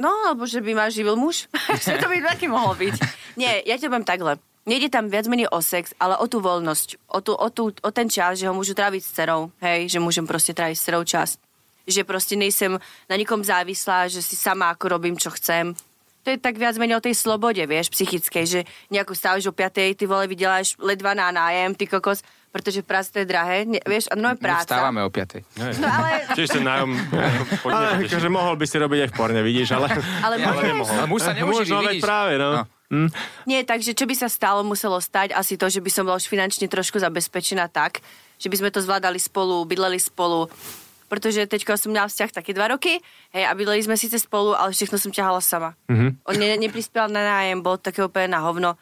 No, 0.00 0.10
alebo 0.26 0.48
že 0.48 0.64
by 0.64 0.72
ma 0.74 0.90
živil 0.90 1.14
muž. 1.14 1.46
že 1.84 2.00
to 2.00 2.08
by 2.08 2.18
taký 2.24 2.48
mohol 2.48 2.74
byť. 2.74 2.94
Nie, 3.38 3.62
ja 3.62 3.76
ti 3.78 3.86
poviem 3.86 4.08
takhle. 4.08 4.40
Nejde 4.62 4.88
tam 4.94 5.10
viac 5.10 5.26
menej 5.26 5.50
o 5.50 5.58
sex, 5.58 5.90
ale 5.98 6.14
o 6.18 6.26
tú 6.30 6.38
voľnosť, 6.38 7.10
o, 7.10 7.18
tú, 7.18 7.34
o, 7.34 7.48
tú, 7.50 7.74
o 7.74 7.90
ten 7.90 8.06
čas, 8.06 8.38
že 8.38 8.46
ho 8.46 8.54
môžu 8.54 8.78
tráviť 8.78 9.02
s 9.02 9.10
cerou, 9.10 9.50
hej, 9.58 9.90
že 9.90 9.98
môžem 9.98 10.22
proste 10.22 10.54
tráviť 10.54 10.76
s 10.78 10.86
cerou 10.86 11.02
čas. 11.02 11.34
Že 11.82 12.06
proste 12.06 12.38
nejsem 12.38 12.78
na 13.10 13.14
nikom 13.18 13.42
závislá, 13.42 14.06
že 14.06 14.22
si 14.22 14.38
sama 14.38 14.70
ako 14.70 14.86
robím, 14.86 15.18
čo 15.18 15.34
chcem. 15.34 15.74
To 16.22 16.30
je 16.30 16.38
tak 16.38 16.54
viac 16.54 16.78
menej 16.78 16.98
o 16.98 17.02
tej 17.02 17.18
slobode, 17.18 17.58
vieš, 17.66 17.90
psychickej, 17.90 18.44
že 18.46 18.60
nejakú 18.94 19.10
stávaš 19.10 19.50
o 19.50 19.54
5, 19.54 19.98
ty 19.98 20.04
vole, 20.06 20.30
vydeláš 20.30 20.78
ledva 20.78 21.18
na 21.18 21.34
nájem, 21.34 21.74
ty 21.74 21.90
kokos, 21.90 22.22
pretože 22.54 22.84
práca 22.86 23.10
to 23.10 23.18
je 23.20 23.26
drahé, 23.26 23.66
ne, 23.66 23.82
vieš, 23.82 24.06
a 24.06 24.14
no 24.14 24.30
je 24.30 24.38
práca. 24.38 24.70
vstávame 24.70 25.02
o 25.02 25.10
5. 25.10 25.42
No 25.58 25.88
ale, 25.88 26.22
Čiže 26.38 26.60
ten 26.60 26.64
nájom... 26.64 26.90
Ale 27.74 28.06
akože 28.06 28.28
mohol 28.30 28.54
by 28.54 28.66
si 28.70 28.76
robiť 28.78 28.98
aj 29.02 29.08
v 29.10 29.14
porne, 29.18 29.40
vidíš, 29.42 29.74
ale... 29.74 29.88
ale, 30.22 30.36
Ale 30.38 30.52
môžeš. 30.52 30.68
nemohol. 30.68 30.94
Ale 30.94 31.08
muž 31.10 31.20
sa 31.26 31.32
neuživí, 31.34 31.74
Možno, 31.74 31.76
veď 31.82 31.96
vidíš? 31.98 32.04
práve, 32.04 32.32
no. 32.38 32.48
No. 32.54 32.62
Hm. 32.92 33.08
Nie, 33.48 33.64
takže 33.64 33.96
čo 33.96 34.04
by 34.04 34.14
sa 34.14 34.28
stalo, 34.28 34.60
muselo 34.62 35.00
stať 35.00 35.32
asi 35.32 35.56
to, 35.56 35.64
že 35.72 35.80
by 35.80 35.88
som 35.88 36.04
bola 36.04 36.20
už 36.20 36.28
finančne 36.28 36.68
trošku 36.68 37.00
zabezpečená 37.00 37.72
tak, 37.72 38.04
že 38.36 38.52
by 38.52 38.56
sme 38.60 38.68
to 38.68 38.84
zvládali 38.84 39.16
spolu, 39.16 39.64
bydleli 39.64 39.96
spolu. 39.96 40.52
Pretože 41.12 41.44
teďko 41.44 41.76
som 41.76 41.92
mala 41.92 42.08
vzťah 42.08 42.32
také 42.32 42.56
dva 42.56 42.72
roky, 42.72 42.96
hej, 43.36 43.44
a 43.44 43.52
bydleli 43.52 43.84
sme 43.84 44.00
síce 44.00 44.16
spolu, 44.16 44.56
ale 44.56 44.72
všechno 44.72 44.96
som 44.96 45.12
ťahala 45.12 45.44
sama. 45.44 45.76
Mm-hmm. 45.92 46.10
On 46.24 46.34
ne, 46.40 46.48
neprispiel 46.56 47.12
na 47.12 47.20
nájem, 47.20 47.60
bol 47.60 47.76
také 47.76 48.00
úplne 48.00 48.32
na 48.32 48.40
hovno. 48.40 48.80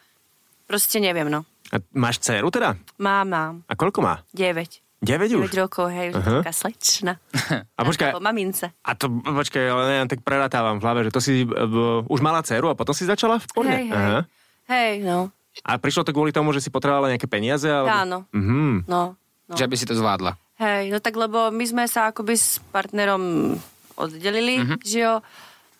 Proste 0.63 1.03
neviem, 1.03 1.27
no. 1.27 1.43
A 1.75 1.83
máš 1.91 2.23
dceru 2.23 2.47
teda? 2.47 2.79
Mám, 2.95 3.27
mám. 3.27 3.53
A 3.67 3.75
koľko 3.75 3.99
má? 3.99 4.23
9. 4.31 4.79
9 5.03 5.43
už? 5.43 5.51
9 5.51 5.61
rokov, 5.67 5.91
hej, 5.91 6.15
už 6.15 6.23
Aha. 6.23 6.39
taká 6.39 6.53
slečna. 6.55 7.13
A 7.77 7.81
počkaj, 7.83 8.15
Po 8.15 8.23
mamince. 8.23 8.71
a 8.79 8.91
to, 8.95 9.11
počkaj, 9.11 9.63
ale 9.67 9.81
ja 9.91 10.03
tak 10.07 10.23
prerátávam 10.23 10.79
v 10.79 10.83
hlave, 10.87 10.99
že 11.03 11.11
to 11.11 11.19
si 11.19 11.43
uh, 11.43 12.05
už 12.05 12.23
mala 12.23 12.45
dceru 12.45 12.71
a 12.71 12.77
potom 12.79 12.95
si 12.95 13.03
začala 13.03 13.43
v 13.43 13.45
porne? 13.51 13.75
Hej, 13.75 13.85
hej. 13.91 14.23
Hej, 14.71 14.93
no. 15.03 15.33
A 15.67 15.75
prišlo 15.81 16.07
to 16.07 16.15
kvôli 16.15 16.31
tomu, 16.31 16.55
že 16.55 16.63
si 16.63 16.71
potrebovala 16.71 17.11
nejaké 17.11 17.27
peniaze? 17.27 17.67
Alebo... 17.67 17.91
Áno. 17.91 18.17
Mhm. 18.31 18.87
No, 18.87 19.19
no. 19.51 19.55
Že 19.57 19.67
by 19.67 19.75
si 19.75 19.83
to 19.89 19.97
zvládla. 19.99 20.37
Hej, 20.61 20.93
no 20.93 21.01
tak 21.01 21.17
lebo 21.17 21.49
my 21.49 21.65
sme 21.65 21.83
sa 21.89 22.13
akoby 22.13 22.37
s 22.37 22.61
partnerom 22.69 23.57
oddelili, 23.97 24.61
mm-hmm. 24.61 24.79
že 24.85 24.99
jo. 25.01 25.13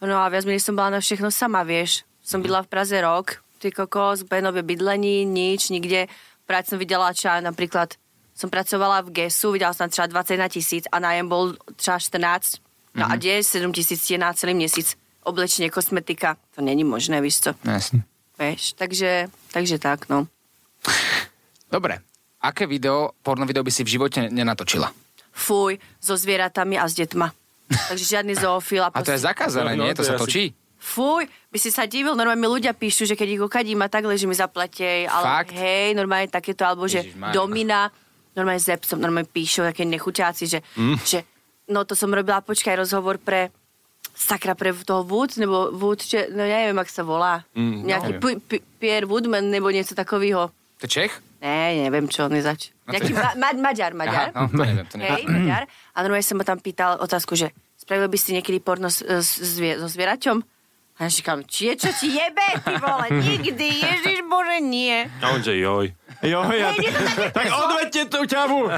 No 0.02 0.18
a 0.18 0.26
viac 0.34 0.50
menej 0.50 0.66
som 0.66 0.74
bola 0.74 0.98
na 0.98 1.02
všechno 1.06 1.30
sama, 1.30 1.62
vieš. 1.62 2.02
Som 2.26 2.42
bydla 2.42 2.66
v 2.66 2.72
Praze 2.74 2.98
rok, 2.98 3.46
ty 3.62 3.70
kokos, 3.70 4.26
benové 4.26 4.66
bydlení, 4.66 5.22
nič, 5.22 5.70
nikde. 5.70 6.10
Práť 6.50 6.74
som 6.74 6.78
videla 6.82 7.14
ča, 7.14 7.38
napríklad 7.46 7.94
som 8.34 8.50
pracovala 8.50 9.06
v 9.06 9.14
GESu, 9.22 9.54
videla 9.54 9.78
som 9.78 9.86
třeba 9.86 10.26
21 10.26 10.50
tisíc 10.50 10.84
a 10.90 10.98
nájem 10.98 11.30
bol 11.30 11.54
třeba 11.78 12.00
14. 12.02 12.58
No 12.98 13.06
mm-hmm. 13.06 13.14
a 13.14 13.16
kde 13.16 13.44
7 13.44 13.74
tisíc 13.74 14.10
je 14.10 14.18
na 14.18 14.34
celý 14.34 14.54
měsíc. 14.58 14.98
Oblečenie, 15.24 15.70
kosmetika, 15.70 16.38
to 16.56 16.66
není 16.66 16.84
možné, 16.84 17.22
víš 17.22 17.40
co. 17.40 17.54
Jasne. 17.64 18.02
Vieš, 18.40 18.74
takže, 18.74 19.30
takže 19.54 19.78
tak, 19.78 20.10
no. 20.10 20.26
Dobre. 21.72 22.02
Aké 22.42 22.66
video, 22.66 23.14
porno 23.22 23.46
video 23.46 23.62
by 23.62 23.70
si 23.70 23.86
v 23.86 23.94
živote 23.96 24.26
nenatočila? 24.28 24.90
Fuj, 25.32 25.78
so 25.98 26.14
zvieratami 26.14 26.76
a 26.76 26.84
s 26.84 26.98
deťma. 26.98 27.28
Takže 27.70 28.04
žiadny 28.04 28.34
zoofil. 28.34 28.82
A 28.84 28.98
to 29.06 29.14
je 29.14 29.22
zakázané, 29.22 29.78
No, 29.78 29.80
no, 29.80 29.84
nie? 29.86 29.94
To 29.94 30.02
to 30.02 30.10
sa 30.10 30.18
točí? 30.18 30.52
Fuj, 30.76 31.30
by 31.48 31.58
si 31.58 31.70
sa 31.70 31.86
divil, 31.86 32.18
normálne 32.18 32.42
mi 32.42 32.50
ľudia 32.50 32.74
píšu, 32.74 33.06
že 33.06 33.14
keď 33.14 33.28
ich 33.30 33.40
okadím 33.40 33.80
a 33.80 33.88
takhle, 33.88 34.18
že 34.18 34.26
mi 34.26 34.34
zaplatie, 34.34 35.06
ale 35.06 35.46
Fakt? 35.46 35.54
hej, 35.54 35.94
normálne 35.94 36.26
takéto, 36.26 36.66
alebo 36.66 36.90
že 36.90 37.06
Ježišmarja. 37.06 37.34
domina, 37.38 37.80
normálne 38.34 38.58
s 38.58 38.66
Epsom, 38.68 38.98
normálne 38.98 39.30
píšu, 39.30 39.62
také 39.62 39.86
nechuťáci, 39.86 40.50
že, 40.50 40.60
mm. 40.74 40.98
že, 41.06 41.22
no 41.70 41.86
to 41.86 41.94
som 41.94 42.10
robila, 42.10 42.42
počkaj, 42.42 42.74
rozhovor 42.76 43.22
pre, 43.22 43.54
sakra, 44.12 44.58
pre 44.58 44.74
toho 44.74 45.06
Wood, 45.06 45.38
nebo 45.38 45.70
Wood, 45.70 46.02
že, 46.02 46.26
no 46.28 46.42
neviem, 46.42 46.74
ak 46.76 46.90
sa 46.90 47.06
volá, 47.06 47.46
Mm, 47.54 47.86
nejaký 47.86 48.12
neviem. 48.12 48.42
P- 48.42 48.58
P- 48.58 48.64
Pierre 48.82 49.06
Woodman, 49.06 49.54
nebo 49.54 49.70
niečo 49.70 49.94
takového. 49.94 50.50
To 50.82 50.88
Čech? 50.90 51.14
Ne, 51.42 51.90
neviem, 51.90 52.06
čo 52.06 52.30
on 52.30 52.38
je 52.38 52.46
zač. 52.46 52.70
No 52.86 52.94
Nejaký 52.94 53.12
ma- 53.18 53.34
ma- 53.34 53.58
Maďar, 53.58 53.92
Maďar. 53.98 54.30
Aha, 54.30 54.46
no, 54.46 54.54
to 54.54 54.62
neviem, 54.62 54.86
to 54.86 54.96
neviem. 55.02 55.18
Hej, 55.18 55.24
Maďar. 55.26 55.64
A 55.66 55.98
normálne 56.06 56.22
som 56.22 56.38
ma 56.38 56.46
tam 56.46 56.62
pýtal 56.62 57.02
otázku, 57.02 57.34
že 57.34 57.50
spravil 57.74 58.06
by 58.06 58.18
si 58.22 58.38
niekedy 58.38 58.62
porno 58.62 58.94
s, 58.94 59.02
s, 59.02 59.42
zvie, 59.42 59.74
so 59.82 59.90
zvieraťom? 59.90 60.38
A 61.02 61.08
ja 61.08 61.10
říkám, 61.10 61.42
či 61.50 61.74
je 61.74 61.76
čo 61.82 61.90
ti 61.98 62.14
jebe, 62.14 62.46
ty 62.62 62.78
vole, 62.78 63.10
nikdy, 63.10 63.68
ježiš 63.74 64.22
Bože, 64.30 64.62
nie. 64.62 65.10
A 65.18 65.34
on 65.34 65.42
že 65.42 65.58
joj. 65.58 65.90
Jo, 66.22 66.46
ja, 66.54 66.70
Hej, 66.70 66.78
mne 66.78 66.92
to 66.94 67.02
také 67.02 67.28
tak 67.34 67.48
odvedte 67.50 68.02
tú 68.06 68.20
ťavu. 68.22 68.70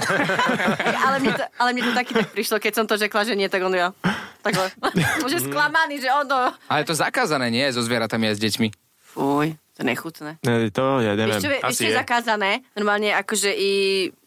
ale, 1.04 1.15
mne 1.19 1.32
to, 1.36 1.43
ale 1.60 1.69
mne 1.76 1.84
to 1.84 1.93
taky 1.99 2.12
tak 2.15 2.28
prišlo, 2.32 2.63
keď 2.63 2.71
som 2.80 2.86
to 2.88 2.95
řekla, 2.95 3.28
že 3.28 3.36
nie, 3.36 3.52
tak 3.52 3.60
on 3.60 3.76
ja. 3.76 3.91
Takhle. 4.39 4.71
Už 5.28 5.32
je 5.36 5.41
sklamaný, 5.43 5.99
že 5.99 6.08
on 6.08 6.23
to... 6.23 6.39
Ale 6.71 6.88
je 6.88 6.88
to 6.88 6.95
zakázané, 6.95 7.52
nie? 7.52 7.67
So 7.76 7.84
zvieratami 7.84 8.32
a 8.32 8.36
s 8.36 8.39
deťmi. 8.39 8.71
Fuj, 9.13 9.60
to 9.73 9.81
je 9.81 9.86
nechutné. 9.86 10.31
Ne, 10.41 10.69
to 10.69 11.01
ja 11.01 11.13
neviem. 11.13 11.38
Vie- 11.38 11.57
vieš, 11.57 11.65
asi 11.65 11.81
čo 11.81 11.89
je 11.89 11.97
zakázané? 11.97 12.51
Normálne 12.73 13.09
akože 13.12 13.49
i 13.49 13.71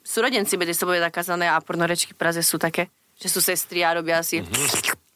súrodenci 0.02 0.54
medzi 0.54 0.74
sebou 0.74 0.90
je 0.90 1.00
zakázané 1.00 1.46
a 1.46 1.59
pornorečky 1.59 2.12
v 2.12 2.18
Praze 2.18 2.42
sú 2.42 2.59
také, 2.59 2.90
že 3.14 3.26
sú 3.26 3.38
sestry 3.38 3.82
a 3.82 3.94
robia 3.94 4.18
si... 4.20 4.42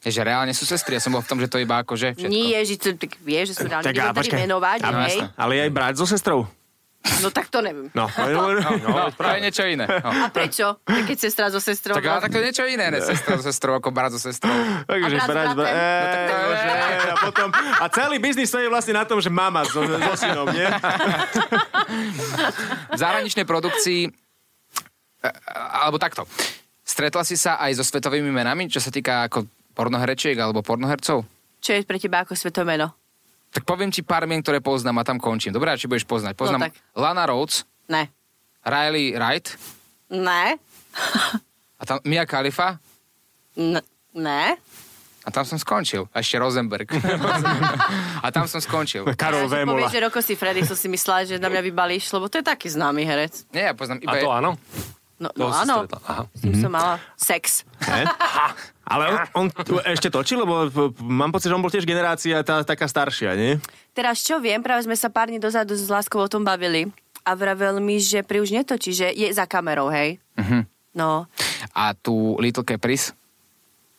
Je, 0.01 0.09
že 0.09 0.25
reálne 0.25 0.55
sú 0.55 0.65
sestry, 0.65 0.97
ja 0.97 1.03
som 1.03 1.13
bol 1.13 1.21
v 1.21 1.29
tom, 1.29 1.37
že 1.37 1.45
to 1.45 1.61
iba 1.61 1.85
akože 1.85 2.17
všetko. 2.17 2.33
Nie, 2.33 2.65
že 2.65 2.81
to, 2.81 2.97
tak 2.97 3.21
vieš, 3.21 3.53
že 3.53 3.55
sú 3.59 3.65
reálne, 3.69 3.85
Tak 3.85 4.01
a 4.01 4.17
počkaj. 4.17 4.39
menovať, 4.39 4.79
hej. 4.81 4.97
jasné. 5.13 5.25
Ale 5.37 5.53
aj 5.61 5.71
brať 5.71 5.95
so 5.99 6.07
sestrou? 6.09 6.49
No 7.01 7.29
tak 7.29 7.49
to 7.49 7.61
neviem. 7.61 7.89
No, 7.97 8.05
No, 8.07 9.09
to 9.09 9.25
je 9.25 9.41
niečo 9.41 9.65
iné. 9.65 9.85
No. 9.85 10.09
A 10.09 10.29
prečo? 10.29 10.77
Tak 10.81 11.05
keď 11.05 11.17
sestra 11.19 11.49
so 11.49 11.57
sestrou... 11.57 11.97
Tak, 11.97 12.05
ale 12.05 12.21
tak 12.21 12.31
to 12.31 12.39
je 12.39 12.47
niečo 12.47 12.65
iné, 12.65 12.89
ne? 12.89 13.01
Sestra 13.01 13.37
so 13.37 13.45
sestrou, 13.45 13.73
ako 13.75 13.89
brat 13.89 14.13
so 14.13 14.21
sestrou. 14.21 14.53
Takže 14.85 15.17
A 15.17 15.25
brat 15.25 15.29
bratom? 15.53 15.57
brať, 15.57 15.73
No 15.73 16.07
tak 16.07 16.21
to 16.21 16.35
je- 16.35 16.49
a 17.01 17.17
potom, 17.19 17.49
a 17.55 17.85
celý 17.89 18.17
biznis 18.19 18.47
stojí 18.47 18.67
vlastne 18.67 18.93
na 18.93 19.05
tom, 19.05 19.17
že 19.17 19.29
mama 19.29 19.65
so, 19.65 19.81
so 19.81 20.15
synom, 20.15 20.47
nie? 20.49 20.69
V 22.87 22.97
zahraničnej 22.97 23.45
produkcii, 23.45 24.13
e, 25.19 25.29
alebo 25.55 25.97
takto, 25.97 26.29
stretla 26.83 27.23
si 27.23 27.35
sa 27.35 27.57
aj 27.59 27.77
so 27.77 27.85
svetovými 27.85 28.29
menami, 28.29 28.69
čo 28.69 28.79
sa 28.79 28.91
týka 28.91 29.25
ako 29.25 29.47
pornoherečiek 29.73 30.37
alebo 30.37 30.61
pornohercov? 30.61 31.25
Čo 31.61 31.71
je 31.73 31.83
pre 31.83 31.97
teba 31.97 32.25
ako 32.25 32.33
svetomeno? 32.35 33.00
Tak 33.51 33.63
poviem 33.65 33.89
ti 33.89 34.01
pár 34.01 34.25
mien, 34.25 34.39
ktoré 34.39 34.59
poznám 34.59 34.99
a 34.99 35.05
tam 35.05 35.19
končím. 35.19 35.51
Dobrá, 35.51 35.75
či 35.75 35.85
budeš 35.85 36.05
poznať. 36.05 36.35
Poznám 36.35 36.61
No 36.61 36.67
tak. 36.67 36.75
Lana 36.95 37.25
Rhodes, 37.25 37.67
Ne. 37.87 38.07
Riley 38.63 39.13
Wright 39.13 39.47
Ne. 40.09 40.55
a 41.75 41.83
tam 41.83 41.99
Mia 42.05 42.23
Khalifa 42.23 42.79
N- 43.57 43.83
ne. 44.13 44.55
a 45.21 45.29
tam 45.29 45.43
som 45.43 45.57
skončil. 45.57 46.07
A 46.09 46.19
ešte 46.19 46.37
Rosenberg. 46.37 46.87
a 48.25 48.29
tam 48.29 48.47
som 48.47 48.59
skončil. 48.59 49.03
Karol 49.19 49.45
Ja, 49.45 49.53
Vémola. 49.53 49.83
povieš, 49.83 49.93
že 49.93 50.01
Roko 50.01 50.21
si 50.21 50.35
Freddy, 50.35 50.63
som 50.63 50.75
si 50.75 50.87
myslela, 50.87 51.25
že 51.25 51.37
na 51.37 51.47
mňa 51.47 51.63
vybalíš, 51.65 52.07
lebo 52.11 52.27
to 52.27 52.39
je 52.39 52.47
taký 52.47 52.67
známy 52.67 53.03
herec. 53.03 53.45
Nie, 53.51 53.69
ja 53.69 53.75
poznám 53.75 53.99
iba... 54.01 54.15
A 54.15 54.19
to 54.19 54.31
áno? 54.31 54.51
No, 55.21 55.29
no 55.37 55.53
áno, 55.53 55.85
s 56.33 56.41
tým 56.41 56.57
som 56.57 56.73
mala 56.73 56.97
sex. 57.13 57.69
Ale 58.91 59.07
on, 59.07 59.19
on 59.37 59.47
tu 59.55 59.79
ešte 59.79 60.11
točil, 60.11 60.43
lebo 60.43 60.67
mám 61.01 61.31
pocit, 61.31 61.47
že 61.47 61.55
on 61.55 61.63
bol 61.63 61.71
tiež 61.71 61.85
generácia 61.85 62.43
tá, 62.43 62.61
taká 62.61 62.85
staršia, 62.85 63.33
nie? 63.33 63.55
Teraz 63.91 64.19
čo 64.19 64.37
viem, 64.37 64.59
práve 64.59 64.83
sme 64.83 64.95
sa 64.95 65.07
pár 65.07 65.31
dní 65.31 65.39
dozadu 65.39 65.73
s 65.73 65.87
Láskou 65.87 66.19
o 66.19 66.27
tom 66.27 66.43
bavili 66.43 66.91
a 67.21 67.31
vravel 67.33 67.79
mi, 67.79 67.97
že 67.97 68.21
pri 68.21 68.39
už 68.39 68.51
netočí, 68.51 68.91
že 68.91 69.09
je 69.09 69.31
za 69.31 69.47
kamerou, 69.47 69.89
hej. 69.89 70.19
Mhm. 70.35 70.67
No, 70.91 71.31
A 71.71 71.95
tu 71.95 72.35
Little 72.37 72.67
Caprice. 72.67 73.15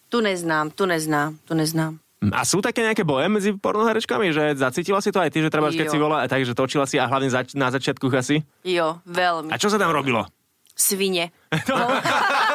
tu 0.05 0.19
neznám, 0.19 0.67
tu 0.69 0.83
neznám, 0.83 1.39
tu 1.41 1.55
neznám. 1.55 1.95
A 2.21 2.43
sú 2.43 2.59
také 2.59 2.83
nejaké 2.83 3.01
boje 3.01 3.25
medzi 3.25 3.49
pornoherečkami, 3.49 4.29
že 4.29 4.53
zacítila 4.53 4.99
si 4.99 5.07
to 5.07 5.17
aj 5.17 5.31
ty, 5.31 5.39
že 5.39 5.47
treba, 5.47 5.71
keď 5.71 5.87
si 5.87 5.97
bola, 5.97 6.27
takže 6.27 6.51
točila 6.51 6.83
si 6.83 6.99
a 6.99 7.07
hlavne 7.07 7.31
zač- 7.31 7.55
na 7.55 7.71
začiatku 7.71 8.11
asi? 8.11 8.43
Jo, 8.61 8.99
veľmi. 9.07 9.49
A 9.49 9.55
čo 9.55 9.71
sa 9.71 9.79
tam 9.79 9.89
robilo? 9.89 10.27
Svine. 10.75 11.31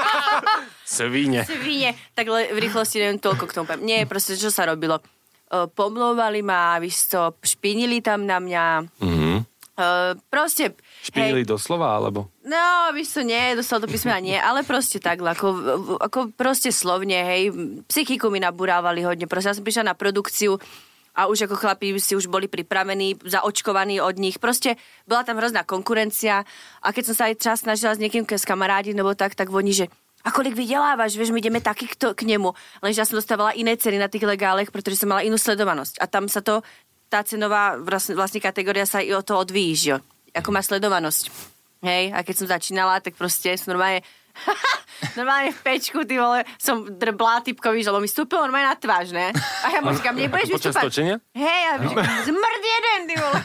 Svíne. 0.86 1.42
Svine. 1.42 1.98
Tak 2.14 2.30
le, 2.30 2.54
v 2.54 2.58
rýchlosti 2.62 3.02
neviem 3.02 3.18
toľko 3.18 3.44
k 3.50 3.54
tomu. 3.58 3.66
Nie, 3.82 4.06
proste, 4.06 4.38
čo 4.38 4.54
sa 4.54 4.70
robilo? 4.70 5.02
Uh, 5.50 5.66
pomlouvali 5.66 6.46
ma, 6.46 6.78
víš 6.78 7.10
to, 7.10 7.34
špinili 7.42 7.98
tam 7.98 8.22
na 8.22 8.38
mňa. 8.38 8.64
Mhm. 9.02 9.34
Uh, 9.76 10.16
proste, 10.32 10.72
Špinili 11.04 11.44
doslova, 11.44 12.00
alebo? 12.00 12.32
No, 12.48 12.88
víš 12.96 13.12
to, 13.12 13.20
nie, 13.20 13.52
dostal 13.52 13.76
to 13.76 13.84
písmena, 13.84 14.24
nie, 14.24 14.38
ale 14.40 14.64
proste 14.64 14.96
tak, 14.96 15.20
ako, 15.20 15.48
ako 16.00 16.32
proste 16.32 16.72
slovne, 16.72 17.20
hej, 17.20 17.52
psychiku 17.84 18.32
mi 18.32 18.40
nabúrávali 18.40 19.04
hodne, 19.04 19.28
proste 19.28 19.52
ja 19.52 19.58
som 19.58 19.68
prišla 19.68 19.92
na 19.92 19.94
produkciu 19.98 20.56
a 21.12 21.28
už 21.28 21.44
ako 21.44 21.60
chlapí 21.60 21.92
si 22.00 22.16
už 22.16 22.24
boli 22.32 22.48
pripravení, 22.48 23.20
zaočkovaní 23.20 24.00
od 24.00 24.16
nich, 24.16 24.40
proste 24.40 24.80
bola 25.04 25.28
tam 25.28 25.36
hrozná 25.36 25.60
konkurencia 25.60 26.48
a 26.80 26.88
keď 26.88 27.12
som 27.12 27.14
sa 27.20 27.24
aj 27.28 27.36
čas 27.36 27.60
snažila 27.60 27.92
s 27.92 28.00
niekým 28.00 28.24
s 28.24 28.48
kamarádi, 28.48 28.96
nebo 28.96 29.12
tak, 29.12 29.36
tak 29.36 29.52
oni, 29.52 29.76
že 29.76 29.92
a 30.26 30.34
kolik 30.34 30.58
vydelávaš, 30.58 31.14
vieš, 31.14 31.30
my 31.30 31.38
ideme 31.38 31.62
taký 31.62 31.86
k, 31.86 31.94
to, 31.94 32.10
k 32.10 32.26
nemu. 32.26 32.50
Lenže 32.82 32.98
ja 32.98 33.06
som 33.06 33.14
dostávala 33.14 33.54
iné 33.54 33.78
ceny 33.78 34.02
na 34.02 34.10
tých 34.10 34.26
legálech, 34.26 34.74
pretože 34.74 34.98
som 34.98 35.14
mala 35.14 35.22
inú 35.22 35.38
sledovanosť. 35.38 36.02
A 36.02 36.10
tam 36.10 36.26
sa 36.26 36.42
to, 36.42 36.66
tá 37.06 37.22
cenová 37.22 37.78
vlastne, 37.78 38.18
vlastne 38.18 38.42
kategória 38.42 38.82
sa 38.82 38.98
i 38.98 39.14
o 39.14 39.22
to 39.22 39.38
odvíjí, 39.38 39.74
že. 39.78 40.02
Ako 40.34 40.50
má 40.50 40.66
sledovanosť. 40.66 41.30
Hej, 41.86 42.10
a 42.10 42.26
keď 42.26 42.34
som 42.34 42.50
začínala, 42.50 42.98
tak 42.98 43.14
proste 43.14 43.54
som 43.54 43.78
normálne 43.78 44.02
normálne 45.18 45.52
v 45.52 45.60
pečku, 45.60 46.04
ty 46.04 46.16
vole, 46.16 46.44
som 46.56 46.84
drblá 46.86 47.44
typkovi, 47.44 47.84
lebo 47.84 48.00
mi 48.00 48.08
vstúpil 48.08 48.40
normálne 48.40 48.72
na 48.72 48.76
tvář, 48.76 49.12
ne? 49.12 49.32
A 49.64 49.66
ja 49.72 49.80
mu 49.80 49.92
říkám, 49.92 50.16
nebudeš 50.16 50.48
Počas 50.52 50.72
vystúpať. 50.72 50.84
točenia? 50.88 51.16
Hej, 51.36 51.62
a 51.68 51.72
no. 51.80 51.90
zmrd 52.24 52.62
jeden, 52.64 53.00
ty 53.08 53.14
vole. 53.20 53.38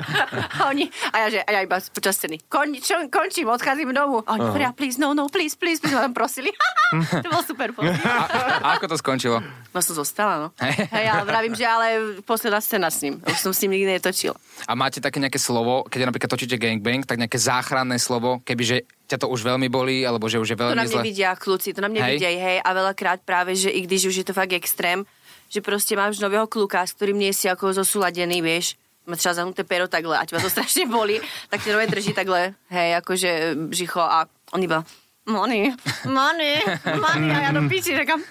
a, 0.60 0.62
oni, 0.68 0.84
a 1.12 1.16
ja, 1.24 1.26
že, 1.30 1.40
a 1.44 1.50
ja 1.52 1.60
iba 1.64 1.76
počas 1.92 2.14
scény, 2.16 2.40
kon, 2.48 2.72
čo, 2.76 2.96
končím, 3.12 3.48
odcházím 3.48 3.92
domov. 3.92 4.24
A 4.24 4.36
oni, 4.36 4.44
uh 4.48 4.72
please, 4.74 4.96
no, 4.96 5.12
no, 5.12 5.28
please, 5.28 5.56
please, 5.56 5.78
please, 5.80 5.94
ma 5.94 6.08
tam 6.08 6.14
prosili. 6.16 6.50
to 7.24 7.28
bol 7.28 7.44
super. 7.44 7.70
A, 7.76 8.64
a 8.64 8.66
ako 8.78 8.86
to 8.90 8.96
skončilo? 8.98 9.38
No 9.74 9.78
som 9.82 9.94
zostala, 9.98 10.48
no. 10.48 10.48
Hej, 10.62 11.06
ale 11.10 11.22
vravím, 11.26 11.54
že 11.54 11.66
ale 11.66 11.86
posledná 12.22 12.62
scéna 12.62 12.88
s 12.90 13.02
ním. 13.02 13.18
Už 13.26 13.38
som 13.38 13.52
s 13.52 13.60
ním 13.66 13.74
nikdy 13.76 13.98
netočil. 13.98 14.32
A 14.64 14.72
máte 14.78 15.02
také 15.02 15.18
nejaké 15.18 15.42
slovo, 15.42 15.84
keď 15.90 16.08
napríklad 16.08 16.30
točíte 16.30 16.56
gangbang, 16.56 17.02
tak 17.02 17.18
nejaké 17.18 17.36
záchranné 17.36 17.98
slovo, 17.98 18.38
kebyže 18.46 18.86
ťa 19.04 19.20
to 19.20 19.26
už 19.28 19.44
veľmi 19.44 19.68
bolí, 19.68 20.02
alebo 20.02 20.26
že 20.26 20.40
už 20.40 20.48
je 20.52 20.56
To 20.56 20.62
veľmi 20.64 20.76
na 20.76 20.84
mne 20.84 20.96
zle. 20.96 21.04
vidia 21.04 21.30
kľúci, 21.36 21.72
to 21.72 21.80
na 21.80 21.88
mne 21.88 22.00
Hej. 22.00 22.12
vidia, 22.16 22.30
hej, 22.30 22.58
a 22.60 22.70
veľakrát 22.72 23.20
práve, 23.20 23.52
že 23.52 23.68
i 23.68 23.80
když 23.80 24.08
už 24.08 24.16
je 24.20 24.24
to 24.24 24.32
fakt 24.32 24.52
extrém, 24.52 25.04
že 25.48 25.60
proste 25.60 25.92
máš 25.92 26.18
nového 26.18 26.48
kluka, 26.48 26.80
s 26.80 26.96
ktorým 26.96 27.20
nie 27.20 27.30
si 27.30 27.46
ako 27.46 27.76
zosúladený, 27.76 28.40
vieš, 28.40 28.80
má 29.04 29.14
třeba 29.14 29.36
zahnuté 29.36 29.62
pero 29.62 29.84
takhle, 29.84 30.16
ať 30.16 30.32
ma 30.32 30.40
to 30.40 30.48
strašne 30.56 30.88
boli, 30.88 31.20
tak 31.52 31.60
ti 31.60 31.68
nové 31.68 31.84
drží 31.86 32.16
takhle, 32.16 32.56
hej, 32.72 32.90
akože 33.04 33.30
břicho 33.68 34.00
a 34.00 34.24
on 34.56 34.64
iba, 34.64 34.80
money, 35.28 35.72
money, 36.04 36.60
money, 36.96 37.28
a 37.32 37.48
ja 37.48 37.50
do 37.52 37.64
piči 37.68 37.96
řekám, 37.96 38.20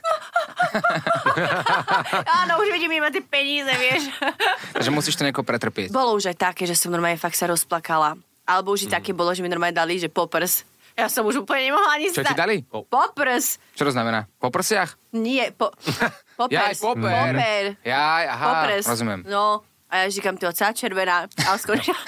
áno, 2.41 2.61
už 2.61 2.69
vidím 2.69 2.97
iba 2.97 3.09
tie 3.09 3.21
peníze, 3.21 3.69
vieš. 3.77 4.09
Takže 4.73 4.89
musíš 4.89 5.17
to 5.17 5.25
nejako 5.25 5.45
pretrpieť. 5.45 5.89
Bolo 5.89 6.13
už 6.13 6.33
aj 6.33 6.37
také, 6.37 6.63
že 6.65 6.77
som 6.77 6.89
normálne 6.89 7.17
fakt 7.17 7.37
sa 7.37 7.49
rozplakala. 7.49 8.17
Alebo 8.43 8.71
už 8.71 8.85
i 8.85 8.91
také 8.91 9.11
bolo, 9.11 9.31
že 9.31 9.39
mi 9.39 9.47
normálne 9.47 9.73
dali, 9.73 9.95
že 9.95 10.07
poprs. 10.07 10.67
Ja 10.93 11.09
som 11.09 11.25
už 11.25 11.41
úplne 11.41 11.73
nemohla 11.73 11.97
ani 11.97 12.13
Čo 12.13 12.21
ti 12.21 12.35
dali? 12.37 12.61
Poprs. 12.61 13.57
Čo 13.73 13.87
to 13.87 13.91
znamená? 13.91 14.29
Po 14.37 14.53
prsiach? 14.53 14.93
Nie, 15.11 15.49
po, 15.49 15.73
popers. 16.37 16.77
Jaj, 16.77 16.77
poper. 16.77 17.33
Poper. 17.33 17.63
Jaj, 17.81 18.23
aha, 18.29 18.45
Popres. 18.45 18.85
rozumiem. 18.85 19.21
No, 19.25 19.65
a 19.89 19.97
ja 19.97 20.09
říkam, 20.09 20.37
ty 20.37 20.45
celá 20.53 20.73
červená. 20.73 21.25
A 21.45 21.53
on 21.53 21.59
skončil. 21.59 21.93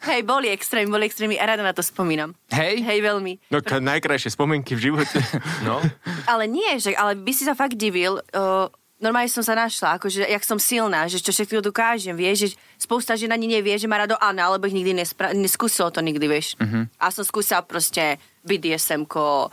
Hej, 0.00 0.24
boli 0.24 0.48
extrémy, 0.48 0.88
boli 0.88 1.04
extrémy 1.04 1.36
a 1.36 1.44
rada 1.44 1.60
na 1.60 1.76
to 1.76 1.84
spomínam. 1.84 2.32
Hej? 2.48 2.80
Hej, 2.80 3.04
veľmi. 3.04 3.36
No, 3.52 3.60
k- 3.60 3.84
najkrajšie 3.84 4.32
spomienky 4.32 4.72
v 4.72 4.88
živote. 4.88 5.20
No. 5.60 5.76
Ale 6.32 6.48
nie, 6.48 6.80
že, 6.80 6.96
ale 6.96 7.20
by 7.20 7.32
si 7.36 7.44
sa 7.44 7.52
fakt 7.52 7.76
divil, 7.76 8.16
uh, 8.32 8.72
normálne 9.00 9.32
som 9.32 9.40
sa 9.40 9.56
našla, 9.56 9.96
akože, 9.96 10.28
jak 10.28 10.44
som 10.44 10.60
silná, 10.60 11.08
že 11.08 11.18
čo 11.18 11.32
všetko 11.32 11.64
dokážem, 11.64 12.12
vieš, 12.14 12.36
že 12.44 12.48
spousta 12.76 13.16
žena 13.16 13.34
ani 13.34 13.48
nevie, 13.48 13.74
že 13.80 13.88
má 13.88 13.96
rado 13.96 14.14
Anna, 14.20 14.52
alebo 14.52 14.68
ich 14.68 14.76
nikdy 14.76 14.92
nespra- 14.92 15.32
neskúsilo 15.32 15.88
to 15.88 16.04
nikdy, 16.04 16.28
vieš. 16.28 16.54
Uh-huh. 16.60 16.84
A 17.00 17.08
som 17.08 17.24
skúsila 17.24 17.64
proste 17.64 18.20
BDSM-ko, 18.44 19.48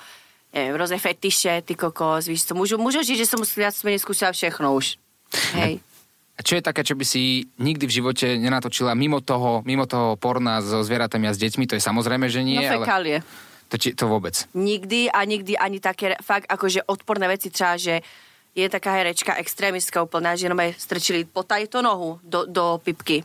neviem, 0.52 0.76
rôzne 0.76 1.00
fetiše, 1.00 1.64
ty 1.64 1.74
kokos, 1.80 2.28
víš, 2.28 2.46
to 2.46 2.54
môžu, 2.54 2.76
môžu 2.76 3.02
žiť, 3.02 3.24
že 3.24 3.30
som 3.32 3.40
viac 3.40 3.74
menej 3.88 4.04
skúsila 4.04 4.36
všechno 4.36 4.76
už. 4.76 5.00
Hej. 5.56 5.80
A 6.38 6.46
čo 6.46 6.54
je 6.54 6.62
také, 6.62 6.86
čo 6.86 6.94
by 6.94 7.02
si 7.02 7.50
nikdy 7.58 7.90
v 7.90 7.96
živote 7.98 8.38
nenatočila 8.38 8.94
mimo 8.94 9.26
toho, 9.26 9.66
mimo 9.66 9.90
toho 9.90 10.14
porna 10.22 10.62
so 10.62 10.86
zvieratami 10.86 11.26
a 11.26 11.34
s 11.34 11.42
deťmi? 11.42 11.66
To 11.66 11.74
je 11.74 11.82
samozrejme, 11.82 12.30
že 12.30 12.46
nie, 12.46 12.62
no 12.62 12.78
ale 12.78 12.86
fekálie. 12.86 13.18
to, 13.74 13.76
či, 13.82 13.98
to 13.98 14.06
vôbec. 14.06 14.46
Nikdy 14.54 15.10
a 15.10 15.26
nikdy 15.26 15.58
ani 15.58 15.82
také 15.82 16.14
fakt 16.22 16.46
akože 16.46 16.86
odporné 16.86 17.26
veci 17.26 17.50
třeba, 17.50 17.74
že 17.82 18.06
je 18.58 18.66
taká 18.66 18.90
herečka 18.98 19.38
extrémistka 19.38 20.02
úplná, 20.02 20.34
že 20.34 20.50
jenom 20.50 20.58
strčili 20.74 21.30
po 21.30 21.46
tajto 21.46 21.86
nohu 21.86 22.18
do, 22.26 22.50
do 22.50 22.82
pipky. 22.82 23.22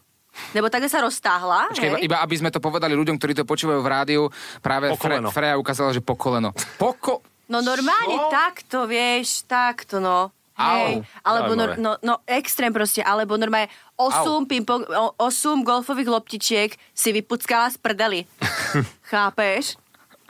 Nebo 0.53 0.68
takhle 0.68 0.89
sa 0.89 1.01
roztáhla, 1.05 1.72
Počkej, 1.72 1.89
iba, 1.89 1.97
hej? 2.01 2.05
iba 2.09 2.16
aby 2.24 2.35
sme 2.41 2.49
to 2.53 2.61
povedali 2.61 2.97
ľuďom, 2.97 3.16
ktorí 3.20 3.33
to 3.37 3.45
počúvajú 3.45 3.80
v 3.85 3.89
rádiu, 3.89 4.22
práve 4.64 4.93
Po 4.93 5.01
Fre. 5.01 5.20
Freja 5.28 5.61
ukázala, 5.61 5.93
že 5.93 6.01
po 6.05 6.16
koleno. 6.16 6.53
Poko... 6.76 7.24
No 7.53 7.61
normálne 7.61 8.16
Čo? 8.16 8.33
takto, 8.33 8.78
vieš, 8.89 9.45
takto, 9.45 10.01
no. 10.01 10.33
Hej, 10.57 11.05
alebo 11.24 11.53
no, 11.53 11.64
no, 11.76 11.91
no, 12.01 12.14
extrém 12.24 12.72
proste, 12.72 13.01
alebo 13.05 13.37
normálne 13.37 13.68
8, 13.97 14.49
ping-pong, 14.49 14.85
o- 14.89 15.12
8 15.20 15.61
golfových 15.64 16.12
loptičiek 16.12 16.70
si 16.93 17.09
vypuckala 17.12 17.68
z 17.72 17.76
prdeli. 17.76 18.20
Chápeš? 19.12 19.76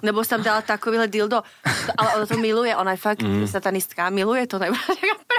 Nebo 0.02 0.26
som 0.26 0.42
dala 0.42 0.60
takovýhle 0.60 1.06
dildo. 1.06 1.46
Ale 1.94 2.08
ona 2.18 2.26
to 2.26 2.34
miluje, 2.36 2.74
ona 2.74 2.90
je 2.92 3.00
fakt 3.00 3.22
Mhm. 3.22 3.46
mm. 3.46 3.48
satanistka, 3.48 4.10
miluje 4.10 4.46
to. 4.50 4.58
Nebo, 4.58 4.74
pre, 4.90 5.38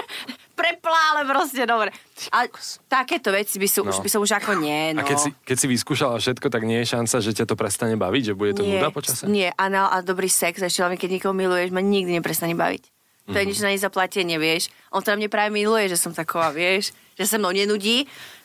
preplá, 0.56 1.00
ale 1.12 1.28
proste 1.28 1.68
dobre. 1.68 1.92
A 2.32 2.48
takéto 2.88 3.28
veci 3.28 3.60
by, 3.60 3.68
sú, 3.68 3.84
no. 3.84 3.92
už, 3.92 4.00
by 4.00 4.08
som 4.08 4.20
už 4.24 4.32
ako 4.40 4.56
nie, 4.56 4.96
no. 4.96 5.02
A 5.02 5.04
keď 5.04 5.18
si, 5.20 5.30
keď 5.44 5.56
si 5.60 5.66
vyskúšala 5.68 6.16
všetko, 6.16 6.46
tak 6.48 6.64
nie 6.64 6.80
je 6.80 6.96
šanca, 6.96 7.16
že 7.20 7.30
ťa 7.36 7.44
to 7.44 7.54
prestane 7.54 7.96
baviť, 8.00 8.32
že 8.32 8.34
bude 8.34 8.56
to 8.56 8.64
nie, 8.64 8.80
nuda 8.80 8.88
počase? 8.88 9.28
Nie, 9.28 9.52
anal 9.54 9.92
a 9.92 10.00
dobrý 10.00 10.32
sex, 10.32 10.58
ešte 10.58 10.80
hlavne 10.80 10.96
keď 10.96 11.20
niekoho 11.20 11.34
miluješ, 11.36 11.68
ma 11.68 11.84
nikdy 11.84 12.16
neprestane 12.16 12.56
baviť. 12.56 12.88
To 13.24 13.36
je 13.40 13.48
nič 13.48 13.58
na 13.60 13.72
nezaplatenie, 13.72 14.36
vieš. 14.36 14.68
On 14.92 15.00
to 15.00 15.08
na 15.08 15.16
mne 15.16 15.32
práve 15.32 15.48
miluje, 15.48 15.88
že 15.88 15.96
som 15.96 16.12
taková, 16.12 16.52
vieš, 16.52 16.92
že 17.16 17.24
sa 17.24 17.40
mnou 17.40 17.56
nenudí, 17.56 18.04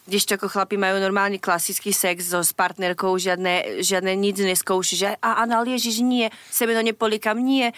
kdežto 0.09 0.41
ako 0.41 0.49
chlapi 0.49 0.81
majú 0.81 0.97
normálny 0.97 1.37
klasický 1.37 1.93
sex 1.93 2.33
so, 2.33 2.41
s 2.41 2.49
partnerkou, 2.49 3.13
žiadne, 3.21 3.85
žiadne 3.85 4.17
nič 4.17 4.41
neskouši, 4.41 4.95
že 4.97 5.07
a 5.21 5.45
anal 5.45 5.69
ježiš, 5.69 6.01
nie, 6.01 6.33
semeno 6.49 6.81
nepolíkam, 6.81 7.37
nie. 7.37 7.69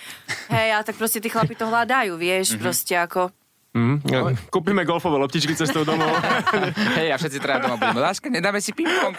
Hej, 0.48 0.70
a 0.72 0.80
tak 0.88 0.96
proste 0.96 1.20
tí 1.20 1.28
chlapi 1.28 1.60
to 1.60 1.68
hľadajú, 1.68 2.16
vieš, 2.16 2.56
proste 2.56 2.96
ako... 2.96 3.36
Mm, 3.72 4.04
kúpime 4.52 4.84
golfové 4.84 5.16
loptičky 5.16 5.56
cestou 5.56 5.88
domov. 5.88 6.12
Hej, 7.00 7.08
a 7.12 7.16
všetci 7.16 7.40
teda 7.40 7.64
doma 7.64 7.80
budeme. 7.80 8.04
Láska, 8.04 8.28
nedáme 8.28 8.60
si 8.60 8.76
ping-pong. 8.76 9.16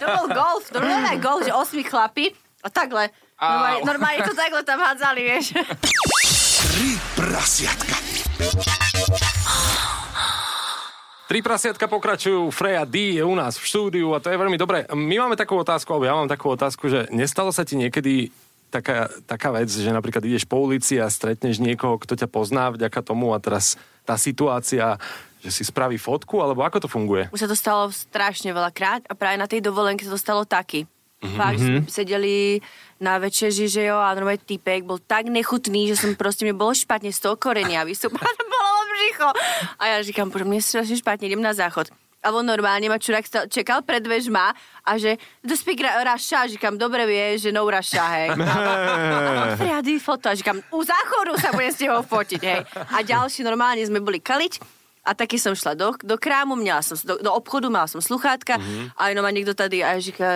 To 0.00 0.06
bol 0.08 0.26
golf, 0.32 0.64
to 0.72 0.80
bol 0.80 0.96
golf, 1.20 1.44
že 1.44 1.52
osmi 1.52 1.84
chlapi 1.84 2.32
a 2.64 2.72
takhle. 2.72 3.12
Normálne, 3.36 3.80
normálne 3.84 4.20
to 4.24 4.32
takhle 4.32 4.64
tam 4.64 4.80
hádzali, 4.80 5.20
vieš. 5.24 5.56
Tri 6.60 6.96
prasiatka. 7.16 7.96
Tri 11.30 11.46
prasiatka 11.46 11.86
pokračujú, 11.86 12.50
Freja 12.50 12.82
D 12.82 13.14
je 13.14 13.22
u 13.22 13.38
nás 13.38 13.54
v 13.54 13.62
štúdiu 13.62 14.10
a 14.10 14.18
to 14.18 14.34
je 14.34 14.40
veľmi 14.42 14.58
dobré. 14.58 14.82
My 14.90 15.22
máme 15.22 15.38
takú 15.38 15.54
otázku, 15.54 15.86
alebo 15.94 16.10
ja 16.10 16.18
mám 16.18 16.26
takú 16.26 16.50
otázku, 16.50 16.90
že 16.90 17.06
nestalo 17.14 17.54
sa 17.54 17.62
ti 17.62 17.78
niekedy 17.78 18.34
taká, 18.66 19.06
taká 19.30 19.54
vec, 19.54 19.70
že 19.70 19.94
napríklad 19.94 20.26
ideš 20.26 20.42
po 20.42 20.58
ulici 20.58 20.98
a 20.98 21.06
stretneš 21.06 21.62
niekoho, 21.62 22.02
kto 22.02 22.18
ťa 22.18 22.26
pozná 22.26 22.74
vďaka 22.74 22.98
tomu 23.06 23.30
a 23.30 23.38
teraz 23.38 23.78
tá 24.02 24.18
situácia, 24.18 24.98
že 25.38 25.54
si 25.54 25.62
spraví 25.62 26.02
fotku, 26.02 26.42
alebo 26.42 26.66
ako 26.66 26.82
to 26.82 26.88
funguje? 26.90 27.30
Už 27.30 27.46
sa 27.46 27.50
to 27.50 27.54
stalo 27.54 27.94
strašne 27.94 28.50
veľakrát 28.50 29.06
a 29.06 29.14
práve 29.14 29.38
na 29.38 29.46
tej 29.46 29.62
dovolenke 29.62 30.02
sa 30.02 30.10
to 30.10 30.18
stalo 30.18 30.42
taky. 30.42 30.90
Fakt, 31.20 31.60
sme 31.60 31.84
sedeli 31.84 32.64
na 32.96 33.20
večeži, 33.20 33.68
že 33.68 33.86
jo, 33.86 34.00
a 34.00 34.16
normálne 34.16 34.40
typek 34.40 34.88
bol 34.88 34.96
tak 34.96 35.28
nechutný, 35.28 35.92
že 35.92 36.00
som 36.00 36.16
proste, 36.16 36.48
mne 36.48 36.56
bolo 36.56 36.72
špatne 36.72 37.12
z 37.12 37.20
toho 37.20 37.36
korenia, 37.36 37.84
vystúpala, 37.84 38.24
to 38.40 38.46
bolo 38.48 38.79
břicho. 39.00 39.28
A 39.78 39.86
ja 39.86 40.02
říkam, 40.02 40.28
bože, 40.30 40.44
mne 40.44 40.60
je 40.60 40.68
strašne 40.68 40.96
špatne, 41.00 41.24
idem 41.26 41.40
na 41.40 41.56
záchod. 41.56 41.88
A 42.20 42.36
on 42.36 42.44
normálne 42.44 42.84
ma 42.84 43.00
čurák 43.00 43.24
čekal 43.48 43.80
pred 43.80 44.04
dvežma 44.04 44.52
a 44.84 44.92
že 45.00 45.16
do 45.40 45.56
speak 45.56 45.80
Russia, 45.80 46.44
říkam, 46.44 46.76
dobre 46.76 47.08
vieš, 47.08 47.48
že 47.48 47.50
no 47.52 47.64
Russia, 47.64 48.04
hej. 48.12 48.28
A 49.40 49.56
Friady 49.56 49.96
foto, 49.96 50.28
a 50.28 50.36
říkam, 50.36 50.60
u 50.68 50.84
záchodu 50.84 51.40
sa 51.40 51.48
budem 51.56 51.72
s 51.72 51.80
tebou 51.80 52.04
fotiť, 52.04 52.42
hej. 52.44 52.60
A 52.76 53.00
ďalší 53.00 53.40
normálne 53.40 53.80
sme 53.88 54.04
boli 54.04 54.20
kaliť 54.20 54.79
a 55.04 55.10
taky 55.16 55.40
som 55.40 55.56
šla 55.56 55.74
do, 55.74 55.92
do 56.04 56.16
krámu, 56.18 56.56
měla 56.56 56.82
som, 56.82 56.96
do, 57.04 57.18
do 57.18 57.30
obchodu, 57.32 57.70
mala 57.70 57.88
som 57.88 58.00
sluchátka 58.00 58.56
mm-hmm. 58.56 58.96
a 58.96 59.02
jenom 59.08 59.24
má 59.24 59.30
niekto 59.32 59.54
tady 59.54 59.84
a 59.84 59.96
ja 59.96 60.00
říká, 60.00 60.26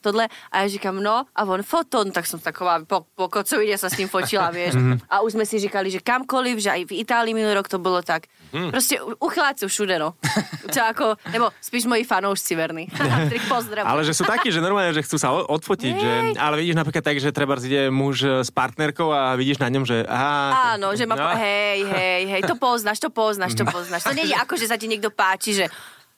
tohle, 0.00 0.28
a 0.52 0.54
ja 0.62 0.66
říkám, 0.68 1.02
no, 1.02 1.26
a 1.34 1.40
on 1.44 1.62
foto, 1.62 2.04
no, 2.04 2.10
tak 2.10 2.26
som 2.26 2.40
taková 2.40 2.82
po, 2.86 3.06
po 3.14 3.28
kocovine 3.28 3.78
sa 3.78 3.90
s 3.90 3.98
ním 3.98 4.08
fotila, 4.08 4.50
vieš. 4.50 4.74
Mm-hmm. 4.74 5.10
A 5.10 5.20
už 5.20 5.36
sme 5.36 5.44
si 5.46 5.58
říkali, 5.58 5.90
že 5.90 6.00
kamkoliv, 6.00 6.58
že 6.58 6.70
aj 6.72 6.82
v 6.88 7.02
Itálii 7.02 7.34
minulý 7.34 7.54
rok 7.58 7.68
to 7.68 7.78
bolo 7.78 8.00
tak. 8.02 8.30
Mm. 8.54 8.70
Proste 8.70 9.02
u- 9.02 9.18
uchyláci 9.20 9.66
všude, 9.66 9.98
no. 9.98 10.14
Čo 10.74 10.80
ako, 10.86 11.06
nebo 11.34 11.50
spíš 11.60 11.86
moji 11.86 12.06
fanoušci 12.06 12.52
verní. 12.54 12.84
Ale 13.86 14.02
že 14.06 14.14
sú 14.14 14.24
takí, 14.24 14.48
že 14.54 14.62
normálne, 14.62 14.94
že 14.94 15.02
chcú 15.02 15.16
sa 15.18 15.34
odfotiť. 15.34 15.94
Že, 15.96 16.12
ale 16.38 16.54
vidíš 16.62 16.76
napríklad 16.78 17.04
tak, 17.04 17.18
že 17.18 17.34
treba 17.34 17.58
ide 17.58 17.90
muž 17.90 18.44
s 18.46 18.50
partnerkou 18.50 19.10
a 19.10 19.34
vidíš 19.34 19.58
na 19.58 19.68
ňom, 19.70 19.84
že 19.86 20.06
aha, 20.06 20.76
Áno, 20.76 20.94
že 20.94 21.04
ma... 21.04 21.14
No. 21.18 21.26
No. 21.26 21.34
Hej, 21.34 21.78
hej, 21.90 22.22
hej, 22.30 22.42
to 22.46 22.54
poznáš, 22.54 23.02
to 23.02 23.10
poznáš, 23.10 23.52
to 23.58 23.64
poznáš. 23.66 23.95
To 24.04 24.12
nie 24.12 24.28
je 24.28 24.36
ako, 24.36 24.54
že 24.60 24.68
sa 24.68 24.76
ti 24.76 24.90
niekto 24.90 25.08
páči, 25.08 25.56
že 25.56 25.66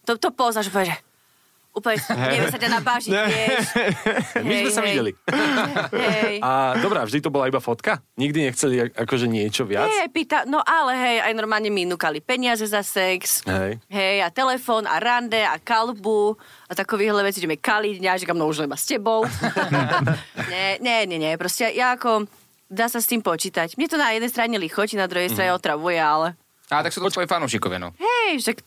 to, 0.08 0.16
to 0.16 0.32
poznáš, 0.32 0.72
úplne, 0.72 0.90
že 0.90 0.96
úplne 1.76 1.96
nevie 2.34 2.48
sa 2.50 2.58
ťa 2.58 2.70
napážiť, 2.80 3.12
vieš. 3.12 3.66
My 4.46 4.52
sme 4.66 4.70
sa 4.72 4.82
videli. 4.82 5.12
Hej. 6.18 6.42
A 6.42 6.80
dobrá, 6.82 7.06
vždy 7.06 7.22
to 7.22 7.30
bola 7.30 7.46
iba 7.46 7.62
fotka? 7.62 8.02
Nikdy 8.18 8.50
nechceli 8.50 8.90
akože 8.90 9.30
niečo 9.30 9.62
viac? 9.68 9.86
Hej, 9.86 10.10
pýta, 10.10 10.42
no 10.48 10.58
ale 10.64 10.96
hej, 10.98 11.16
aj 11.30 11.32
normálne 11.38 11.70
mi 11.70 11.86
núkali 11.86 12.18
peniaze 12.18 12.66
za 12.66 12.82
sex. 12.82 13.46
Hej. 13.46 13.78
Hej, 13.86 14.26
a 14.26 14.28
telefón, 14.34 14.88
a 14.90 14.98
rande, 14.98 15.38
a 15.38 15.60
kalbu, 15.62 16.34
a 16.66 16.72
takovéhle 16.74 17.22
veci, 17.22 17.38
že 17.38 17.48
mi 17.48 17.60
kaliť, 17.60 18.02
ja 18.02 18.18
říkam, 18.18 18.36
no 18.36 18.50
už 18.50 18.66
iba 18.66 18.76
s 18.76 18.88
tebou. 18.88 19.22
nie, 20.50 20.82
nie, 20.82 20.98
nie, 21.06 21.18
nie, 21.20 21.32
proste 21.38 21.70
ja 21.70 21.94
ako, 21.94 22.26
dá 22.66 22.90
sa 22.90 22.98
s 22.98 23.08
tým 23.08 23.22
počítať. 23.22 23.78
Mne 23.78 23.88
to 23.88 23.96
na 24.00 24.12
jednej 24.12 24.30
strane 24.32 24.56
lichotí, 24.58 24.98
na 24.98 25.06
druhej 25.06 25.30
strane 25.30 25.54
otravuje, 25.54 26.00
ale 26.00 26.34
A 26.68 26.84
tak 26.84 26.92
sú 26.92 27.00
to 27.00 27.08
tvoji 27.08 27.24
fanúšikovia, 27.24 27.80
no. 27.80 27.96
hej, 27.96 28.44
však 28.44 28.60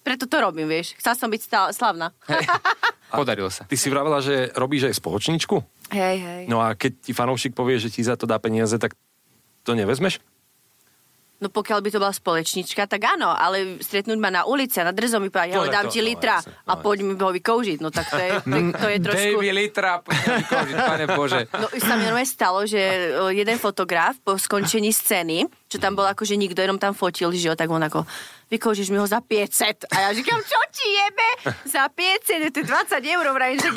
preto 0.00 0.24
to 0.24 0.36
robím, 0.40 0.70
vieš. 0.70 0.96
Chcela 0.96 1.16
som 1.18 1.28
byť 1.28 1.40
stá- 1.42 1.72
slavná. 1.74 2.14
Podarilo 3.10 3.50
sa. 3.50 3.66
Ty 3.66 3.76
si 3.76 3.90
vravela, 3.90 4.22
že 4.22 4.54
robíš 4.54 4.86
aj 4.88 4.94
spoločničku? 4.96 5.56
hej, 5.90 6.16
hej. 6.22 6.42
No 6.46 6.62
a 6.62 6.78
keď 6.78 7.10
ti 7.10 7.12
fanoušik 7.12 7.52
povie, 7.58 7.82
že 7.82 7.90
ti 7.90 8.06
za 8.06 8.14
to 8.14 8.24
dá 8.24 8.38
peniaze, 8.38 8.78
tak 8.78 8.94
to 9.66 9.74
nevezmeš? 9.74 10.22
No 11.40 11.48
pokiaľ 11.48 11.80
by 11.80 11.88
to 11.88 11.98
bola 12.04 12.12
společnička, 12.12 12.84
tak 12.84 13.00
áno, 13.16 13.32
ale 13.32 13.80
stretnúť 13.80 14.20
ma 14.20 14.28
na 14.28 14.44
ulici 14.44 14.76
a 14.76 14.84
na 14.84 14.92
drzo 14.92 15.24
mi 15.24 15.32
povedať, 15.32 15.56
ale 15.56 15.72
dám 15.72 15.88
to, 15.88 15.96
ti 15.96 16.04
no, 16.04 16.12
litra 16.12 16.36
jasne, 16.44 16.52
a 16.68 16.72
no, 16.76 16.80
poď 16.84 16.96
mi 17.00 17.12
ho 17.16 17.32
vykoužiť. 17.32 17.78
No 17.80 17.88
tak 17.88 18.12
to 18.12 18.20
je, 18.20 18.30
to, 18.44 18.56
to 18.76 18.86
je 18.92 18.98
trošku... 19.00 19.36
Baby 19.40 19.50
litra, 19.56 20.04
poďme 20.04 20.32
vykoužiť, 20.44 20.76
pane 20.76 21.04
Bože. 21.16 21.40
No 21.56 21.66
sa 21.80 21.96
mi 21.96 22.04
normálne 22.04 22.28
stalo, 22.28 22.68
že 22.68 22.80
jeden 23.32 23.56
fotograf 23.56 24.20
po 24.20 24.36
skončení 24.36 24.92
scény, 24.92 25.48
čo 25.72 25.80
tam 25.80 25.96
bol 25.96 26.04
akože 26.12 26.36
nikto, 26.36 26.60
jenom 26.60 26.76
tam 26.76 26.92
fotil, 26.92 27.32
že 27.32 27.48
jo, 27.48 27.56
tak 27.56 27.72
on 27.72 27.80
ako, 27.88 28.04
vykoužiš 28.52 28.92
mi 28.92 29.00
ho 29.00 29.08
za 29.08 29.24
500. 29.24 29.88
A 29.96 29.96
ja 29.96 30.08
říkam, 30.12 30.36
čo 30.44 30.60
ti 30.76 30.88
jebe? 30.92 31.28
Za 31.64 31.88
500, 31.88 32.52
to 32.52 32.60
je 32.60 32.68
20 32.68 33.00
eur, 33.16 33.24
vravím, 33.32 33.56
že, 33.64 33.70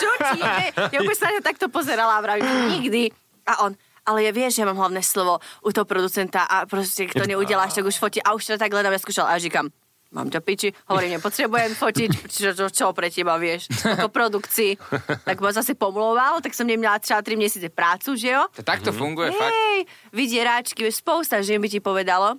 čo 0.00 0.08
ti 0.16 0.38
jebe? 0.40 0.64
Ja 0.96 0.98
už 1.04 1.12
sa 1.12 1.28
takto 1.44 1.68
pozerala 1.68 2.16
vravím, 2.24 2.72
nikdy. 2.72 3.12
A 3.44 3.68
on, 3.68 3.76
ale 4.06 4.26
ja 4.26 4.32
vieš, 4.32 4.58
že 4.58 4.62
ja 4.62 4.70
mám 4.70 4.80
hlavné 4.80 5.02
slovo 5.04 5.38
u 5.64 5.70
toho 5.72 5.84
producenta 5.84 6.44
a 6.46 6.64
proste, 6.66 7.06
kto 7.08 7.26
neudeláš, 7.30 7.76
tak 7.76 7.86
už 7.86 7.96
fotí. 7.96 8.18
A 8.22 8.34
už 8.34 8.44
to 8.44 8.60
tak 8.60 8.72
hľadám, 8.72 8.92
ja 8.92 9.00
skúšal 9.00 9.26
a 9.28 9.38
říkam, 9.38 9.68
mám 10.10 10.26
ťa 10.26 10.40
piči, 10.42 10.68
hovorím, 10.90 11.16
nepotrebujem 11.16 11.72
fotiť, 11.78 12.10
čo, 12.26 12.50
čo, 12.50 12.66
čo 12.66 12.86
pre 12.90 13.14
teba, 13.14 13.38
vieš, 13.38 13.70
ako 13.86 14.10
produkcii. 14.18 14.74
Tak 15.22 15.38
ma 15.38 15.54
zase 15.54 15.78
pomlouval, 15.78 16.42
tak 16.42 16.50
som 16.54 16.66
nemala 16.66 16.98
třeba 16.98 17.22
3 17.22 17.36
mesiace 17.38 17.68
prácu, 17.70 18.18
že 18.18 18.34
jo? 18.34 18.42
To 18.58 18.62
takto 18.62 18.90
funguje, 18.90 19.30
fakt. 19.30 19.54
Hej, 19.54 19.86
vydieráčky, 20.10 20.82
vieš, 20.82 20.98
spousta 20.98 21.38
žien 21.46 21.62
by 21.62 21.68
ti 21.70 21.78
povedalo. 21.78 22.34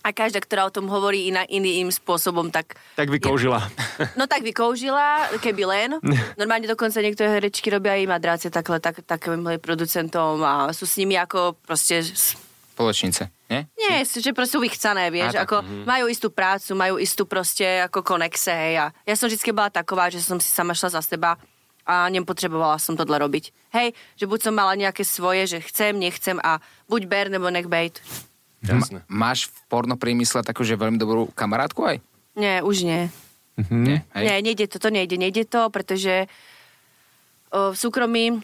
A 0.00 0.16
každá, 0.16 0.40
ktorá 0.40 0.64
o 0.64 0.72
tom 0.72 0.88
hovorí 0.88 1.28
iná, 1.28 1.44
iným 1.44 1.92
spôsobom, 1.92 2.48
tak... 2.48 2.80
tak 2.96 3.12
vykoužila. 3.12 3.68
No 4.16 4.24
tak 4.24 4.40
vykoužila, 4.40 5.28
keby 5.44 5.62
len. 5.68 5.88
Normálne 6.40 6.64
dokonca 6.64 7.04
niektoré 7.04 7.36
herečky 7.36 7.68
robia 7.68 8.00
aj 8.00 8.08
madráce 8.08 8.46
takhle, 8.48 8.80
tak, 8.80 9.04
takým 9.04 9.44
producentom 9.60 10.40
a 10.40 10.72
sú 10.72 10.88
s 10.88 10.96
nimi 10.96 11.20
ako 11.20 11.52
proste... 11.60 12.00
Spoločnice, 12.72 13.28
nie? 13.52 13.68
Nie, 13.76 14.08
sú, 14.08 14.24
že 14.24 14.32
proste 14.32 14.56
sú 14.56 14.64
vychcané, 14.64 15.12
vieš, 15.12 15.36
A 15.36 15.44
ako 15.44 15.60
majú 15.84 16.08
istú 16.08 16.32
prácu, 16.32 16.72
majú 16.72 16.96
istú 16.96 17.28
proste 17.28 17.84
ako 17.84 18.00
konexe, 18.00 18.48
hej, 18.56 18.74
a 18.80 18.86
ja 19.04 19.14
som 19.20 19.28
vždy 19.28 19.52
bola 19.52 19.68
taková, 19.68 20.08
že 20.08 20.24
som 20.24 20.40
si 20.40 20.48
sama 20.48 20.72
šla 20.72 20.96
za 20.96 21.04
seba 21.04 21.36
a 21.84 22.08
nepotrebovala 22.08 22.80
som 22.80 22.96
tohle 22.96 23.20
robiť. 23.20 23.52
Hej, 23.76 23.92
že 24.16 24.24
buď 24.24 24.48
som 24.48 24.54
mala 24.56 24.78
nejaké 24.78 25.02
svoje, 25.04 25.44
že 25.44 25.58
chcem, 25.60 25.98
nechcem 25.98 26.38
a 26.40 26.62
buď 26.86 27.02
ber, 27.10 27.26
nebo 27.28 27.50
nech 27.50 27.66
bejt. 27.66 27.98
Jasné. 28.60 29.00
Máš 29.08 29.48
v 29.48 29.58
porno 29.72 29.96
priemysle 29.96 30.44
takože 30.44 30.76
veľmi 30.76 31.00
dobrú 31.00 31.32
kamarátku 31.32 31.80
aj? 31.84 31.96
Nie, 32.36 32.60
už 32.60 32.84
nie. 32.84 33.08
Nie, 33.68 34.04
hej? 34.16 34.24
Nie, 34.24 34.36
nejde 34.40 34.68
to, 34.68 34.80
to 34.80 34.88
nejde, 34.88 35.16
nejde 35.20 35.44
to, 35.44 35.68
pretože 35.68 36.28
o, 37.52 37.72
v 37.72 37.76
súkromí 37.76 38.40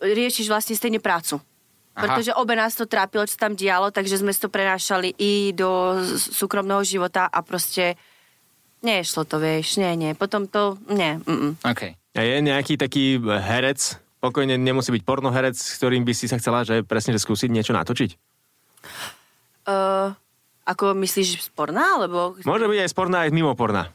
riešiš 0.00 0.48
vlastne 0.48 0.76
stejne 0.76 1.00
prácu. 1.00 1.40
Aha. 1.98 2.04
Pretože 2.04 2.36
obe 2.36 2.54
nás 2.54 2.76
to 2.78 2.86
trápilo, 2.86 3.26
čo 3.26 3.40
tam 3.40 3.58
dialo, 3.58 3.90
takže 3.90 4.20
sme 4.20 4.30
to 4.30 4.46
prenášali 4.46 5.16
i 5.18 5.50
do 5.50 5.98
súkromného 6.14 6.84
života 6.86 7.26
a 7.26 7.42
proste 7.42 7.98
nešlo 8.84 9.26
to, 9.26 9.42
vieš, 9.42 9.82
nie, 9.82 9.90
nie. 9.98 10.12
Potom 10.14 10.46
to, 10.46 10.78
nie, 10.86 11.18
mm, 11.18 11.64
OK. 11.66 11.98
A 12.14 12.20
je 12.22 12.38
nejaký 12.38 12.78
taký 12.78 13.18
herec, 13.18 13.98
pokojne 14.22 14.58
nemusí 14.58 14.94
byť 14.94 15.02
pornoherec, 15.02 15.58
s 15.58 15.78
ktorým 15.78 16.06
by 16.06 16.12
si 16.14 16.30
sa 16.30 16.38
chcela, 16.38 16.62
že 16.62 16.86
presne 16.86 17.14
že 17.14 17.22
skúsiť 17.22 17.50
niečo 17.50 17.74
natočiť? 17.74 18.10
Uh, 19.68 20.16
ako 20.64 20.96
myslíš 20.96 21.52
sporná, 21.52 22.00
alebo... 22.00 22.36
Môže 22.44 22.68
byť 22.68 22.80
aj 22.84 22.90
sporná, 22.92 23.28
aj 23.28 23.32
mimo 23.32 23.52
porna. 23.52 23.92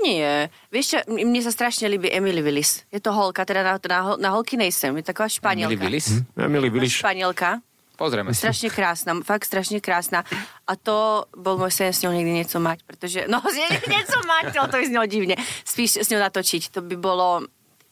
Nie. 0.00 0.48
Vieš 0.72 0.86
čo, 0.96 0.98
mne 1.12 1.40
sa 1.44 1.52
strašne 1.52 1.86
ľúbi 1.86 2.08
Emily 2.08 2.40
Willis. 2.40 2.88
Je 2.88 2.98
to 2.98 3.12
holka, 3.12 3.44
teda 3.44 3.62
na, 3.62 3.74
na, 3.76 3.98
na 4.16 4.28
holky 4.32 4.56
nejsem, 4.56 4.96
je 4.96 5.04
taková 5.06 5.28
Emily 5.28 5.36
španielka. 5.38 5.82
Willis? 5.82 6.06
Emily 6.34 6.68
Willis. 6.72 6.94
Španielka. 6.98 7.60
Pozrieme 8.00 8.32
si. 8.32 8.40
Strašne 8.40 8.72
krásna, 8.72 9.12
fakt 9.20 9.44
strašne 9.44 9.76
krásna. 9.84 10.24
A 10.64 10.72
to 10.72 11.28
bol 11.36 11.60
môj 11.60 11.68
sen 11.68 11.92
s 11.92 12.00
ňou 12.00 12.16
niekdy 12.16 12.32
niečo 12.32 12.56
mať, 12.56 12.80
pretože, 12.88 13.28
no 13.28 13.44
niečo 13.92 14.18
mať, 14.24 14.56
ale 14.56 14.68
to 14.72 14.76
je 14.80 14.88
z 14.88 14.92
ňou 14.96 15.04
divne. 15.04 15.36
Spíš 15.68 16.00
s 16.00 16.08
ňou 16.08 16.24
natočiť, 16.24 16.72
to 16.72 16.80
by 16.80 16.96
bolo, 16.96 17.44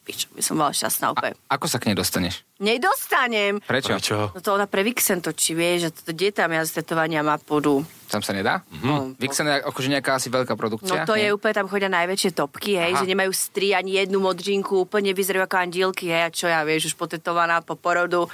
pičo, 0.09 0.25
by 0.33 0.41
som 0.41 0.57
bola 0.57 0.73
šťastná 0.73 1.13
úplne. 1.13 1.37
Ako 1.53 1.69
sa 1.69 1.77
k 1.77 1.93
nej 1.93 1.95
dostaneš? 1.95 2.41
Nedostanem. 2.57 3.61
Prečo? 3.61 3.93
Prečo? 3.93 4.33
No 4.33 4.41
to 4.41 4.57
ona 4.57 4.65
pre 4.65 4.81
Vixen 4.81 5.21
točí, 5.21 5.53
vieš, 5.53 5.79
a 5.85 5.89
to 5.93 6.09
kde 6.09 6.33
tam 6.33 6.49
ja 6.49 6.65
z 6.65 6.81
tetovania 6.81 7.21
má 7.21 7.37
pôdu. 7.37 7.85
Tam 8.09 8.25
sa 8.25 8.33
nedá? 8.33 8.65
No, 8.81 9.13
Vixen 9.21 9.45
je 9.45 9.61
akože 9.61 9.93
nejaká 9.93 10.17
asi 10.17 10.33
veľká 10.33 10.57
produkcia. 10.57 11.05
No 11.05 11.05
to 11.05 11.13
nie? 11.13 11.29
je 11.29 11.37
úplne, 11.37 11.53
tam 11.53 11.69
chodia 11.69 11.93
najväčšie 11.93 12.33
topky, 12.33 12.73
hej, 12.81 12.97
Aha. 12.97 13.05
že 13.05 13.05
nemajú 13.05 13.29
stri 13.29 13.77
ani 13.77 14.01
jednu 14.01 14.17
modřinku, 14.17 14.89
úplne 14.89 15.13
vyzerajú 15.13 15.45
ako 15.45 15.55
andielky, 15.61 16.09
hej, 16.09 16.21
a 16.25 16.29
čo 16.33 16.49
ja, 16.49 16.65
vieš, 16.65 16.89
už 16.89 16.95
potetovaná 16.97 17.61
po 17.61 17.77
porodu. 17.77 18.25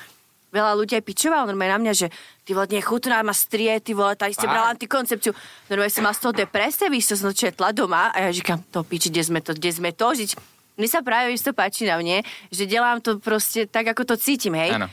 Veľa 0.56 0.72
ľudí 0.80 0.96
aj 0.96 1.04
pičovalo 1.04 1.52
normálne 1.52 1.76
na 1.76 1.80
mňa, 1.84 1.94
že 2.00 2.08
ty 2.48 2.56
vole, 2.56 2.72
nechutná, 2.72 3.20
má 3.20 3.36
strie, 3.36 3.76
ty 3.84 3.92
vole, 3.92 4.16
tady 4.16 4.32
ste 4.32 4.48
brala 4.48 4.72
antikoncepciu. 4.72 5.36
Normálne 5.68 5.92
som 5.92 6.08
mal 6.08 6.16
z 6.16 6.24
toho 6.24 6.32
depresie, 6.32 6.88
víš, 6.88 7.12
to 7.12 7.20
som 7.20 7.36
četla 7.36 7.76
doma 7.76 8.16
a 8.16 8.24
ja 8.24 8.30
říkam, 8.32 8.64
to 8.72 8.88
piči, 8.88 9.12
kde 9.12 9.22
sme 9.28 9.44
to, 9.44 9.52
kde 9.52 9.70
sme 9.76 9.92
to 9.92 10.08
žiť. 10.16 10.55
Mne 10.76 10.88
sa 10.92 11.00
práve 11.00 11.32
isto 11.32 11.56
páči 11.56 11.88
na 11.88 11.96
mne, 11.96 12.22
že 12.52 12.68
delám 12.68 13.00
to 13.00 13.20
proste 13.20 13.68
tak, 13.68 13.88
ako 13.96 14.04
to 14.04 14.16
cítim, 14.20 14.56
hej. 14.60 14.76
Áno. 14.76 14.92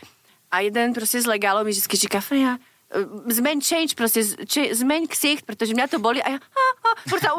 A 0.53 0.62
jeden 0.62 0.95
proste 0.95 1.18
z 1.18 1.26
legálov 1.26 1.66
mi 1.66 1.72
vždy 1.74 1.97
říká, 2.07 2.20
Freja, 2.20 2.61
e, 2.93 3.03
zmeň 3.33 3.59
change, 3.64 3.93
proste 3.97 4.22
či, 4.45 4.70
zmeň 4.70 5.09
ksicht, 5.09 5.43
pretože 5.49 5.74
mňa 5.74 5.87
to 5.91 5.99
boli 5.99 6.20
a 6.22 6.37
ja, 6.37 6.39
ha, 6.39 6.66
ha, 6.87 6.93
furt 7.09 7.24
sa? 7.24 7.35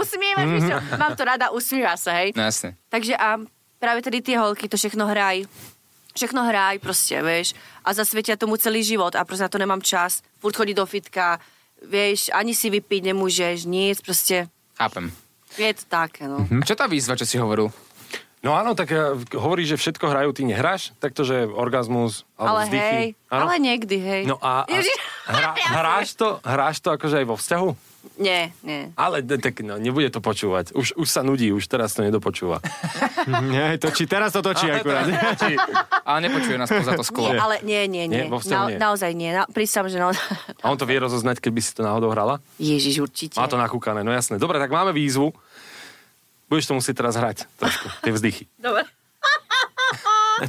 Mám 1.02 1.14
to 1.16 1.24
rada, 1.24 1.54
usmieva 1.54 1.96
sa, 1.96 2.20
hej. 2.20 2.34
No 2.36 2.44
jasne. 2.44 2.76
Takže 2.90 3.14
a 3.16 3.38
práve 3.78 4.02
tedy 4.02 4.20
tie 4.20 4.36
holky 4.42 4.68
to 4.68 4.76
všechno 4.76 5.06
hrajú. 5.08 5.46
Všechno 6.14 6.46
hraj 6.46 6.78
proste, 6.78 7.18
vieš. 7.26 7.58
A 7.82 7.90
zasvetia 7.94 8.38
tomu 8.38 8.58
celý 8.58 8.86
život 8.86 9.18
a 9.18 9.26
proste 9.26 9.46
na 9.46 9.50
to 9.50 9.58
nemám 9.58 9.82
čas. 9.82 10.22
Furt 10.38 10.54
chodí 10.54 10.74
do 10.74 10.86
fitka, 10.86 11.42
vieš, 11.82 12.30
ani 12.30 12.54
si 12.54 12.70
vypiť 12.70 13.14
nemôžeš, 13.14 13.66
nic, 13.66 13.98
proste 14.02 14.48
Chápem. 14.78 15.10
je 15.58 15.74
to 15.74 15.86
také, 15.86 16.26
no. 16.26 16.46
A 16.46 16.66
čo 16.66 16.78
tá 16.78 16.86
výzva, 16.90 17.18
čo 17.18 17.26
si 17.26 17.38
hovoril? 17.38 17.70
No 18.44 18.60
áno, 18.60 18.76
tak 18.76 18.92
eh, 18.92 19.16
hovorí, 19.40 19.64
že 19.64 19.80
všetko 19.80 20.04
hrajú, 20.04 20.36
ty 20.36 20.44
nehráš? 20.44 20.92
Tak 21.00 21.16
to, 21.16 21.24
že 21.24 21.48
orgazmus, 21.48 22.28
alebo 22.36 22.60
Ale 22.60 22.64
vzdychy. 22.68 22.92
hej, 22.92 23.08
Áno? 23.32 23.44
ale 23.48 23.54
niekdy, 23.64 23.96
hej. 24.04 24.22
No 24.28 24.36
a, 24.44 24.68
a 24.68 25.32
hra, 25.32 25.50
hráš, 25.80 26.20
to, 26.20 26.44
hráš 26.44 26.84
to 26.84 26.92
akože 26.92 27.24
aj 27.24 27.26
vo 27.26 27.40
vzťahu? 27.40 27.70
Nie, 28.20 28.52
nie. 28.62 28.92
Ale 29.00 29.24
tak 29.24 29.64
no, 29.64 29.80
nebude 29.80 30.12
to 30.12 30.20
počúvať. 30.20 30.76
Už, 30.76 30.94
už 31.00 31.08
sa 31.08 31.24
nudí, 31.24 31.50
už 31.56 31.66
teraz 31.66 31.96
to 31.96 32.04
nedopočúva. 32.04 32.60
Nie, 33.50 33.80
točí, 33.80 34.06
teraz 34.06 34.36
to 34.36 34.44
točí 34.44 34.68
akurát. 34.70 35.08
Ale 36.10 36.28
nepočuje 36.28 36.60
nás 36.60 36.70
poza 36.70 36.94
to 37.00 37.02
sklo. 37.02 37.32
Nie, 37.32 37.40
ale 37.40 37.56
nie, 37.64 37.88
nie, 37.88 38.04
nie. 38.12 38.28
Nie, 38.28 38.30
vo 38.30 38.44
vzťahu 38.44 38.76
nie. 38.76 38.78
naozaj 38.78 39.12
nie. 39.16 39.32
Na, 39.32 39.48
prísam, 39.48 39.88
že 39.88 40.04
naozaj... 40.04 40.20
A 40.60 40.68
on 40.68 40.76
to 40.76 40.84
vie 40.84 41.00
rozoznať, 41.00 41.40
keby 41.40 41.64
si 41.64 41.72
to 41.72 41.82
náhodou 41.88 42.12
hrala? 42.12 42.44
Ježiš, 42.60 43.00
určite. 43.08 43.40
Má 43.40 43.48
to 43.48 43.56
nakúkané, 43.56 44.04
no 44.04 44.12
jasné. 44.12 44.36
Dobre, 44.36 44.60
tak 44.60 44.68
máme 44.68 44.92
výzvu. 44.92 45.32
Budeš 46.54 46.70
to 46.70 46.78
musieť 46.78 46.96
teraz 46.96 47.18
hrať 47.18 47.50
trošku, 47.58 47.90
tie 48.00 48.14
vzdychy. 48.14 48.46
Dobre. 48.56 48.86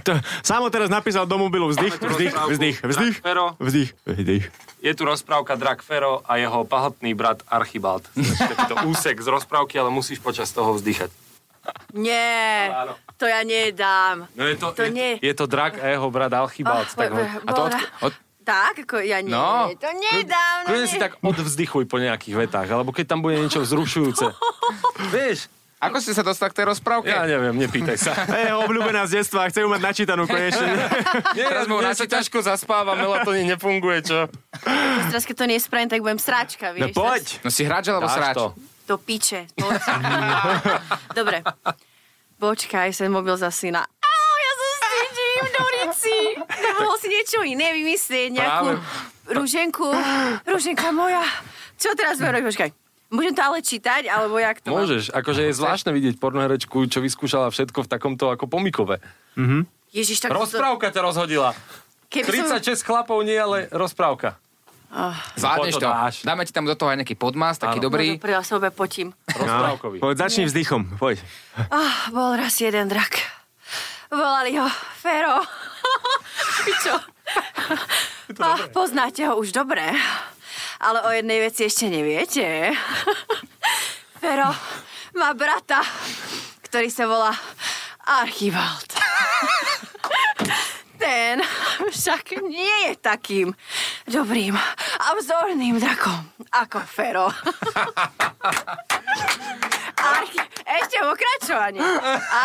To, 0.00 0.12
Samo 0.40 0.68
teraz 0.68 0.88
napísal 0.88 1.24
do 1.24 1.36
mobilu 1.36 1.68
vzdych, 1.68 1.96
vzdych, 1.96 2.32
vzdych, 2.32 2.76
vzdych, 2.82 3.16
Fero. 3.20 3.52
vzdych, 3.56 3.92
vzdych. 4.02 4.44
Je 4.80 4.92
tu 4.92 5.04
rozprávka 5.04 5.54
Drak 5.54 5.80
Fero 5.80 6.24
a 6.24 6.36
jeho 6.36 6.64
pahotný 6.64 7.12
brat 7.12 7.44
Archibald. 7.46 8.08
Takýto 8.16 8.80
úsek 8.90 9.16
z 9.16 9.28
rozprávky, 9.28 9.76
ale 9.76 9.88
musíš 9.88 10.18
počas 10.18 10.48
toho 10.50 10.72
vzdychať. 10.72 11.12
Nie, 11.92 12.72
to 13.14 13.24
ja 13.24 13.40
nedám. 13.40 14.24
No 14.32 14.44
je 14.44 14.56
to, 14.56 14.72
To 14.72 14.82
je, 14.82 14.90
nie. 14.90 15.10
je 15.20 15.32
to 15.32 15.44
Drak 15.46 15.76
a 15.76 15.86
jeho 15.86 16.08
brat 16.08 16.32
Archibald. 16.32 16.84
Oh, 16.84 16.96
tak 16.96 17.10
ho, 17.12 17.20
A 17.20 17.50
to 17.52 17.62
od, 17.62 17.74
od, 18.02 18.14
Tak, 18.40 18.74
ako 18.84 19.00
ja 19.00 19.20
nie, 19.20 19.32
No. 19.32 19.68
to 19.72 19.88
nedám. 19.88 20.56
No, 20.64 20.68
Kľudne 20.68 20.88
si 20.88 20.96
nie. 20.96 21.04
tak 21.04 21.12
odvzdychuj 21.20 21.84
po 21.84 21.96
nejakých 21.96 22.36
vetách, 22.38 22.68
alebo 22.68 22.88
keď 22.88 23.04
tam 23.06 23.20
bude 23.20 23.36
niečo 23.38 23.60
vzrušujúce. 23.60 24.32
Vieš, 25.14 25.48
ako 25.76 25.96
ste 25.98 26.12
sa 26.12 26.20
dostali 26.20 26.48
k 26.48 26.56
tej 26.56 26.66
rozprávke? 26.68 27.06
ja 27.06 27.24
neviem, 27.24 27.54
nepýtaj 27.56 27.96
sa. 27.96 28.12
To 28.16 28.32
je 28.32 28.52
obľúbená 28.58 29.04
z 29.04 29.18
detstva, 29.18 29.46
chcem 29.46 29.62
ju 29.62 29.70
mať 29.70 29.82
načítanú 29.82 30.24
konečne. 30.24 30.64
Nie, 31.36 31.44
Teraz 31.44 31.64
mu 31.64 31.76
mne 31.76 31.88
sa 31.88 31.92
načítaš? 31.94 32.12
ťažko 32.24 32.38
zaspáva, 32.40 32.92
melatonín 32.94 33.46
nefunguje, 33.46 34.00
čo? 34.02 34.18
Teraz, 35.06 35.22
keď 35.22 35.34
to 35.34 35.46
nespravím, 35.46 35.86
tak 35.86 36.00
budem 36.00 36.16
sráčka, 36.16 36.70
No 36.70 36.88
vieš. 36.88 36.94
poď. 36.94 37.24
No 37.40 37.48
si 37.48 37.62
hráč 37.62 37.84
alebo 37.86 38.06
Dáš 38.06 38.16
sráč? 38.16 38.34
to. 38.34 38.46
Do 38.84 38.96
piče. 38.96 39.48
Poď. 39.54 39.80
Dobre. 41.12 41.40
Počkaj, 42.36 42.90
sem 42.90 43.08
mobil 43.08 43.32
za 43.34 43.48
syna. 43.48 43.80
Au, 43.80 44.34
ja 44.36 44.52
sa 44.52 44.66
stýčim 44.74 45.44
do 45.46 45.60
ulici. 45.62 46.16
Nemohol 46.36 46.96
si 46.96 47.08
niečo 47.08 47.38
iné 47.42 47.72
vymyslieť, 47.72 48.28
nejakú 48.30 48.66
Práve. 48.74 49.30
rúženku. 49.30 49.88
Rúženka 50.44 50.88
moja. 50.90 51.24
Čo 51.74 51.92
teraz 51.92 52.16
budem 52.16 52.34
robiť? 52.34 52.46
Počkaj. 52.46 52.70
Môžem 53.12 53.34
to 53.36 53.42
ale 53.44 53.58
čítať, 53.60 54.08
alebo 54.08 54.40
jak 54.40 54.64
to 54.64 54.72
mám? 54.72 54.84
Môžeš, 54.84 55.12
akože 55.12 55.40
je 55.48 55.52
zvláštne 55.54 55.90
vidieť 55.92 56.14
pornoherečku, 56.18 56.88
čo 56.88 56.98
vyskúšala 57.04 57.52
všetko 57.52 57.84
v 57.84 57.88
takomto 57.88 58.32
ako 58.32 58.48
pomikove. 58.48 58.98
Ježiš, 59.94 60.24
tak 60.24 60.34
to... 60.34 60.40
Rozprávka 60.40 60.90
ťa 60.90 61.00
rozhodila. 61.04 61.50
Keby 62.10 62.46
som... 62.46 62.58
36 62.58 62.82
chlapov 62.82 63.22
nie, 63.22 63.38
ale 63.38 63.70
rozprávka. 63.70 64.38
Zvládneš 65.34 65.74
Poď 65.74 65.82
to 65.82 65.82
to. 65.82 65.90
dáš. 65.90 66.14
Dáme 66.22 66.42
ti 66.46 66.52
tam 66.54 66.66
do 66.70 66.74
toho 66.78 66.94
aj 66.94 67.02
nejaký 67.02 67.18
podmas, 67.18 67.58
taký 67.58 67.82
Áno. 67.82 67.90
dobrý. 67.90 68.14
No, 68.14 68.22
dobre, 68.22 68.32
ja 68.38 68.42
sa 68.46 68.54
obe 68.62 68.70
potím. 68.70 69.10
Rozprávkový. 69.26 69.98
Poď, 69.98 70.14
začni 70.22 70.46
vzdychom, 70.46 70.98
poď. 71.02 71.18
Ah, 71.58 72.14
bol 72.14 72.38
raz 72.38 72.54
jeden 72.62 72.86
drak. 72.86 73.18
Volali 74.14 74.54
ho 74.54 74.70
Fero. 75.02 75.42
Čo? 76.86 76.94
Ah, 78.38 78.58
poznáte 78.70 79.26
ho 79.26 79.34
už 79.42 79.50
dobre. 79.50 79.82
Ale 80.84 81.00
o 81.00 81.10
jednej 81.10 81.40
veci 81.40 81.64
ešte 81.64 81.88
neviete. 81.88 82.44
Fero 84.20 84.52
má 85.14 85.32
brata, 85.32 85.80
ktorý 86.62 86.88
sa 86.88 87.04
volá 87.04 87.32
Archibald. 88.04 88.92
Ten 90.94 91.40
však 91.84 92.36
nie 92.44 92.88
je 92.88 92.92
takým 92.96 93.48
dobrým 94.04 94.54
a 94.54 95.06
vzorným 95.14 95.76
drakom 95.76 96.20
ako 96.50 96.78
Fero. 96.82 97.28
Archi- 99.96 100.44
ešte 100.64 100.96
pokračovanie. 100.98 101.80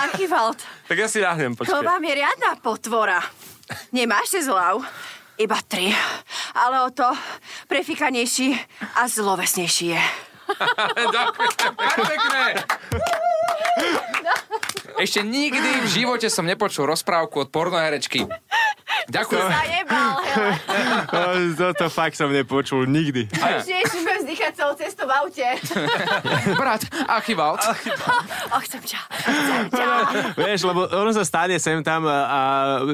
Archibald, 0.02 0.60
Tak 0.88 0.98
ja 0.98 1.08
si 1.08 1.20
ľahnem, 1.20 1.56
počkej. 1.56 1.76
vám 1.82 2.02
je 2.02 2.14
riadna 2.16 2.52
potvora. 2.58 3.20
Nemáš 3.92 4.32
si 4.32 4.40
zlav, 4.42 4.80
iba 5.40 5.56
tri. 5.64 5.96
Ale 6.54 6.84
o 6.84 6.92
to 6.92 7.08
prefikanejší 7.72 8.60
a 9.00 9.08
zlovesnejší 9.08 9.96
je. 9.96 10.04
Ďakujem. 11.16 11.74
Pekné. 11.96 12.46
Ešte 15.00 15.24
nikdy 15.24 15.80
v 15.80 15.88
živote 15.88 16.28
som 16.28 16.44
nepočul 16.44 16.84
rozprávku 16.84 17.48
od 17.48 17.50
pornoherečky. 17.56 18.28
Ďakujem. 19.10 19.48
Zajebal, 19.48 20.14
hele. 20.24 20.54
To- 21.08 21.38
Toto 21.60 21.86
fakt 21.88 22.14
som 22.14 22.30
nepočul 22.30 22.86
nikdy. 22.86 23.26
Tiež 23.62 23.86
budem 23.92 24.18
vzdychať 24.22 24.52
celou 24.54 24.74
cestu 24.76 25.04
v 25.04 25.12
aute. 25.16 25.48
Brat, 26.54 26.82
Archibald. 27.06 27.58
Och, 28.50 28.62
chcem 28.64 28.82
ťa. 28.82 29.00
Chcem 29.10 29.64
ťa. 29.70 29.88
Vieš, 30.36 30.60
lebo 30.64 30.86
ono 30.86 31.10
sa 31.10 31.22
stane 31.22 31.58
sem 31.58 31.80
tam 31.80 32.06
a, 32.06 32.18
a 32.20 32.40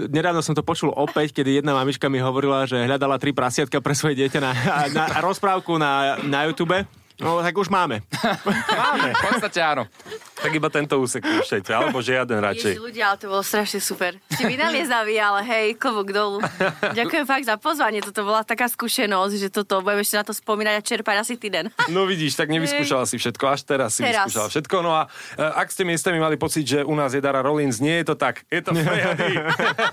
nedávno 0.07 0.39
som 0.39 0.51
to 0.51 0.61
počul 0.61 0.89
opäť, 0.89 1.31
kedy 1.33 1.59
jedna 1.59 1.73
mamička 1.73 2.07
mi 2.07 2.17
hovorila, 2.17 2.63
že 2.63 2.79
hľadala 2.79 3.15
tri 3.15 3.31
prasiatka 3.31 3.79
pre 3.79 3.93
svoje 3.93 4.15
dieťa 4.17 4.39
na, 4.39 4.51
na, 4.51 5.05
na 5.05 5.19
rozprávku 5.19 5.75
na, 5.75 5.91
na 6.21 6.43
YouTube. 6.43 6.75
No, 7.15 7.39
tak 7.39 7.55
už 7.55 7.71
máme. 7.71 8.03
Máme. 8.75 9.15
V 9.15 9.21
podstate 9.23 9.63
áno. 9.63 9.87
Tak 10.35 10.51
iba 10.51 10.67
tento 10.67 10.99
úsek 10.99 11.23
púšťajte, 11.23 11.71
alebo 11.71 12.03
žiaden 12.03 12.43
radšej. 12.43 12.75
Ježiš, 12.75 12.83
ľudia, 12.83 13.03
ale 13.07 13.17
to 13.17 13.31
bolo 13.31 13.39
strašne 13.39 13.79
super. 13.79 14.19
Ste 14.27 14.43
vynaliezaví, 14.51 15.15
ale 15.15 15.41
hej, 15.47 15.67
klobúk 15.79 16.11
dolu. 16.11 16.43
Ďakujem 16.91 17.23
fakt 17.23 17.47
za 17.47 17.55
pozvanie, 17.55 18.03
toto 18.03 18.27
bola 18.27 18.43
taká 18.43 18.67
skúsenosť, 18.67 19.33
že 19.39 19.47
toto 19.47 19.79
budem 19.79 20.03
ešte 20.03 20.19
na 20.19 20.25
to 20.27 20.35
spomínať 20.35 20.75
a 20.75 20.81
čerpať 20.83 21.15
asi 21.23 21.35
týden. 21.39 21.71
No 21.95 22.03
vidíš, 22.03 22.35
tak 22.35 22.51
nevyskúšala 22.51 23.07
si 23.07 23.15
všetko, 23.15 23.45
až 23.47 23.61
teraz 23.63 23.95
si 23.95 24.03
Teraz. 24.03 24.27
vyskúšala 24.27 24.47
všetko. 24.51 24.75
No 24.83 24.91
a 24.91 25.07
e, 25.07 25.47
ak 25.47 25.71
ste 25.71 25.87
miestami 25.87 26.19
mali 26.19 26.35
pocit, 26.35 26.67
že 26.67 26.79
u 26.83 26.91
nás 26.91 27.15
je 27.15 27.23
Dara 27.23 27.39
Rollins, 27.39 27.79
nie 27.79 28.03
je 28.03 28.11
to 28.11 28.15
tak. 28.19 28.43
Je 28.51 28.59
to 28.59 28.75
Freja 28.85 29.15
D. 29.15 29.23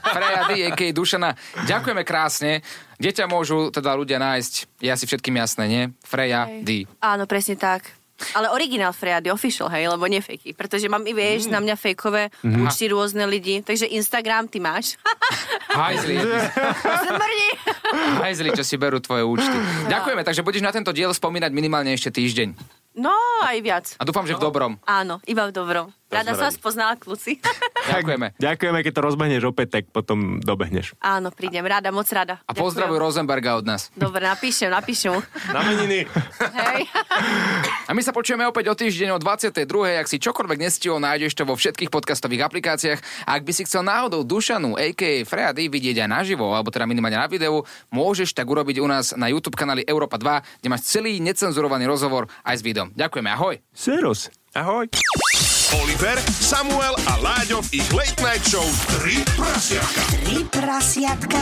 Freja 0.03 0.43
D, 0.51 0.53
a.k.a. 0.67 0.91
Dušana. 0.91 1.31
Ďakujeme 1.69 2.03
krásne. 2.03 2.65
Deťa 2.97 3.25
môžu 3.25 3.69
teda 3.69 3.93
ľudia 3.93 4.17
nájsť, 4.17 4.53
je 4.79 4.89
asi 4.89 5.05
všetkým 5.05 5.35
jasné, 5.35 5.65
nie? 5.65 5.83
Freja 6.03 6.49
D. 6.61 6.85
Áno, 6.99 7.25
presne 7.25 7.55
tak. 7.55 7.89
Ale 8.33 8.47
originál 8.49 8.95
Fready 8.95 9.29
official, 9.29 9.67
hej, 9.69 9.89
lebo 9.89 10.07
nie 10.07 10.23
fejky. 10.23 10.55
Pretože 10.55 10.87
mám 10.87 11.03
i 11.03 11.11
vieš, 11.11 11.51
na 11.51 11.59
mňa 11.59 11.75
fejkové 11.75 12.31
Mhm. 12.41 12.63
účty 12.63 12.87
rôzne 12.87 13.27
lidi. 13.27 13.59
Takže 13.61 13.91
Instagram 13.91 14.47
ty 14.47 14.59
máš. 14.59 14.95
Hajzli. 15.75 16.23
Zmrdí. 17.03 17.49
Hajzli, 18.23 18.49
čo 18.53 18.63
si 18.63 18.77
berú 18.77 18.99
tvoje 18.99 19.25
účty. 19.25 19.57
Ďakujeme, 19.89 20.23
takže 20.23 20.41
budeš 20.41 20.63
na 20.63 20.71
tento 20.71 20.95
diel 20.95 21.11
spomínať 21.11 21.51
minimálne 21.51 21.91
ešte 21.91 22.13
týždeň. 22.13 22.55
No, 22.95 23.11
aj 23.43 23.59
viac. 23.59 23.87
A 23.97 24.05
dúfam, 24.05 24.23
že 24.23 24.37
v 24.37 24.45
dobrom. 24.45 24.77
Áno, 24.85 25.19
iba 25.25 25.49
v 25.49 25.53
dobrom. 25.53 25.89
Rada 26.13 26.37
som 26.37 26.45
vás 26.45 26.61
poznala, 26.61 26.95
kluci. 27.01 27.41
Ďakujeme. 27.89 28.37
Ďakujeme, 28.37 28.79
keď 28.85 28.93
to 28.93 29.01
rozbehneš 29.01 29.43
opäť, 29.49 29.81
tak 29.81 29.85
potom 29.89 30.45
dobehneš. 30.45 30.93
Áno, 31.01 31.33
prídem, 31.33 31.65
rada, 31.65 31.89
moc 31.89 32.05
rada. 32.13 32.45
A 32.45 32.53
pozdravuj 32.53 33.01
Rosenberga 33.01 33.57
od 33.57 33.65
nás. 33.65 33.89
Dobre, 33.97 34.29
napíšem, 34.29 34.69
napíšem. 34.69 35.25
Na 35.51 35.65
meniny. 35.65 36.05
Hej. 36.39 36.85
A 37.89 37.97
my 37.97 38.03
sa 38.05 38.13
počujeme 38.13 38.45
opäť 38.45 38.69
o 38.69 38.75
týždeň 38.77 39.17
o 39.17 39.19
22. 39.19 39.65
Ak 39.99 40.07
si 40.07 40.21
čokoľvek 40.21 40.59
nestihol, 40.61 41.01
nájdeš 41.01 41.33
to 41.33 41.49
vo 41.49 41.57
všetkých 41.57 41.89
podcastových 41.89 42.45
aplikáciách. 42.45 43.01
A 43.25 43.41
ak 43.41 43.49
by 43.49 43.53
si 43.57 43.65
chcel 43.65 43.81
náhodou 43.81 44.21
Dušanu, 44.21 44.77
a.k.a. 44.77 45.25
Freja 45.25 45.57
D, 45.57 45.73
vidieť 45.73 46.05
aj 46.05 46.09
naživo, 46.13 46.53
alebo 46.53 46.69
teda 46.69 46.85
minimálne 46.85 47.17
na 47.17 47.27
videu, 47.27 47.65
môžeš 47.89 48.37
tak 48.37 48.45
urobiť 48.45 48.85
u 48.85 48.87
nás 48.87 49.17
na 49.17 49.33
YouTube 49.33 49.57
kanáli 49.57 49.81
Európa 49.89 50.21
2, 50.21 50.61
kde 50.61 50.69
máš 50.69 50.93
celý 50.93 51.25
necenzurovaný 51.25 51.89
rozhovor 51.89 52.29
aj 52.45 52.61
s 52.61 52.63
videom. 52.63 52.93
Ďakujeme, 52.93 53.31
ahoj. 53.33 53.57
Serus. 53.73 54.29
Ahoj. 54.53 54.93
Oliver, 55.81 56.21
Samuel 56.29 56.95
a 57.07 57.17
Láďo 57.17 57.63
v 57.63 57.81
ich 57.81 57.89
Late 57.93 58.21
Night 58.21 58.45
Show 58.45 58.65
3 59.01 59.25
prasiatka. 59.37 60.03
Tri 60.25 60.45
prasiatka. 60.45 61.41